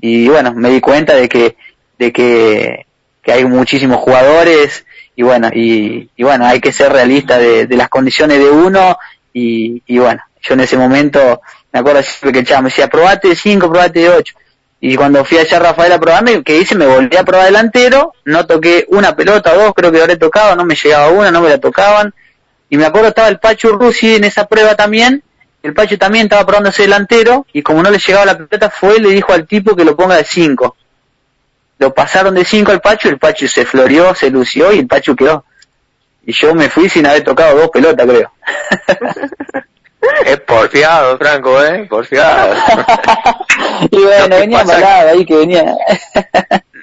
y 0.00 0.28
bueno, 0.28 0.52
me 0.54 0.70
di 0.70 0.80
cuenta 0.80 1.14
de 1.14 1.28
que, 1.28 1.56
de 1.98 2.12
que, 2.12 2.86
hay 3.26 3.44
muchísimos 3.44 3.98
jugadores, 3.98 4.84
y 5.14 5.22
bueno, 5.22 5.50
y, 5.52 6.10
y, 6.16 6.22
bueno, 6.24 6.46
hay 6.46 6.60
que 6.60 6.72
ser 6.72 6.92
realista 6.92 7.38
de, 7.38 7.66
de 7.66 7.76
las 7.76 7.88
condiciones 7.88 8.38
de 8.38 8.50
uno 8.50 8.98
y, 9.32 9.82
y, 9.86 9.98
bueno, 9.98 10.22
yo 10.42 10.54
en 10.54 10.60
ese 10.60 10.76
momento 10.76 11.40
me 11.72 11.80
acuerdo 11.80 12.02
siempre 12.02 12.32
que 12.32 12.38
el 12.40 12.46
chavo 12.46 12.62
me 12.62 12.70
decía, 12.70 12.88
probate 12.88 13.28
de 13.28 13.36
5, 13.36 13.70
probate 13.70 14.00
de 14.00 14.10
8. 14.10 14.34
Y 14.82 14.96
cuando 14.96 15.24
fui 15.24 15.38
allá 15.38 15.58
a 15.58 15.60
Rafael 15.60 15.92
a 15.92 16.00
probarme, 16.00 16.42
que 16.42 16.58
hice? 16.58 16.74
Me 16.74 16.86
volví 16.86 17.16
a 17.16 17.24
probar 17.24 17.46
delantero, 17.46 18.14
no 18.24 18.46
toqué 18.46 18.86
una 18.88 19.14
pelota, 19.14 19.54
dos 19.54 19.72
creo 19.74 19.92
que 19.92 20.00
habré 20.00 20.16
tocado, 20.16 20.56
no 20.56 20.64
me 20.64 20.74
llegaba 20.74 21.10
una, 21.10 21.30
no 21.30 21.42
me 21.42 21.50
la 21.50 21.58
tocaban. 21.58 22.14
Y 22.70 22.78
me 22.78 22.86
acuerdo 22.86 23.08
estaba 23.08 23.28
el 23.28 23.38
Pacho 23.38 23.72
Rusi 23.72 24.14
en 24.14 24.24
esa 24.24 24.46
prueba 24.46 24.74
también, 24.74 25.22
el 25.62 25.74
Pacho 25.74 25.98
también 25.98 26.24
estaba 26.24 26.46
probándose 26.46 26.82
delantero, 26.82 27.46
y 27.52 27.62
como 27.62 27.82
no 27.82 27.90
le 27.90 27.98
llegaba 27.98 28.24
la 28.24 28.38
pelota 28.38 28.70
fue 28.70 28.96
y 28.96 29.00
le 29.00 29.10
dijo 29.10 29.32
al 29.32 29.46
tipo 29.46 29.76
que 29.76 29.84
lo 29.84 29.96
ponga 29.96 30.16
de 30.16 30.24
5 30.24 30.76
lo 31.80 31.94
pasaron 31.94 32.34
de 32.34 32.44
5 32.44 32.70
al 32.70 32.80
Pacho, 32.82 33.08
el 33.08 33.18
Pacho 33.18 33.48
se 33.48 33.64
floreó, 33.64 34.14
se 34.14 34.30
lució 34.30 34.70
y 34.70 34.80
el 34.80 34.86
Pacho 34.86 35.16
quedó. 35.16 35.46
Y 36.26 36.32
yo 36.32 36.54
me 36.54 36.68
fui 36.68 36.90
sin 36.90 37.06
haber 37.06 37.24
tocado 37.24 37.56
dos 37.56 37.70
pelotas, 37.70 38.06
creo. 38.06 38.30
es 40.26 40.40
porfiado, 40.40 41.16
Franco, 41.16 41.64
¿eh? 41.64 41.86
Porfiado. 41.88 42.54
y 43.90 43.96
bueno, 43.96 44.36
venía 44.36 44.62
malada 44.62 45.12
ahí 45.12 45.24
que 45.24 45.36
venía. 45.36 45.74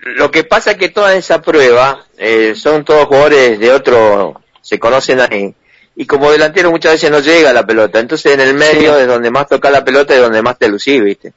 lo 0.02 0.32
que 0.32 0.44
pasa 0.44 0.72
es 0.72 0.78
que 0.78 0.90
toda 0.90 1.14
esa 1.14 1.44
prueba 1.44 2.06
eh, 2.18 2.56
son 2.56 2.84
todos 2.84 3.06
jugadores 3.06 3.60
de 3.60 3.72
otro, 3.72 4.42
se 4.62 4.80
conocen 4.80 5.22
ahí. 5.22 5.54
Y 6.00 6.06
como 6.06 6.32
delantero 6.32 6.70
muchas 6.70 6.94
veces 6.94 7.10
no 7.10 7.20
llega 7.20 7.52
la 7.52 7.66
pelota. 7.66 8.00
Entonces 8.00 8.32
en 8.32 8.40
el 8.40 8.54
medio 8.54 8.96
sí. 8.96 9.02
es 9.02 9.08
donde 9.08 9.32
más 9.32 9.48
toca 9.48 9.72
la 9.72 9.84
pelota 9.84 10.16
y 10.16 10.20
donde 10.20 10.44
más 10.44 10.58
te 10.58 10.70
lucís, 10.70 11.04
¿viste? 11.04 11.34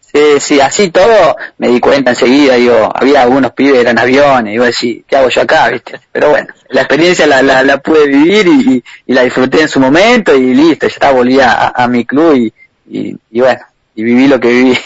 Sí, 0.00 0.38
sí, 0.38 0.60
así 0.60 0.92
todo 0.92 1.36
me 1.58 1.68
di 1.68 1.80
cuenta 1.80 2.12
enseguida, 2.12 2.54
digo, 2.54 2.90
había 2.94 3.22
algunos 3.22 3.50
pibes 3.50 3.80
eran 3.80 3.98
aviones, 3.98 4.54
iba 4.54 4.64
a 4.64 4.68
decir, 4.68 5.04
¿qué 5.06 5.16
hago 5.16 5.28
yo 5.28 5.42
acá, 5.42 5.68
viste? 5.68 5.98
Pero 6.12 6.30
bueno, 6.30 6.54
la 6.68 6.82
experiencia 6.82 7.26
la, 7.26 7.42
la, 7.42 7.64
la 7.64 7.78
pude 7.78 8.06
vivir 8.06 8.46
y, 8.46 8.76
y, 8.76 8.84
y, 9.08 9.12
la 9.12 9.24
disfruté 9.24 9.60
en 9.60 9.68
su 9.68 9.80
momento 9.80 10.34
y 10.34 10.54
listo, 10.54 10.86
ya 10.86 10.94
estaba, 10.94 11.12
volví 11.12 11.40
a, 11.40 11.68
a 11.68 11.88
mi 11.88 12.06
club 12.06 12.34
y, 12.36 12.52
y, 12.88 13.16
y, 13.30 13.40
bueno, 13.40 13.60
y 13.96 14.04
viví 14.04 14.28
lo 14.28 14.38
que 14.38 14.48
viví. 14.48 14.78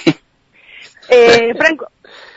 Eh, 1.12 1.54
Franco, 1.58 1.88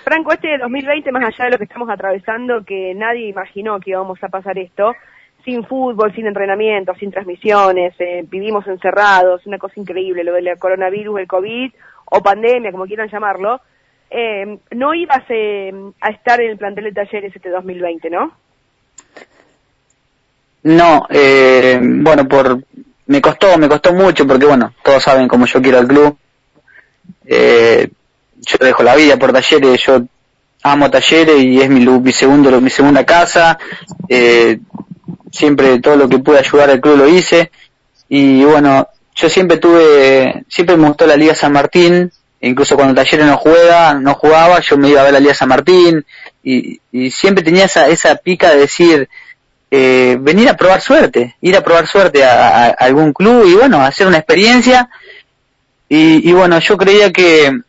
Franco, 0.04 0.34
este 0.34 0.58
2020, 0.58 1.12
más 1.12 1.24
allá 1.26 1.46
de 1.46 1.52
lo 1.52 1.58
que 1.60 1.66
estamos 1.66 1.88
atravesando, 1.92 2.66
que 2.66 2.94
nadie 2.96 3.30
imaginó 3.30 3.80
que 3.80 3.92
íbamos 3.92 4.22
a 4.24 4.30
pasar 4.30 4.58
esto, 4.58 4.96
sin 5.44 5.66
fútbol, 5.66 6.14
sin 6.14 6.28
entrenamiento, 6.28 6.94
sin 6.96 7.12
transmisiones, 7.12 7.94
eh, 8.00 8.24
vivimos 8.28 8.66
encerrados, 8.68 9.46
una 9.46 9.58
cosa 9.58 9.80
increíble, 9.80 10.24
lo 10.24 10.34
del 10.34 10.58
coronavirus, 10.58 11.20
el 11.20 11.28
COVID, 11.28 11.72
o 12.06 12.22
pandemia, 12.22 12.72
como 12.72 12.86
quieran 12.86 13.10
llamarlo, 13.10 13.62
eh, 14.10 14.60
no 14.72 14.94
ibas 14.94 15.24
eh, 15.30 15.74
a 16.00 16.10
estar 16.10 16.40
en 16.40 16.52
el 16.52 16.58
plantel 16.58 16.86
de 16.86 16.92
talleres 16.92 17.36
este 17.36 17.50
2020, 17.50 18.10
¿no? 18.10 18.32
No, 20.64 21.08
eh, 21.10 21.80
bueno, 21.82 22.28
por 22.28 22.64
me 23.08 23.22
costó, 23.22 23.58
me 23.58 23.68
costó 23.68 23.94
mucho 23.94 24.26
porque 24.26 24.46
bueno, 24.46 24.74
todos 24.82 25.04
saben 25.04 25.28
cómo 25.28 25.46
yo 25.46 25.62
quiero 25.62 25.80
al 25.80 25.88
club. 25.88 26.18
Eh, 27.26 27.90
yo 28.40 28.58
dejo 28.60 28.84
la 28.84 28.96
vida 28.96 29.18
por 29.18 29.34
talleres, 29.34 29.82
yo 29.86 30.02
amo 30.64 30.90
talleres 30.90 31.44
y 31.44 31.62
es 31.62 31.70
mi, 31.70 31.86
mi 31.86 32.14
segundo, 32.14 32.62
mi 32.62 32.70
segunda 32.70 33.06
casa. 33.06 33.58
Eh, 34.08 34.60
siempre 35.34 35.80
todo 35.80 35.98
lo 35.98 36.08
que 36.08 36.20
pude 36.20 36.40
ayudar 36.40 36.70
al 36.70 36.80
club 36.80 36.98
lo 36.98 37.08
hice. 37.10 37.52
Y 38.08 38.44
bueno, 38.46 38.88
yo 39.16 39.30
siempre 39.30 39.58
tuve, 39.58 40.46
siempre 40.48 40.78
me 40.78 40.88
gustó 40.88 41.08
la 41.08 41.18
Liga 41.18 41.34
San 41.34 41.52
Martín, 41.52 42.12
incluso 42.40 42.76
cuando 42.76 42.94
Talleres 42.94 43.26
no 43.26 43.38
juega, 43.38 43.96
no 43.96 44.14
jugaba, 44.14 44.60
yo 44.62 44.78
me 44.78 44.90
iba 44.90 45.02
a 45.02 45.06
ver 45.06 45.14
la 45.14 45.20
Liga 45.20 45.34
San 45.34 45.50
Martín. 45.50 46.06
Y, 46.44 46.80
y 46.92 47.10
siempre 47.10 47.44
tenía 47.44 47.66
esa, 47.66 47.88
esa 47.88 48.16
pica 48.16 48.52
de 48.52 48.58
decir, 48.58 49.10
eh, 49.72 50.18
venir 50.20 50.48
a 50.50 50.56
probar 50.56 50.82
suerte, 50.82 51.36
ir 51.42 51.58
a 51.58 51.64
probar 51.64 51.88
suerte 51.88 52.24
a, 52.24 52.68
algún 52.68 53.12
club 53.12 53.46
y 53.48 53.56
bueno, 53.56 53.82
hacer 53.82 54.06
una 54.06 54.18
experiencia. 54.18 54.88
Y, 55.90 56.30
y, 56.30 56.34
bueno, 56.34 56.60
yo 56.60 56.78
creía 56.78 57.12
que 57.12 57.60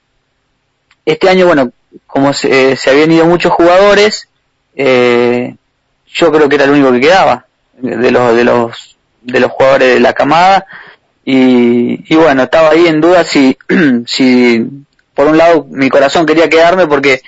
este 1.06 1.28
año, 1.30 1.46
bueno, 1.46 1.72
como 2.06 2.32
se, 2.34 2.76
se 2.76 2.90
habían 2.90 3.12
ido 3.12 3.24
muchos 3.24 3.52
jugadores, 3.52 4.28
eh, 4.76 5.56
yo 6.06 6.30
creo 6.30 6.48
que 6.48 6.56
era 6.56 6.64
el 6.64 6.70
único 6.70 6.92
que 6.92 7.00
quedaba 7.00 7.46
de 7.78 8.10
los, 8.10 8.36
de 8.36 8.44
los, 8.44 8.96
de 9.22 9.40
los 9.40 9.50
jugadores 9.52 9.94
de 9.94 10.00
la 10.00 10.12
camada. 10.12 10.66
Y, 11.24 12.12
y 12.12 12.16
bueno, 12.16 12.42
estaba 12.42 12.70
ahí 12.70 12.86
en 12.86 13.00
duda 13.00 13.24
si, 13.24 13.56
si 14.06 14.66
por 15.14 15.28
un 15.28 15.38
lado 15.38 15.66
mi 15.70 15.88
corazón 15.88 16.26
quería 16.26 16.48
quedarme 16.48 16.86
porque 16.86 17.22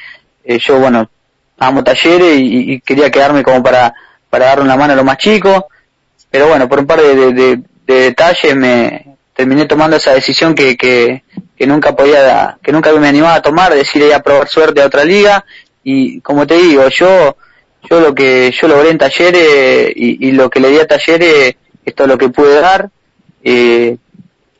eh, 0.44 0.58
yo, 0.58 0.78
bueno, 0.78 1.08
amo 1.58 1.82
talleres 1.82 2.38
y, 2.38 2.80
quería 2.80 3.10
quedarme 3.10 3.42
como 3.42 3.62
para, 3.62 3.94
para 4.28 4.46
darle 4.46 4.64
una 4.64 4.76
mano 4.76 4.92
a 4.92 4.96
los 4.96 5.04
más 5.04 5.18
chicos, 5.18 5.64
pero 6.30 6.48
bueno, 6.48 6.68
por 6.68 6.80
un 6.80 6.86
par 6.86 7.00
de, 7.00 7.32
de, 7.32 7.62
detalles 7.86 8.56
me 8.56 9.16
terminé 9.34 9.66
tomando 9.66 9.96
esa 9.96 10.12
decisión 10.12 10.54
que, 10.54 10.76
que, 10.76 11.22
que 11.56 11.66
nunca 11.66 11.94
podía, 11.94 12.58
que 12.62 12.72
nunca 12.72 12.92
me 12.92 13.08
animaba 13.08 13.34
a 13.34 13.42
tomar, 13.42 13.72
decir 13.74 14.02
ir 14.02 14.12
a 14.12 14.22
probar 14.22 14.48
suerte 14.48 14.82
a 14.82 14.86
otra 14.86 15.04
liga 15.04 15.44
y 15.84 16.20
como 16.20 16.46
te 16.46 16.54
digo, 16.54 16.88
yo, 16.88 17.36
yo 17.88 18.00
lo 18.00 18.14
que 18.14 18.52
yo 18.52 18.68
logré 18.68 18.90
en 18.90 18.98
talleres 18.98 19.92
y, 19.94 20.28
y 20.28 20.32
lo 20.32 20.50
que 20.50 20.60
le 20.60 20.70
di 20.70 20.78
a 20.78 20.86
talleres 20.86 21.56
es 21.84 21.94
todo 21.94 22.06
lo 22.06 22.18
que 22.18 22.28
pude 22.28 22.60
dar 22.60 22.90
eh, 23.48 23.96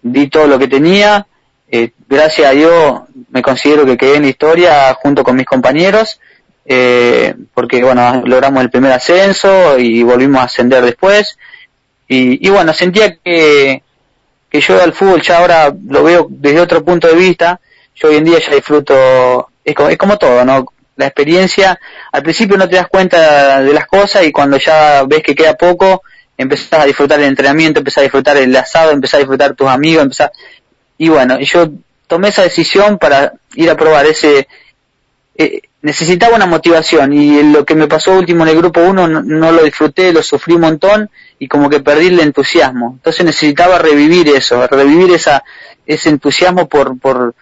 di 0.00 0.28
todo 0.28 0.46
lo 0.46 0.60
que 0.60 0.68
tenía, 0.68 1.26
eh, 1.68 1.90
gracias 2.08 2.48
a 2.48 2.52
Dios 2.52 3.00
me 3.30 3.42
considero 3.42 3.84
que 3.84 3.96
quedé 3.96 4.16
en 4.16 4.22
la 4.22 4.28
historia 4.28 4.94
junto 4.94 5.24
con 5.24 5.34
mis 5.34 5.44
compañeros, 5.44 6.20
eh, 6.64 7.34
porque 7.52 7.82
bueno, 7.82 8.22
logramos 8.24 8.62
el 8.62 8.70
primer 8.70 8.92
ascenso 8.92 9.76
y 9.76 10.04
volvimos 10.04 10.40
a 10.40 10.44
ascender 10.44 10.84
después, 10.84 11.36
y, 12.06 12.46
y 12.46 12.50
bueno, 12.50 12.72
sentía 12.72 13.16
que, 13.16 13.82
que 14.48 14.60
yo 14.60 14.80
al 14.80 14.92
fútbol 14.92 15.20
ya 15.20 15.38
ahora 15.38 15.74
lo 15.88 16.04
veo 16.04 16.28
desde 16.30 16.60
otro 16.60 16.84
punto 16.84 17.08
de 17.08 17.16
vista, 17.16 17.60
yo 17.96 18.08
hoy 18.08 18.16
en 18.16 18.24
día 18.24 18.38
ya 18.38 18.54
disfruto, 18.54 19.48
es 19.64 19.74
como, 19.74 19.88
es 19.88 19.98
como 19.98 20.16
todo, 20.16 20.44
¿no? 20.44 20.64
La 20.97 21.07
experiencia, 21.07 21.78
al 22.11 22.22
principio 22.22 22.57
no 22.57 22.68
te 22.68 22.76
das 22.76 22.88
cuenta 22.88 23.61
de 23.61 23.72
las 23.72 23.86
cosas 23.86 24.24
y 24.24 24.32
cuando 24.32 24.57
ya 24.57 25.05
ves 25.07 25.22
que 25.22 25.34
queda 25.34 25.55
poco, 25.55 26.03
empezás 26.38 26.80
a 26.80 26.84
disfrutar 26.84 27.18
el 27.18 27.26
entrenamiento, 27.26 27.80
empezás 27.80 27.99
a 27.99 28.03
disfrutar 28.03 28.36
el 28.36 28.55
asado, 28.57 28.92
empezás 28.92 29.14
a 29.14 29.18
disfrutar 29.18 29.55
tus 29.55 29.68
amigos, 29.68 30.03
empezás... 30.03 30.30
Y 30.99 31.09
bueno, 31.09 31.38
yo 31.40 31.70
tomé 32.07 32.28
esa 32.28 32.42
decisión 32.42 32.99
para 32.99 33.34
ir 33.55 33.70
a 33.70 33.76
probar 33.76 34.07
ese... 34.07 34.49
Eh, 35.36 35.61
necesitaba 35.82 36.34
una 36.34 36.47
motivación 36.47 37.12
y 37.12 37.42
lo 37.53 37.64
que 37.64 37.74
me 37.74 37.86
pasó 37.86 38.12
último 38.18 38.42
en 38.42 38.49
el 38.49 38.57
grupo 38.57 38.80
1 38.80 39.07
no, 39.07 39.53
lo 39.53 39.62
disfruté, 39.62 40.12
lo 40.12 40.22
sufrí 40.22 40.55
un 40.55 40.62
montón 40.62 41.11
y 41.38 41.47
como 41.47 41.70
que 41.70 41.80
perdí 41.80 42.09
el 42.09 42.18
entusiasmo. 42.18 42.94
Entonces 42.97 43.24
necesitaba 43.24 43.78
revivir 43.78 44.28
eso, 44.30 44.66
revivir 44.66 45.12
esa, 45.12 45.44
ese 45.86 46.09
entusiasmo 46.09 46.68
por, 46.68 46.99
por, 46.99 47.34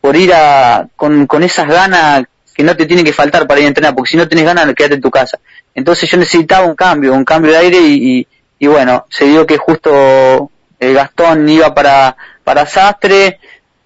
por 0.00 0.16
ir 0.16 0.32
a, 0.34 0.88
con, 0.96 1.26
con 1.26 1.42
esas 1.44 1.68
ganas 1.68 2.24
que 2.58 2.64
no 2.64 2.76
te 2.76 2.86
tienen 2.86 3.04
que 3.04 3.12
faltar 3.12 3.46
para 3.46 3.60
ir 3.60 3.66
a 3.66 3.68
entrenar, 3.68 3.94
porque 3.94 4.10
si 4.10 4.16
no 4.16 4.26
tienes 4.26 4.44
ganas, 4.44 4.74
quédate 4.74 4.96
en 4.96 5.00
tu 5.00 5.12
casa. 5.12 5.38
Entonces 5.76 6.10
yo 6.10 6.18
necesitaba 6.18 6.66
un 6.66 6.74
cambio, 6.74 7.14
un 7.14 7.24
cambio 7.24 7.52
de 7.52 7.58
aire 7.58 7.78
y, 7.78 8.26
y, 8.58 8.66
bueno, 8.66 9.06
se 9.10 9.26
dio 9.26 9.46
que 9.46 9.58
justo 9.58 10.50
el 10.80 10.92
Gastón 10.92 11.48
iba 11.48 11.72
para, 11.72 12.16
para 12.42 12.66
Sastre, 12.66 13.38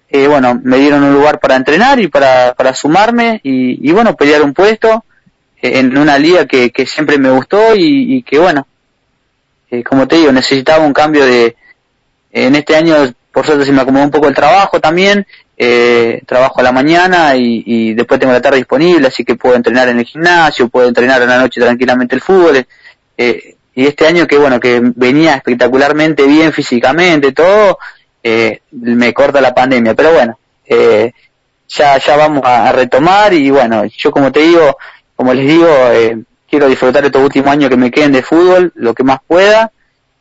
eh, 0.09 0.27
bueno, 0.27 0.59
me 0.63 0.79
dieron 0.79 1.03
un 1.03 1.13
lugar 1.13 1.39
para 1.39 1.55
entrenar 1.55 1.99
y 1.99 2.07
para, 2.07 2.55
para 2.55 2.73
sumarme 2.73 3.39
y, 3.43 3.87
y 3.87 3.91
bueno, 3.91 4.15
pelear 4.15 4.41
un 4.41 4.55
puesto 4.55 5.05
eh, 5.61 5.77
en 5.77 5.95
una 5.95 6.17
liga 6.17 6.47
que, 6.47 6.71
que 6.71 6.87
siempre 6.87 7.19
me 7.19 7.29
gustó 7.29 7.75
y, 7.75 8.15
y 8.15 8.23
que 8.23 8.39
bueno, 8.39 8.65
eh, 9.69 9.83
como 9.83 10.07
te 10.07 10.15
digo, 10.15 10.31
necesitaba 10.31 10.83
un 10.83 10.93
cambio 10.93 11.27
de, 11.27 11.55
en 12.31 12.55
este 12.55 12.75
año 12.75 12.95
por 13.31 13.45
suerte 13.45 13.65
se 13.65 13.71
me 13.71 13.81
acomodó 13.81 14.05
un 14.05 14.11
poco 14.11 14.27
el 14.27 14.33
trabajo 14.33 14.79
también 14.79 15.27
eh, 15.57 16.21
trabajo 16.25 16.59
a 16.59 16.63
la 16.63 16.71
mañana 16.71 17.35
y, 17.35 17.93
después 17.93 18.19
tengo 18.19 18.33
la 18.33 18.41
tarde 18.41 18.57
disponible, 18.57 19.07
así 19.07 19.23
que 19.23 19.35
puedo 19.35 19.55
entrenar 19.55 19.89
en 19.89 19.99
el 19.99 20.05
gimnasio, 20.05 20.69
puedo 20.69 20.87
entrenar 20.87 21.21
en 21.21 21.29
la 21.29 21.39
noche 21.39 21.61
tranquilamente 21.61 22.15
el 22.15 22.21
fútbol. 22.21 22.65
Eh, 23.17 23.55
y 23.75 23.85
este 23.87 24.05
año 24.05 24.27
que 24.27 24.37
bueno, 24.37 24.59
que 24.59 24.81
venía 24.95 25.35
espectacularmente 25.35 26.25
bien 26.27 26.53
físicamente, 26.53 27.31
todo, 27.31 27.79
eh, 28.21 28.61
me 28.71 29.13
corta 29.13 29.41
la 29.41 29.53
pandemia, 29.53 29.95
pero 29.95 30.13
bueno, 30.13 30.37
eh, 30.65 31.11
ya, 31.67 31.97
ya 31.97 32.15
vamos 32.15 32.43
a, 32.45 32.71
retomar 32.71 33.33
y 33.33 33.49
bueno, 33.49 33.85
yo 33.85 34.11
como 34.11 34.31
te 34.31 34.41
digo, 34.41 34.77
como 35.15 35.33
les 35.33 35.47
digo, 35.47 35.67
eh, 35.91 36.17
quiero 36.49 36.67
disfrutar 36.67 37.03
estos 37.05 37.23
últimos 37.23 37.49
años 37.49 37.69
que 37.69 37.77
me 37.77 37.91
queden 37.91 38.11
de 38.11 38.21
fútbol, 38.21 38.71
lo 38.75 38.93
que 38.93 39.03
más 39.03 39.19
pueda, 39.25 39.71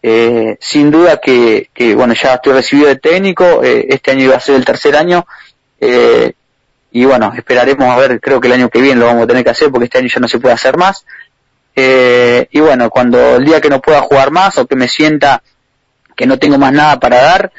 eh, 0.03 0.57
sin 0.61 0.91
duda 0.91 1.19
que, 1.19 1.71
que, 1.73 1.95
bueno, 1.95 2.15
ya 2.15 2.35
estoy 2.35 2.55
recibido 2.55 2.89
de 2.89 2.97
técnico, 2.97 3.63
eh, 3.63 3.87
este 3.89 4.11
año 4.11 4.25
iba 4.25 4.37
a 4.37 4.41
ser 4.41 4.57
el 4.57 4.65
tercer 4.65 4.97
año, 4.97 5.27
eh, 5.81 6.33
y 6.93 7.05
bueno, 7.05 7.33
esperaremos 7.35 7.89
a 7.89 7.97
ver, 7.97 8.21
creo 8.21 8.41
que 8.41 8.49
el 8.49 8.55
año 8.55 8.69
que 8.69 8.81
viene 8.81 9.01
lo 9.01 9.07
vamos 9.07 9.25
a 9.25 9.27
tener 9.27 9.43
que 9.43 9.51
hacer 9.51 9.71
porque 9.71 9.87
este 9.87 9.99
año 9.99 10.09
ya 10.09 10.21
no 10.21 10.29
se 10.29 10.39
puede 10.39 10.55
hacer 10.55 10.77
más. 10.77 11.07
Eh, 11.75 12.49
y 12.51 12.61
bueno, 12.61 12.91
cuando 12.91 13.37
el 13.37 13.45
día 13.47 13.61
que 13.61 13.71
no 13.71 13.81
pueda 13.81 14.03
jugar 14.03 14.31
más 14.31 14.59
o 14.59 14.67
que 14.67 14.77
me 14.77 14.89
sienta 14.89 15.43
que 16.15 16.27
no 16.27 16.39
tengo 16.39 16.59
más 16.59 16.73
nada 16.73 17.01
para 17.01 17.23
dar 17.23 17.53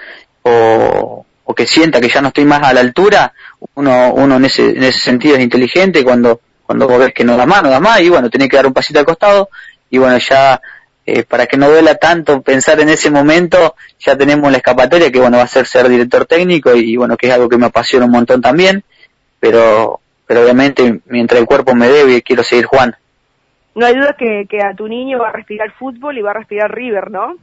o, 0.43 1.25
o 1.45 1.55
que 1.55 1.65
sienta 1.65 1.99
que 1.99 2.09
ya 2.09 2.21
no 2.21 2.27
estoy 2.27 2.45
más 2.45 2.61
a 2.61 2.73
la 2.73 2.81
altura, 2.81 3.33
uno, 3.73 4.13
uno 4.13 4.35
en 4.35 4.45
ese, 4.45 4.69
en 4.69 4.83
ese 4.83 4.99
sentido 4.99 5.35
es 5.35 5.41
inteligente 5.41 6.03
cuando, 6.03 6.41
cuando 6.65 6.87
ves 6.87 7.13
que 7.13 7.23
no 7.23 7.35
da 7.35 7.47
más, 7.47 7.63
no 7.63 7.69
da 7.69 7.79
más 7.79 8.01
y 8.01 8.09
bueno, 8.09 8.29
tenés 8.29 8.49
que 8.49 8.57
dar 8.57 8.67
un 8.67 8.73
pasito 8.73 8.99
al 8.99 9.05
costado 9.05 9.49
y 9.89 9.97
bueno, 9.97 10.17
ya 10.19 10.61
eh, 11.05 11.23
para 11.23 11.47
que 11.47 11.57
no 11.57 11.69
duela 11.69 11.95
tanto 11.95 12.41
pensar 12.41 12.79
en 12.79 12.89
ese 12.89 13.11
momento, 13.11 13.75
ya 13.99 14.15
tenemos 14.15 14.49
la 14.49 14.57
escapatoria 14.57 15.11
que 15.11 15.19
bueno 15.19 15.37
va 15.37 15.43
a 15.43 15.47
ser 15.47 15.65
ser 15.65 15.89
director 15.89 16.25
técnico 16.25 16.73
y, 16.73 16.95
bueno 16.95 17.17
que 17.17 17.27
es 17.27 17.33
algo 17.33 17.49
que 17.49 17.57
me 17.57 17.65
apasiona 17.65 18.05
un 18.05 18.11
montón 18.11 18.41
también, 18.41 18.83
pero 19.39 19.99
pero 20.25 20.43
obviamente 20.43 21.01
mientras 21.07 21.41
el 21.41 21.47
cuerpo 21.47 21.75
me 21.75 21.89
debe 21.89 22.21
quiero 22.21 22.43
seguir 22.43 22.65
jugando. 22.65 22.95
No 23.75 23.85
hay 23.85 23.95
duda 23.95 24.15
que, 24.17 24.45
que 24.49 24.61
a 24.61 24.73
tu 24.75 24.87
niño 24.87 25.19
va 25.19 25.29
a 25.29 25.33
respirar 25.33 25.71
fútbol 25.73 26.17
y 26.17 26.21
va 26.21 26.31
a 26.31 26.35
respirar 26.35 26.73
River, 26.73 27.11
¿no? 27.11 27.35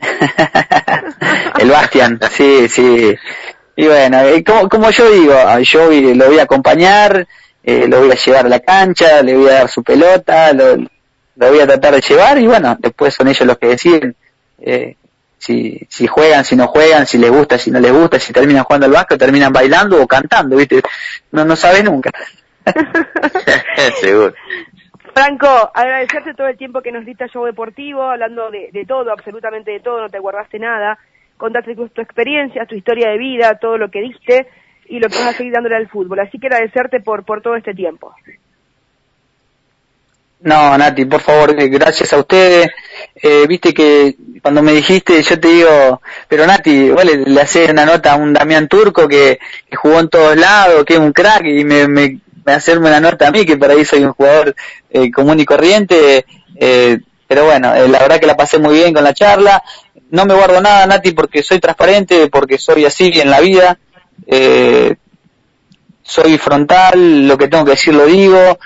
el 1.58 1.70
Bastian, 1.70 2.20
sí, 2.30 2.68
sí. 2.68 3.16
Y 3.76 3.86
bueno, 3.86 4.20
eh, 4.20 4.44
como, 4.44 4.68
como 4.68 4.90
yo 4.90 5.10
digo, 5.10 5.34
yo 5.62 5.90
lo 5.90 6.26
voy 6.26 6.38
a 6.38 6.42
acompañar, 6.42 7.26
eh, 7.62 7.86
lo 7.88 8.00
voy 8.00 8.10
a 8.12 8.14
llevar 8.14 8.46
a 8.46 8.50
la 8.50 8.60
cancha, 8.60 9.22
le 9.22 9.36
voy 9.36 9.48
a 9.48 9.54
dar 9.54 9.68
su 9.68 9.82
pelota, 9.82 10.52
lo, 10.52 10.76
lo 11.36 11.48
voy 11.48 11.60
a 11.60 11.66
tratar 11.66 11.94
de 11.94 12.00
llevar 12.00 12.38
y 12.38 12.46
bueno, 12.46 12.76
después 12.78 13.14
son 13.14 13.28
ellos 13.28 13.46
los 13.46 13.58
que 13.58 13.68
deciden 13.68 14.14
eh, 14.60 14.96
si, 15.38 15.80
si 15.88 16.06
juegan, 16.06 16.44
si 16.44 16.56
no 16.56 16.68
juegan, 16.68 17.06
si 17.06 17.18
les 17.18 17.30
gusta, 17.30 17.58
si 17.58 17.70
no 17.70 17.80
les 17.80 17.92
gusta, 17.92 18.18
si 18.18 18.32
terminan 18.32 18.64
jugando 18.64 18.86
al 18.86 18.92
básquet, 18.92 19.18
terminan 19.18 19.52
bailando 19.52 20.02
o 20.02 20.06
cantando, 20.06 20.56
¿viste? 20.56 20.80
No, 21.32 21.44
no 21.44 21.54
sabes 21.54 21.84
nunca. 21.84 22.10
Seguro. 24.00 24.34
Franco, 25.12 25.70
agradecerte 25.74 26.34
todo 26.34 26.48
el 26.48 26.56
tiempo 26.56 26.80
que 26.80 26.92
nos 26.92 27.04
diste 27.04 27.24
a 27.24 27.28
Show 27.28 27.44
Deportivo, 27.44 28.02
hablando 28.02 28.50
de, 28.50 28.70
de 28.72 28.84
todo, 28.84 29.12
absolutamente 29.12 29.70
de 29.70 29.80
todo, 29.80 30.00
no 30.00 30.08
te 30.08 30.18
guardaste 30.18 30.58
nada, 30.58 30.98
contaste 31.36 31.76
tu, 31.76 31.88
tu 31.88 32.00
experiencia, 32.00 32.66
tu 32.66 32.74
historia 32.74 33.10
de 33.10 33.18
vida, 33.18 33.58
todo 33.58 33.76
lo 33.76 33.90
que 33.90 34.00
diste 34.00 34.48
y 34.86 34.98
lo 34.98 35.08
que 35.08 35.18
vas 35.18 35.28
a 35.28 35.32
seguir 35.34 35.52
dándole 35.52 35.76
al 35.76 35.88
fútbol. 35.88 36.20
Así 36.20 36.38
que 36.38 36.46
agradecerte 36.46 37.00
por, 37.00 37.24
por 37.24 37.42
todo 37.42 37.54
este 37.54 37.74
tiempo. 37.74 38.14
No, 40.44 40.76
Nati, 40.76 41.06
por 41.06 41.22
favor, 41.22 41.58
eh, 41.58 41.68
gracias 41.68 42.12
a 42.12 42.18
ustedes. 42.18 42.68
Eh, 43.14 43.46
Viste 43.48 43.72
que 43.72 44.14
cuando 44.42 44.62
me 44.62 44.72
dijiste, 44.72 45.22
yo 45.22 45.40
te 45.40 45.48
digo, 45.48 46.02
pero 46.28 46.46
Nati, 46.46 46.90
vale, 46.90 47.16
le, 47.24 47.40
hace 47.40 47.70
una 47.70 47.86
nota 47.86 48.12
a 48.12 48.16
un 48.16 48.34
Damián 48.34 48.68
Turco 48.68 49.08
que, 49.08 49.38
jugó 49.74 50.00
en 50.00 50.10
todos 50.10 50.36
lados, 50.36 50.84
que 50.84 50.94
es 50.94 50.98
un 51.00 51.14
crack, 51.14 51.46
y 51.46 51.64
me, 51.64 51.88
me, 51.88 52.20
me 52.44 52.52
hacerme 52.52 52.88
una 52.88 53.00
nota 53.00 53.28
a 53.28 53.30
mí, 53.30 53.46
que 53.46 53.56
por 53.56 53.70
ahí 53.70 53.86
soy 53.86 54.04
un 54.04 54.12
jugador 54.12 54.54
eh, 54.90 55.10
común 55.10 55.40
y 55.40 55.46
corriente. 55.46 56.26
Eh, 56.56 56.98
pero 57.26 57.46
bueno, 57.46 57.74
eh, 57.74 57.88
la 57.88 58.00
verdad 58.00 58.20
que 58.20 58.26
la 58.26 58.36
pasé 58.36 58.58
muy 58.58 58.74
bien 58.74 58.92
con 58.92 59.02
la 59.02 59.14
charla. 59.14 59.62
No 60.10 60.26
me 60.26 60.34
guardo 60.34 60.60
nada, 60.60 60.86
Nati, 60.86 61.12
porque 61.12 61.42
soy 61.42 61.58
transparente, 61.58 62.28
porque 62.28 62.58
soy 62.58 62.84
así 62.84 63.10
en 63.14 63.30
la 63.30 63.40
vida. 63.40 63.78
Eh, 64.26 64.94
soy 66.02 66.36
frontal, 66.36 67.26
lo 67.26 67.38
que 67.38 67.48
tengo 67.48 67.64
que 67.64 67.70
decir 67.70 67.94
lo 67.94 68.04
digo 68.04 68.58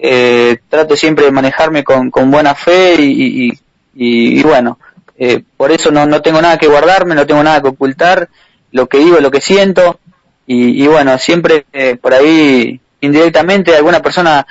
eh, 0.00 0.58
trato 0.68 0.96
siempre 0.96 1.26
de 1.26 1.30
manejarme 1.30 1.84
con, 1.84 2.10
con 2.10 2.30
buena 2.30 2.54
fe 2.54 2.94
y, 2.98 3.48
y, 3.48 4.38
y, 4.38 4.42
bueno, 4.42 4.78
eh, 5.16 5.42
por 5.56 5.72
eso 5.72 5.90
no, 5.90 6.06
no 6.06 6.22
tengo 6.22 6.40
nada 6.40 6.58
que 6.58 6.68
guardarme, 6.68 7.14
no 7.14 7.26
tengo 7.26 7.42
nada 7.42 7.60
que 7.60 7.68
ocultar, 7.68 8.28
lo 8.72 8.86
que 8.88 8.98
digo, 8.98 9.18
lo 9.20 9.30
que 9.30 9.40
siento 9.40 9.98
y, 10.46 10.82
y 10.82 10.86
bueno, 10.86 11.18
siempre 11.18 11.66
eh, 11.72 11.96
por 11.96 12.14
ahí 12.14 12.80
indirectamente 13.00 13.74
alguna 13.76 14.00
persona, 14.00 14.46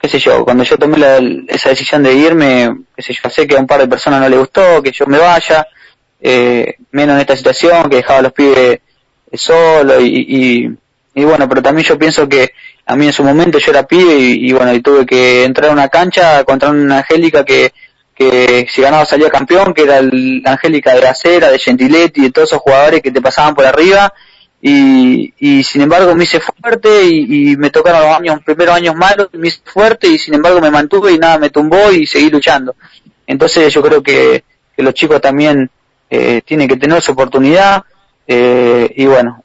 qué 0.00 0.08
sé 0.08 0.18
yo, 0.18 0.44
cuando 0.44 0.64
yo 0.64 0.76
tomé 0.76 0.98
esa 1.48 1.70
decisión 1.70 2.02
de 2.02 2.14
irme, 2.14 2.76
qué 2.94 3.02
sé 3.02 3.14
yo, 3.14 3.30
sé 3.30 3.46
que 3.46 3.56
a 3.56 3.60
un 3.60 3.66
par 3.66 3.80
de 3.80 3.88
personas 3.88 4.20
no 4.20 4.28
le 4.28 4.36
gustó, 4.36 4.82
que 4.82 4.92
yo 4.92 5.06
me 5.06 5.18
vaya, 5.18 5.66
eh, 6.20 6.76
menos 6.90 7.14
en 7.14 7.20
esta 7.20 7.36
situación, 7.36 7.88
que 7.88 7.96
dejaba 7.96 8.18
a 8.18 8.22
los 8.22 8.32
pibes 8.32 8.80
solo 9.32 10.00
y, 10.00 10.76
y, 11.14 11.24
bueno, 11.24 11.48
pero 11.48 11.62
también 11.62 11.86
yo 11.86 11.98
pienso 11.98 12.28
que 12.28 12.52
a 12.90 12.96
mí 12.96 13.06
en 13.06 13.12
su 13.12 13.22
momento 13.22 13.58
yo 13.58 13.70
era 13.70 13.86
pibe 13.86 14.16
y, 14.18 14.52
bueno, 14.52 14.74
y 14.74 14.80
tuve 14.80 15.06
que 15.06 15.44
entrar 15.44 15.70
a 15.70 15.72
una 15.72 15.88
cancha 15.88 16.42
contra 16.42 16.70
una 16.70 16.98
Angélica 16.98 17.44
que, 17.44 17.72
que 18.12 18.66
si 18.68 18.82
ganaba 18.82 19.06
salía 19.06 19.30
campeón, 19.30 19.72
que 19.72 19.82
era 19.82 19.98
el 19.98 20.42
Angélica 20.44 20.92
de 20.94 21.06
Acera, 21.06 21.52
de 21.52 21.60
Gentiletti, 21.60 22.22
de 22.22 22.32
todos 22.32 22.48
esos 22.48 22.60
jugadores 22.60 23.00
que 23.00 23.12
te 23.12 23.22
pasaban 23.22 23.54
por 23.54 23.64
arriba 23.64 24.12
y, 24.60 25.32
y 25.38 25.62
sin 25.62 25.82
embargo 25.82 26.16
me 26.16 26.24
hice 26.24 26.40
fuerte 26.40 27.06
y, 27.06 27.56
me 27.56 27.70
tocaron 27.70 28.02
los 28.02 28.16
años, 28.16 28.40
primeros 28.44 28.74
años 28.74 28.96
malos, 28.96 29.28
me 29.34 29.46
hice 29.46 29.60
fuerte 29.64 30.08
y 30.08 30.18
sin 30.18 30.34
embargo 30.34 30.60
me 30.60 30.72
mantuve 30.72 31.12
y 31.12 31.18
nada 31.18 31.38
me 31.38 31.50
tumbó 31.50 31.92
y 31.92 32.06
seguí 32.06 32.28
luchando. 32.28 32.74
Entonces 33.24 33.72
yo 33.72 33.82
creo 33.82 34.02
que, 34.02 34.42
que 34.76 34.82
los 34.82 34.94
chicos 34.94 35.20
también 35.20 35.70
eh, 36.10 36.42
tienen 36.44 36.66
que 36.66 36.76
tener 36.76 37.00
su 37.00 37.12
oportunidad 37.12 37.84
eh, 38.26 38.92
y 38.96 39.06
bueno, 39.06 39.44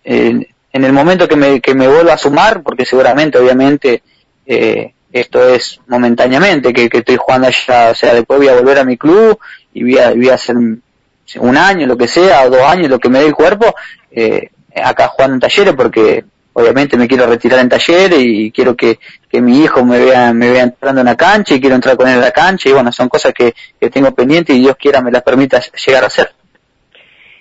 en 0.76 0.84
el 0.84 0.91
momento 0.91 1.26
que 1.26 1.38
me, 1.38 1.61
que 1.61 1.73
me 1.73 1.88
vuelva 1.88 2.11
a 2.11 2.17
sumar, 2.17 2.61
porque 2.61 2.86
seguramente 2.86 3.38
obviamente 3.38 4.03
eh, 4.45 4.91
esto 5.09 5.47
es 5.47 5.80
momentáneamente, 5.88 6.73
que, 6.73 6.89
que, 6.89 6.97
estoy 6.97 7.15
jugando 7.15 7.47
allá, 7.47 7.91
o 7.91 7.95
sea, 7.95 8.13
después 8.13 8.39
voy 8.39 8.49
a 8.49 8.55
volver 8.55 8.80
a 8.80 8.84
mi 8.84 8.97
club 8.97 9.39
y 9.73 9.84
voy 9.84 9.97
a, 9.99 10.09
voy 10.09 10.28
a 10.28 10.34
hacer 10.34 10.57
un 10.57 11.57
año, 11.57 11.88
lo 11.88 11.95
que 11.95 12.09
sea, 12.09 12.41
o 12.41 12.49
dos 12.49 12.61
años, 12.63 12.89
lo 12.89 12.99
que 12.99 13.07
me 13.07 13.19
dé 13.19 13.28
el 13.28 13.34
cuerpo, 13.34 13.73
eh, 14.11 14.49
acá 14.76 15.07
jugando 15.07 15.36
en 15.36 15.39
talleres 15.39 15.73
porque 15.76 16.26
obviamente 16.51 16.97
me 16.97 17.07
quiero 17.07 17.26
retirar 17.26 17.59
en 17.59 17.69
talleres 17.69 18.19
y 18.19 18.51
quiero 18.51 18.76
que, 18.76 18.99
que 19.30 19.39
mi 19.39 19.63
hijo 19.63 19.86
me 19.86 19.97
vea, 19.97 20.34
me 20.34 20.51
vea 20.51 20.63
entrando 20.63 20.99
en 20.99 21.07
la 21.07 21.15
cancha 21.15 21.55
y 21.55 21.61
quiero 21.61 21.76
entrar 21.76 21.95
con 21.95 22.09
él 22.09 22.15
en 22.15 22.21
la 22.21 22.32
cancha 22.32 22.67
y 22.67 22.73
bueno, 22.73 22.91
son 22.91 23.07
cosas 23.07 23.34
que, 23.34 23.55
que 23.80 23.89
tengo 23.89 24.13
pendientes 24.13 24.53
y 24.53 24.59
Dios 24.59 24.76
quiera 24.78 25.01
me 25.01 25.09
las 25.09 25.23
permita 25.23 25.61
llegar 25.86 26.03
a 26.03 26.07
hacer. 26.07 26.34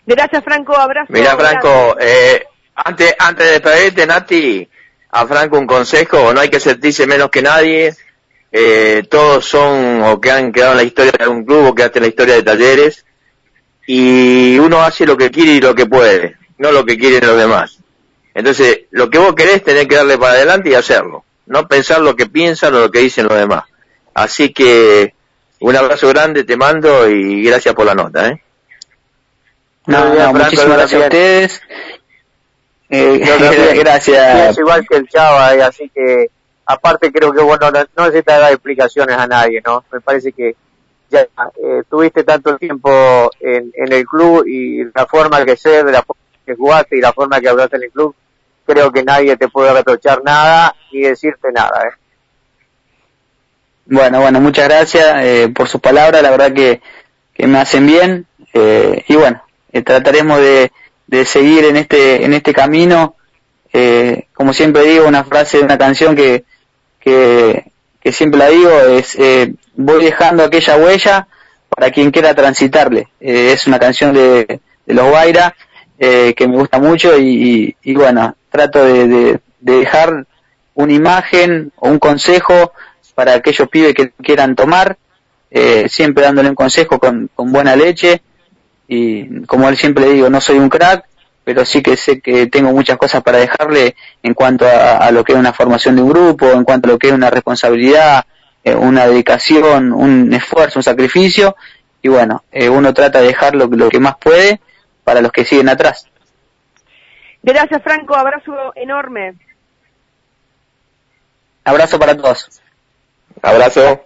Gracias 0.06 0.44
Franco, 0.44 0.76
abrazo. 0.76 1.12
Mira 1.12 1.36
Franco, 1.36 1.96
eh, 1.98 2.44
antes, 2.74 3.14
antes 3.18 3.46
de 3.46 3.52
despedirte 3.52 4.06
Nati, 4.06 4.68
a 5.10 5.26
Franco 5.26 5.58
un 5.58 5.66
consejo, 5.66 6.32
no 6.32 6.40
hay 6.40 6.48
que 6.48 6.60
sentirse 6.60 7.06
menos 7.06 7.30
que 7.30 7.42
nadie, 7.42 7.94
eh, 8.52 9.02
todos 9.10 9.44
son 9.44 10.02
o 10.02 10.20
que 10.20 10.30
han 10.30 10.52
quedado 10.52 10.72
en 10.72 10.78
la 10.78 10.84
historia 10.84 11.12
de 11.16 11.24
algún 11.24 11.44
club 11.44 11.66
o 11.66 11.74
quedaste 11.74 11.98
en 11.98 12.04
la 12.04 12.08
historia 12.08 12.34
de 12.34 12.42
talleres 12.42 13.04
y 13.86 14.58
uno 14.58 14.82
hace 14.82 15.06
lo 15.06 15.16
que 15.16 15.30
quiere 15.30 15.52
y 15.52 15.60
lo 15.60 15.74
que 15.74 15.86
puede 15.86 16.36
no 16.58 16.72
lo 16.72 16.84
que 16.84 16.98
quieren 16.98 17.26
los 17.26 17.36
demás. 17.36 17.78
Entonces, 18.34 18.82
lo 18.90 19.10
que 19.10 19.18
vos 19.18 19.34
querés 19.34 19.62
tenés 19.62 19.86
que 19.86 19.96
darle 19.96 20.18
para 20.18 20.32
adelante 20.32 20.70
y 20.70 20.74
hacerlo, 20.74 21.24
no 21.46 21.68
pensar 21.68 22.00
lo 22.00 22.16
que 22.16 22.26
piensan 22.26 22.74
o 22.74 22.80
lo 22.80 22.90
que 22.90 23.00
dicen 23.00 23.26
los 23.26 23.38
demás. 23.38 23.64
Así 24.14 24.52
que 24.52 25.14
un 25.60 25.76
abrazo 25.76 26.08
grande 26.08 26.44
te 26.44 26.56
mando 26.56 27.08
y 27.08 27.42
gracias 27.44 27.74
por 27.74 27.86
la 27.86 27.94
nota, 27.94 28.28
¿eh? 28.28 28.40
No, 29.86 30.14
no, 30.14 30.32
muchísimas 30.32 30.78
gracias 30.78 31.02
a 31.02 31.04
ustedes. 31.04 31.62
Eh, 32.94 33.74
gracias. 33.78 34.50
Es 34.50 34.58
igual 34.58 34.86
que 34.86 34.96
el 34.96 35.08
Chava, 35.08 35.54
eh, 35.54 35.62
así 35.62 35.88
que 35.88 36.30
aparte 36.66 37.12
creo 37.12 37.32
que 37.32 37.42
bueno, 37.42 37.70
no, 37.70 37.80
no 37.96 38.06
necesitas 38.06 38.40
dar 38.40 38.52
explicaciones 38.52 39.16
a 39.16 39.26
nadie, 39.26 39.62
¿no? 39.64 39.84
Me 39.92 40.00
parece 40.00 40.32
que 40.32 40.54
ya 41.10 41.20
eh, 41.20 41.82
tuviste 41.88 42.24
tanto 42.24 42.56
tiempo 42.56 43.30
en, 43.40 43.72
en 43.74 43.92
el 43.92 44.04
club 44.04 44.46
y 44.46 44.84
la 44.94 45.06
forma 45.06 45.44
que 45.44 45.56
sé, 45.56 45.84
de 45.84 45.92
la 45.92 46.02
forma 46.02 46.22
que 46.46 46.54
jugaste 46.54 46.96
y 46.96 47.00
la 47.00 47.12
forma 47.12 47.40
que 47.40 47.48
hablaste 47.48 47.76
en 47.76 47.82
el 47.84 47.90
club, 47.90 48.14
creo 48.66 48.92
que 48.92 49.02
nadie 49.02 49.36
te 49.36 49.48
puede 49.48 49.72
reprochar 49.72 50.22
nada 50.22 50.74
ni 50.92 51.00
decirte 51.00 51.52
nada. 51.52 51.82
¿eh? 51.88 51.94
Bueno, 53.86 54.20
bueno, 54.20 54.40
muchas 54.40 54.68
gracias 54.68 55.24
eh, 55.24 55.52
por 55.54 55.68
sus 55.68 55.80
palabras, 55.80 56.22
la 56.22 56.30
verdad 56.30 56.52
que, 56.52 56.80
que 57.34 57.46
me 57.46 57.58
hacen 57.58 57.86
bien 57.86 58.26
eh, 58.54 59.04
y 59.08 59.16
bueno, 59.16 59.42
eh, 59.72 59.82
trataremos 59.82 60.38
de, 60.38 60.72
de 61.06 61.24
seguir 61.24 61.64
en 61.64 61.76
este, 61.76 62.24
en 62.24 62.32
este 62.32 62.52
camino. 62.52 63.16
Eh, 63.72 64.26
como 64.32 64.52
siempre 64.52 64.84
digo, 64.84 65.06
una 65.06 65.24
frase 65.24 65.58
de 65.58 65.64
una 65.64 65.78
canción 65.78 66.14
que, 66.14 66.44
que, 67.00 67.64
siempre 68.12 68.38
la 68.38 68.48
digo 68.48 68.70
es 68.70 69.16
eh, 69.16 69.54
voy 69.74 70.04
dejando 70.04 70.44
aquella 70.44 70.76
huella 70.76 71.28
para 71.68 71.90
quien 71.90 72.10
quiera 72.10 72.34
transitarle. 72.34 73.08
Eh, 73.20 73.52
es 73.52 73.66
una 73.66 73.78
canción 73.78 74.14
de, 74.14 74.60
los 74.86 75.08
Guaira 75.08 75.54
eh, 75.98 76.34
que 76.36 76.46
me 76.46 76.56
gusta 76.56 76.78
mucho 76.78 77.18
y, 77.18 77.76
y, 77.82 77.94
bueno, 77.94 78.36
trato 78.50 78.84
de, 78.84 79.08
de, 79.08 79.40
dejar 79.60 80.26
una 80.74 80.92
imagen 80.92 81.72
o 81.76 81.88
un 81.88 81.98
consejo 81.98 82.72
para 83.14 83.34
aquellos 83.34 83.68
pibes 83.68 83.94
que 83.94 84.10
quieran 84.10 84.54
tomar, 84.54 84.98
eh, 85.50 85.86
siempre 85.88 86.24
dándole 86.24 86.48
un 86.48 86.54
consejo 86.54 86.98
con, 86.98 87.30
con 87.34 87.52
buena 87.52 87.76
leche 87.76 88.22
y 88.88 89.42
como 89.46 89.68
él 89.68 89.76
siempre 89.76 90.10
digo, 90.10 90.28
no 90.30 90.40
soy 90.40 90.58
un 90.58 90.68
crack, 90.68 91.06
pero 91.44 91.64
sí 91.64 91.82
que 91.82 91.96
sé 91.96 92.20
que 92.20 92.46
tengo 92.46 92.72
muchas 92.72 92.96
cosas 92.96 93.22
para 93.22 93.38
dejarle 93.38 93.96
en 94.22 94.34
cuanto 94.34 94.66
a, 94.66 94.96
a, 94.96 95.10
lo 95.10 95.24
que 95.24 95.32
es 95.32 95.38
una 95.38 95.52
formación 95.52 95.96
de 95.96 96.02
un 96.02 96.08
grupo, 96.08 96.50
en 96.50 96.64
cuanto 96.64 96.88
a 96.88 96.92
lo 96.92 96.98
que 96.98 97.08
es 97.08 97.12
una 97.12 97.30
responsabilidad, 97.30 98.24
eh, 98.64 98.74
una 98.74 99.06
dedicación, 99.06 99.92
un 99.92 100.32
esfuerzo, 100.32 100.78
un 100.78 100.82
sacrificio, 100.82 101.54
y 102.00 102.08
bueno, 102.08 102.44
eh, 102.50 102.68
uno 102.68 102.94
trata 102.94 103.20
de 103.20 103.28
dejar 103.28 103.54
lo, 103.54 103.66
lo 103.66 103.88
que 103.88 104.00
más 104.00 104.16
puede 104.16 104.60
para 105.04 105.20
los 105.20 105.32
que 105.32 105.44
siguen 105.44 105.68
atrás. 105.68 106.06
Gracias, 107.42 107.82
Franco. 107.82 108.14
Abrazo 108.14 108.72
enorme. 108.74 109.34
Abrazo 111.64 111.98
para 111.98 112.16
todos. 112.16 112.62
Abrazo. 113.42 114.00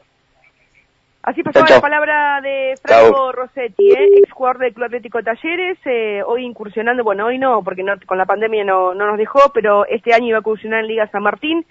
Así 1.28 1.42
pasó 1.42 1.62
la 1.68 1.78
palabra 1.78 2.40
de 2.40 2.72
Franco 2.82 3.32
Rossetti, 3.32 3.90
¿eh? 3.90 4.08
ex 4.16 4.32
jugador 4.32 4.60
del 4.60 4.72
Club 4.72 4.86
Atlético 4.86 5.22
Talleres, 5.22 5.76
eh, 5.84 6.22
hoy 6.24 6.46
incursionando, 6.46 7.04
bueno, 7.04 7.26
hoy 7.26 7.36
no, 7.36 7.62
porque 7.62 7.82
no, 7.82 7.92
con 8.06 8.16
la 8.16 8.24
pandemia 8.24 8.64
no, 8.64 8.94
no 8.94 9.06
nos 9.06 9.18
dejó, 9.18 9.40
pero 9.52 9.84
este 9.84 10.14
año 10.14 10.28
iba 10.28 10.38
a 10.38 10.40
incursionar 10.40 10.80
en 10.80 10.86
Liga 10.86 11.06
San 11.08 11.22
Martín, 11.22 11.66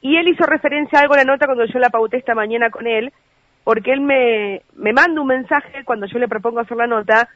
y 0.00 0.16
él 0.16 0.28
hizo 0.28 0.46
referencia 0.46 1.00
a 1.00 1.02
algo 1.02 1.14
en 1.14 1.26
la 1.26 1.32
nota 1.32 1.46
cuando 1.46 1.64
yo 1.64 1.80
la 1.80 1.90
pauté 1.90 2.18
esta 2.18 2.36
mañana 2.36 2.70
con 2.70 2.86
él, 2.86 3.12
porque 3.64 3.90
él 3.90 4.00
me, 4.00 4.62
me 4.76 4.92
manda 4.92 5.20
un 5.20 5.26
mensaje 5.26 5.82
cuando 5.84 6.06
yo 6.06 6.20
le 6.20 6.28
propongo 6.28 6.60
hacer 6.60 6.76
la 6.76 6.86
nota, 6.86 7.28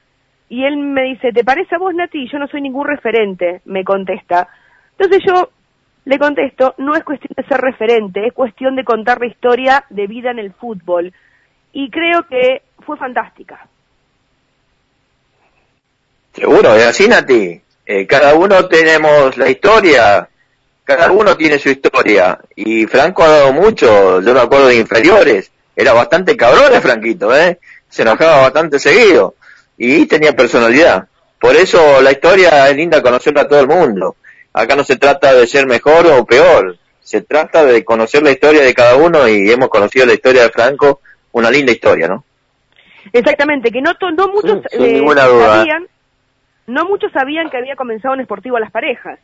y 0.49 0.63
él 0.63 0.77
me 0.77 1.03
dice, 1.07 1.33
¿te 1.33 1.43
parece 1.43 1.75
a 1.75 1.79
vos, 1.79 1.93
Nati? 1.93 2.29
Yo 2.31 2.39
no 2.39 2.47
soy 2.47 2.61
ningún 2.61 2.87
referente, 2.87 3.63
me 3.65 3.83
contesta. 3.83 4.47
Entonces 4.97 5.25
yo 5.27 5.49
le 6.05 6.19
contesto, 6.21 6.77
no 6.79 6.95
es 6.95 7.03
cuestión 7.03 7.33
de 7.37 7.43
ser 7.43 7.61
referente, 7.61 8.29
es 8.29 8.33
cuestión 8.33 8.77
de 8.77 8.85
contar 8.85 9.19
la 9.19 9.27
historia 9.27 9.83
de 9.91 10.07
vida 10.07 10.31
en 10.31 10.39
el 10.39 10.53
fútbol. 10.53 11.13
Y 11.73 11.91
creo 11.91 12.27
que 12.29 12.62
fue 12.85 12.97
fantástica. 12.97 13.66
Seguro, 16.35 16.75
es 16.75 16.87
así, 16.87 17.09
Nati. 17.09 17.61
Eh, 17.85 18.07
cada 18.07 18.35
uno 18.35 18.66
tenemos 18.66 19.37
la 19.37 19.49
historia, 19.49 20.29
cada 20.85 21.11
uno 21.11 21.37
tiene 21.37 21.59
su 21.59 21.71
historia. 21.71 22.39
Y 22.55 22.87
Franco 22.87 23.25
ha 23.25 23.29
dado 23.29 23.53
mucho, 23.53 24.21
yo 24.21 24.35
me 24.35 24.41
acuerdo 24.41 24.69
de 24.69 24.77
inferiores. 24.77 25.51
Era 25.75 25.93
bastante 25.93 26.37
cabrón 26.37 26.75
el 26.75 26.81
Franquito, 26.81 27.37
¿eh? 27.37 27.59
Se 27.89 28.03
enojaba 28.03 28.43
bastante 28.43 28.79
seguido 28.79 29.37
y 29.77 30.07
tenía 30.07 30.35
personalidad. 30.35 31.09
Por 31.41 31.55
eso 31.55 32.03
la 32.03 32.12
historia 32.12 32.69
es 32.69 32.77
linda 32.77 33.01
conocerla 33.01 33.43
a 33.43 33.49
todo 33.49 33.61
el 33.61 33.69
mundo. 33.69 34.16
Acá 34.53 34.75
no 34.75 34.85
se 34.85 34.97
trata 34.97 35.33
de 35.33 35.47
ser 35.47 35.66
mejor 35.66 36.07
o 36.07 36.27
peor, 36.27 36.77
se 37.01 37.23
trata 37.23 37.64
de 37.64 37.85
conocer 37.85 38.23
la 38.23 38.33
historia 38.33 38.62
de 38.62 38.75
cada 38.75 38.97
uno 38.97 39.29
y 39.29 39.51
hemos 39.51 39.69
conocido 39.69 40.05
la 40.05 40.14
historia 40.14 40.43
de 40.43 40.51
Franco, 40.51 41.01
una 41.33 41.51
linda 41.51 41.72
historia, 41.72 42.09
¿no? 42.09 42.24
Exactamente, 43.12 43.70
que 43.70 43.81
no, 43.81 43.93
no 44.16 44.29
muchos 44.29 44.62
eh, 44.72 45.03
sabían, 45.16 45.87
no 46.66 46.85
muchos 46.85 47.12
sabían 47.12 47.49
que 47.51 47.57
había 47.57 47.76
comenzado 47.76 48.14
un 48.14 48.20
esportivo 48.20 48.57
a 48.57 48.61
las 48.61 48.70
parejas. 48.70 49.18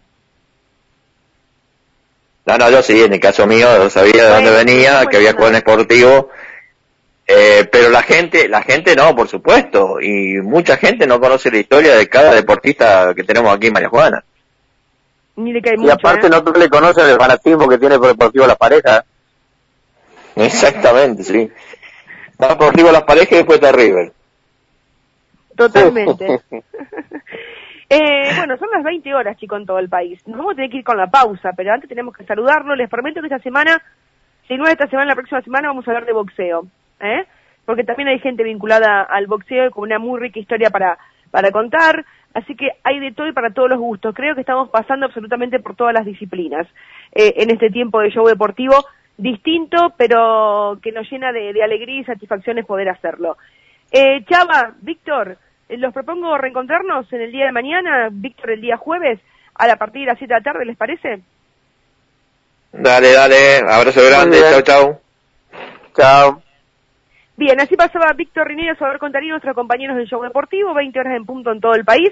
No, 2.47 2.59
no, 2.59 2.71
yo 2.71 2.83
sí, 2.83 3.03
en 3.03 3.13
el 3.13 3.21
caso 3.21 3.47
mío, 3.47 3.89
sabía 3.89 4.25
de 4.25 4.31
dónde 4.31 4.51
venía, 4.51 5.07
que 5.07 5.17
había 5.17 5.33
jugado 5.33 5.51
en 5.51 5.57
esportivo, 5.57 6.31
eh, 7.27 7.67
pero 7.73 7.89
la 7.89 8.03
gente, 8.03 8.49
la 8.49 8.63
gente 8.63 8.95
no, 8.95 9.17
por 9.17 9.29
supuesto, 9.29 9.99
y 10.01 10.41
mucha 10.43 10.77
gente 10.77 11.07
no 11.07 11.21
conoce 11.21 11.51
la 11.51 11.59
historia 11.59 11.95
de 11.95 12.09
cada 12.09 12.35
deportista 12.35 13.15
que 13.15 13.25
tenemos 13.25 13.55
aquí 13.55 13.69
en 13.69 13.73
María 13.73 13.89
Juana. 13.89 14.25
y 15.37 15.91
aparte 15.91 16.27
¿eh? 16.27 16.31
no 16.31 16.43
le 16.53 16.69
conocen 16.69 17.07
el 17.09 17.17
fanatismo 17.17 17.67
que 17.67 17.79
tiene 17.79 17.99
por 17.99 18.09
Deportivo 18.09 18.47
Las 18.47 18.59
Parejas. 18.59 19.05
Exactamente, 20.37 21.25
sí. 21.25 21.51
Deportivo 22.39 22.93
Las 22.93 23.05
Parejas 23.05 23.33
y 23.33 23.37
después 23.37 23.61
de 23.61 23.73
River. 23.73 24.13
Totalmente. 25.57 26.25
eh, 27.89 28.33
bueno, 28.37 28.57
son 28.59 28.69
las 28.73 28.83
20 28.83 29.15
horas, 29.15 29.37
chicos, 29.37 29.61
en 29.61 29.67
todo 29.67 29.79
el 29.79 29.89
país. 29.89 30.21
Nos 30.27 30.39
vamos 30.39 30.53
a 30.53 30.57
tener 30.57 30.71
que 30.71 30.79
ir 30.79 30.85
con 30.85 30.97
la 30.97 31.07
pausa, 31.07 31.53
pero 31.57 31.73
antes 31.73 31.89
tenemos 31.89 32.17
que 32.17 32.25
saludarlo. 32.25 32.75
Les 32.75 32.91
prometo 32.91 33.21
que 33.21 33.29
esta 33.29 33.39
semana, 33.39 33.81
si 34.49 34.57
no 34.57 34.65
es 34.65 34.73
esta 34.73 34.89
semana, 34.89 35.11
la 35.11 35.15
próxima 35.15 35.43
semana 35.43 35.69
vamos 35.69 35.87
a 35.87 35.91
hablar 35.91 36.07
de 36.07 36.13
boxeo. 36.13 36.67
¿eh? 37.01 37.25
porque 37.65 37.85
también 37.85 38.09
hay 38.09 38.19
gente 38.19 38.43
vinculada 38.43 39.03
al 39.03 39.27
boxeo 39.27 39.67
y 39.67 39.71
con 39.71 39.85
una 39.85 39.99
muy 39.99 40.21
rica 40.21 40.39
historia 40.39 40.71
para, 40.71 40.99
para 41.31 41.51
contar, 41.51 42.05
así 42.35 42.55
que 42.55 42.69
hay 42.83 43.01
de 43.01 43.13
todo 43.13 43.29
y 43.29 43.33
para 43.33 43.53
todos 43.53 43.71
los 43.71 43.79
gustos. 43.79 44.15
Creo 44.15 44.35
que 44.35 44.43
estamos 44.43 44.69
pasando 44.71 45.07
absolutamente 45.07 45.61
por 45.61 45.77
todas 45.77 45.95
las 45.95 46.05
disciplinas 46.05 46.67
eh, 47.13 47.35
en 47.37 47.51
este 47.51 47.71
tiempo 47.71 48.01
de 48.01 48.11
show 48.11 48.27
deportivo 48.27 48.75
distinto, 49.17 49.95
pero 49.97 50.79
que 50.83 50.93
nos 50.93 51.11
llena 51.11 51.33
de, 51.33 51.53
de 51.53 51.63
alegría 51.63 52.01
y 52.01 52.05
satisfacciones 52.05 52.67
poder 52.67 52.89
hacerlo. 52.89 53.37
Eh, 53.91 54.25
Chava, 54.25 54.75
Víctor, 54.81 55.39
eh, 55.69 55.77
los 55.77 55.93
propongo 55.93 56.37
reencontrarnos 56.37 57.11
en 57.13 57.23
el 57.23 57.33
día 57.33 57.47
de 57.47 57.53
mañana, 57.53 58.09
Víctor, 58.11 58.51
el 58.51 58.61
día 58.61 58.77
jueves, 58.77 59.21
a 59.55 59.67
la 59.67 59.77
partir 59.77 60.03
de 60.03 60.07
las 60.07 60.19
7 60.19 60.33
de 60.33 60.41
la 60.41 60.45
tarde, 60.45 60.65
¿les 60.65 60.77
parece? 60.77 61.21
Dale, 62.73 63.13
dale, 63.13 63.59
abrazo 63.69 64.01
grande, 64.05 64.41
chao, 64.51 64.63
chao. 64.63 65.01
Chao. 65.97 66.43
Bien, 67.37 67.61
así 67.61 67.77
pasaba 67.77 68.13
Víctor 68.13 68.49
Rinero, 68.49 68.75
Salvador 68.75 68.99
Contarini, 68.99 69.31
nuestros 69.31 69.55
compañeros 69.55 69.97
del 69.97 70.09
show 70.09 70.23
deportivo, 70.23 70.75
20 70.75 70.99
horas 70.99 71.17
en 71.17 71.25
punto 71.25 71.53
en 71.53 71.61
todo 71.61 71.75
el 71.75 71.85
país. 71.85 72.11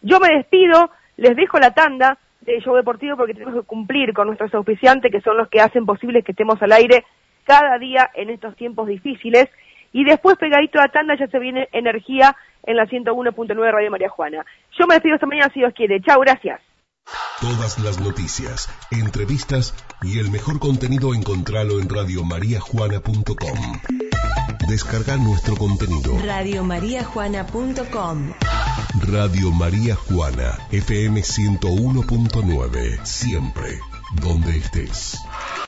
Yo 0.00 0.20
me 0.20 0.28
despido, 0.28 0.90
les 1.16 1.36
dejo 1.36 1.58
la 1.58 1.72
tanda 1.72 2.18
del 2.52 2.62
show 2.62 2.74
deportivo 2.74 3.16
porque 3.16 3.34
tenemos 3.34 3.54
que 3.54 3.66
cumplir 3.66 4.12
con 4.12 4.26
nuestros 4.26 4.52
auspiciantes, 4.54 5.10
que 5.10 5.20
son 5.20 5.36
los 5.36 5.48
que 5.48 5.60
hacen 5.60 5.86
posible 5.86 6.22
que 6.22 6.32
estemos 6.32 6.60
al 6.62 6.72
aire 6.72 7.04
cada 7.44 7.78
día 7.78 8.10
en 8.14 8.30
estos 8.30 8.56
tiempos 8.56 8.88
difíciles. 8.88 9.48
Y 9.92 10.04
después, 10.04 10.36
pegadito 10.36 10.80
a 10.80 10.88
tanda, 10.88 11.16
ya 11.18 11.28
se 11.28 11.38
viene 11.38 11.68
energía 11.72 12.36
en 12.64 12.76
la 12.76 12.86
101.9 12.86 13.72
Radio 13.72 13.90
María 13.90 14.10
Juana. 14.10 14.44
Yo 14.78 14.86
me 14.86 14.94
despido 14.94 15.14
esta 15.14 15.26
mañana 15.26 15.50
si 15.52 15.60
Dios 15.60 15.72
quiere. 15.74 16.00
Chao, 16.02 16.20
gracias. 16.20 16.60
Todas 17.40 17.78
las 17.78 18.00
noticias, 18.00 18.68
entrevistas 18.90 19.72
y 20.02 20.18
el 20.18 20.30
mejor 20.30 20.58
contenido 20.58 21.14
encontralo 21.14 21.80
en 21.80 21.88
radiomariajuana.com. 21.88 24.17
Descarga 24.68 25.16
nuestro 25.16 25.56
contenido. 25.56 26.16
Radiomariajuana.com 26.22 28.34
Radio 29.00 29.50
María 29.50 29.96
Juana, 29.96 30.58
FM 30.70 31.22
101.9, 31.22 33.04
siempre, 33.04 33.80
donde 34.20 34.58
estés. 34.58 35.18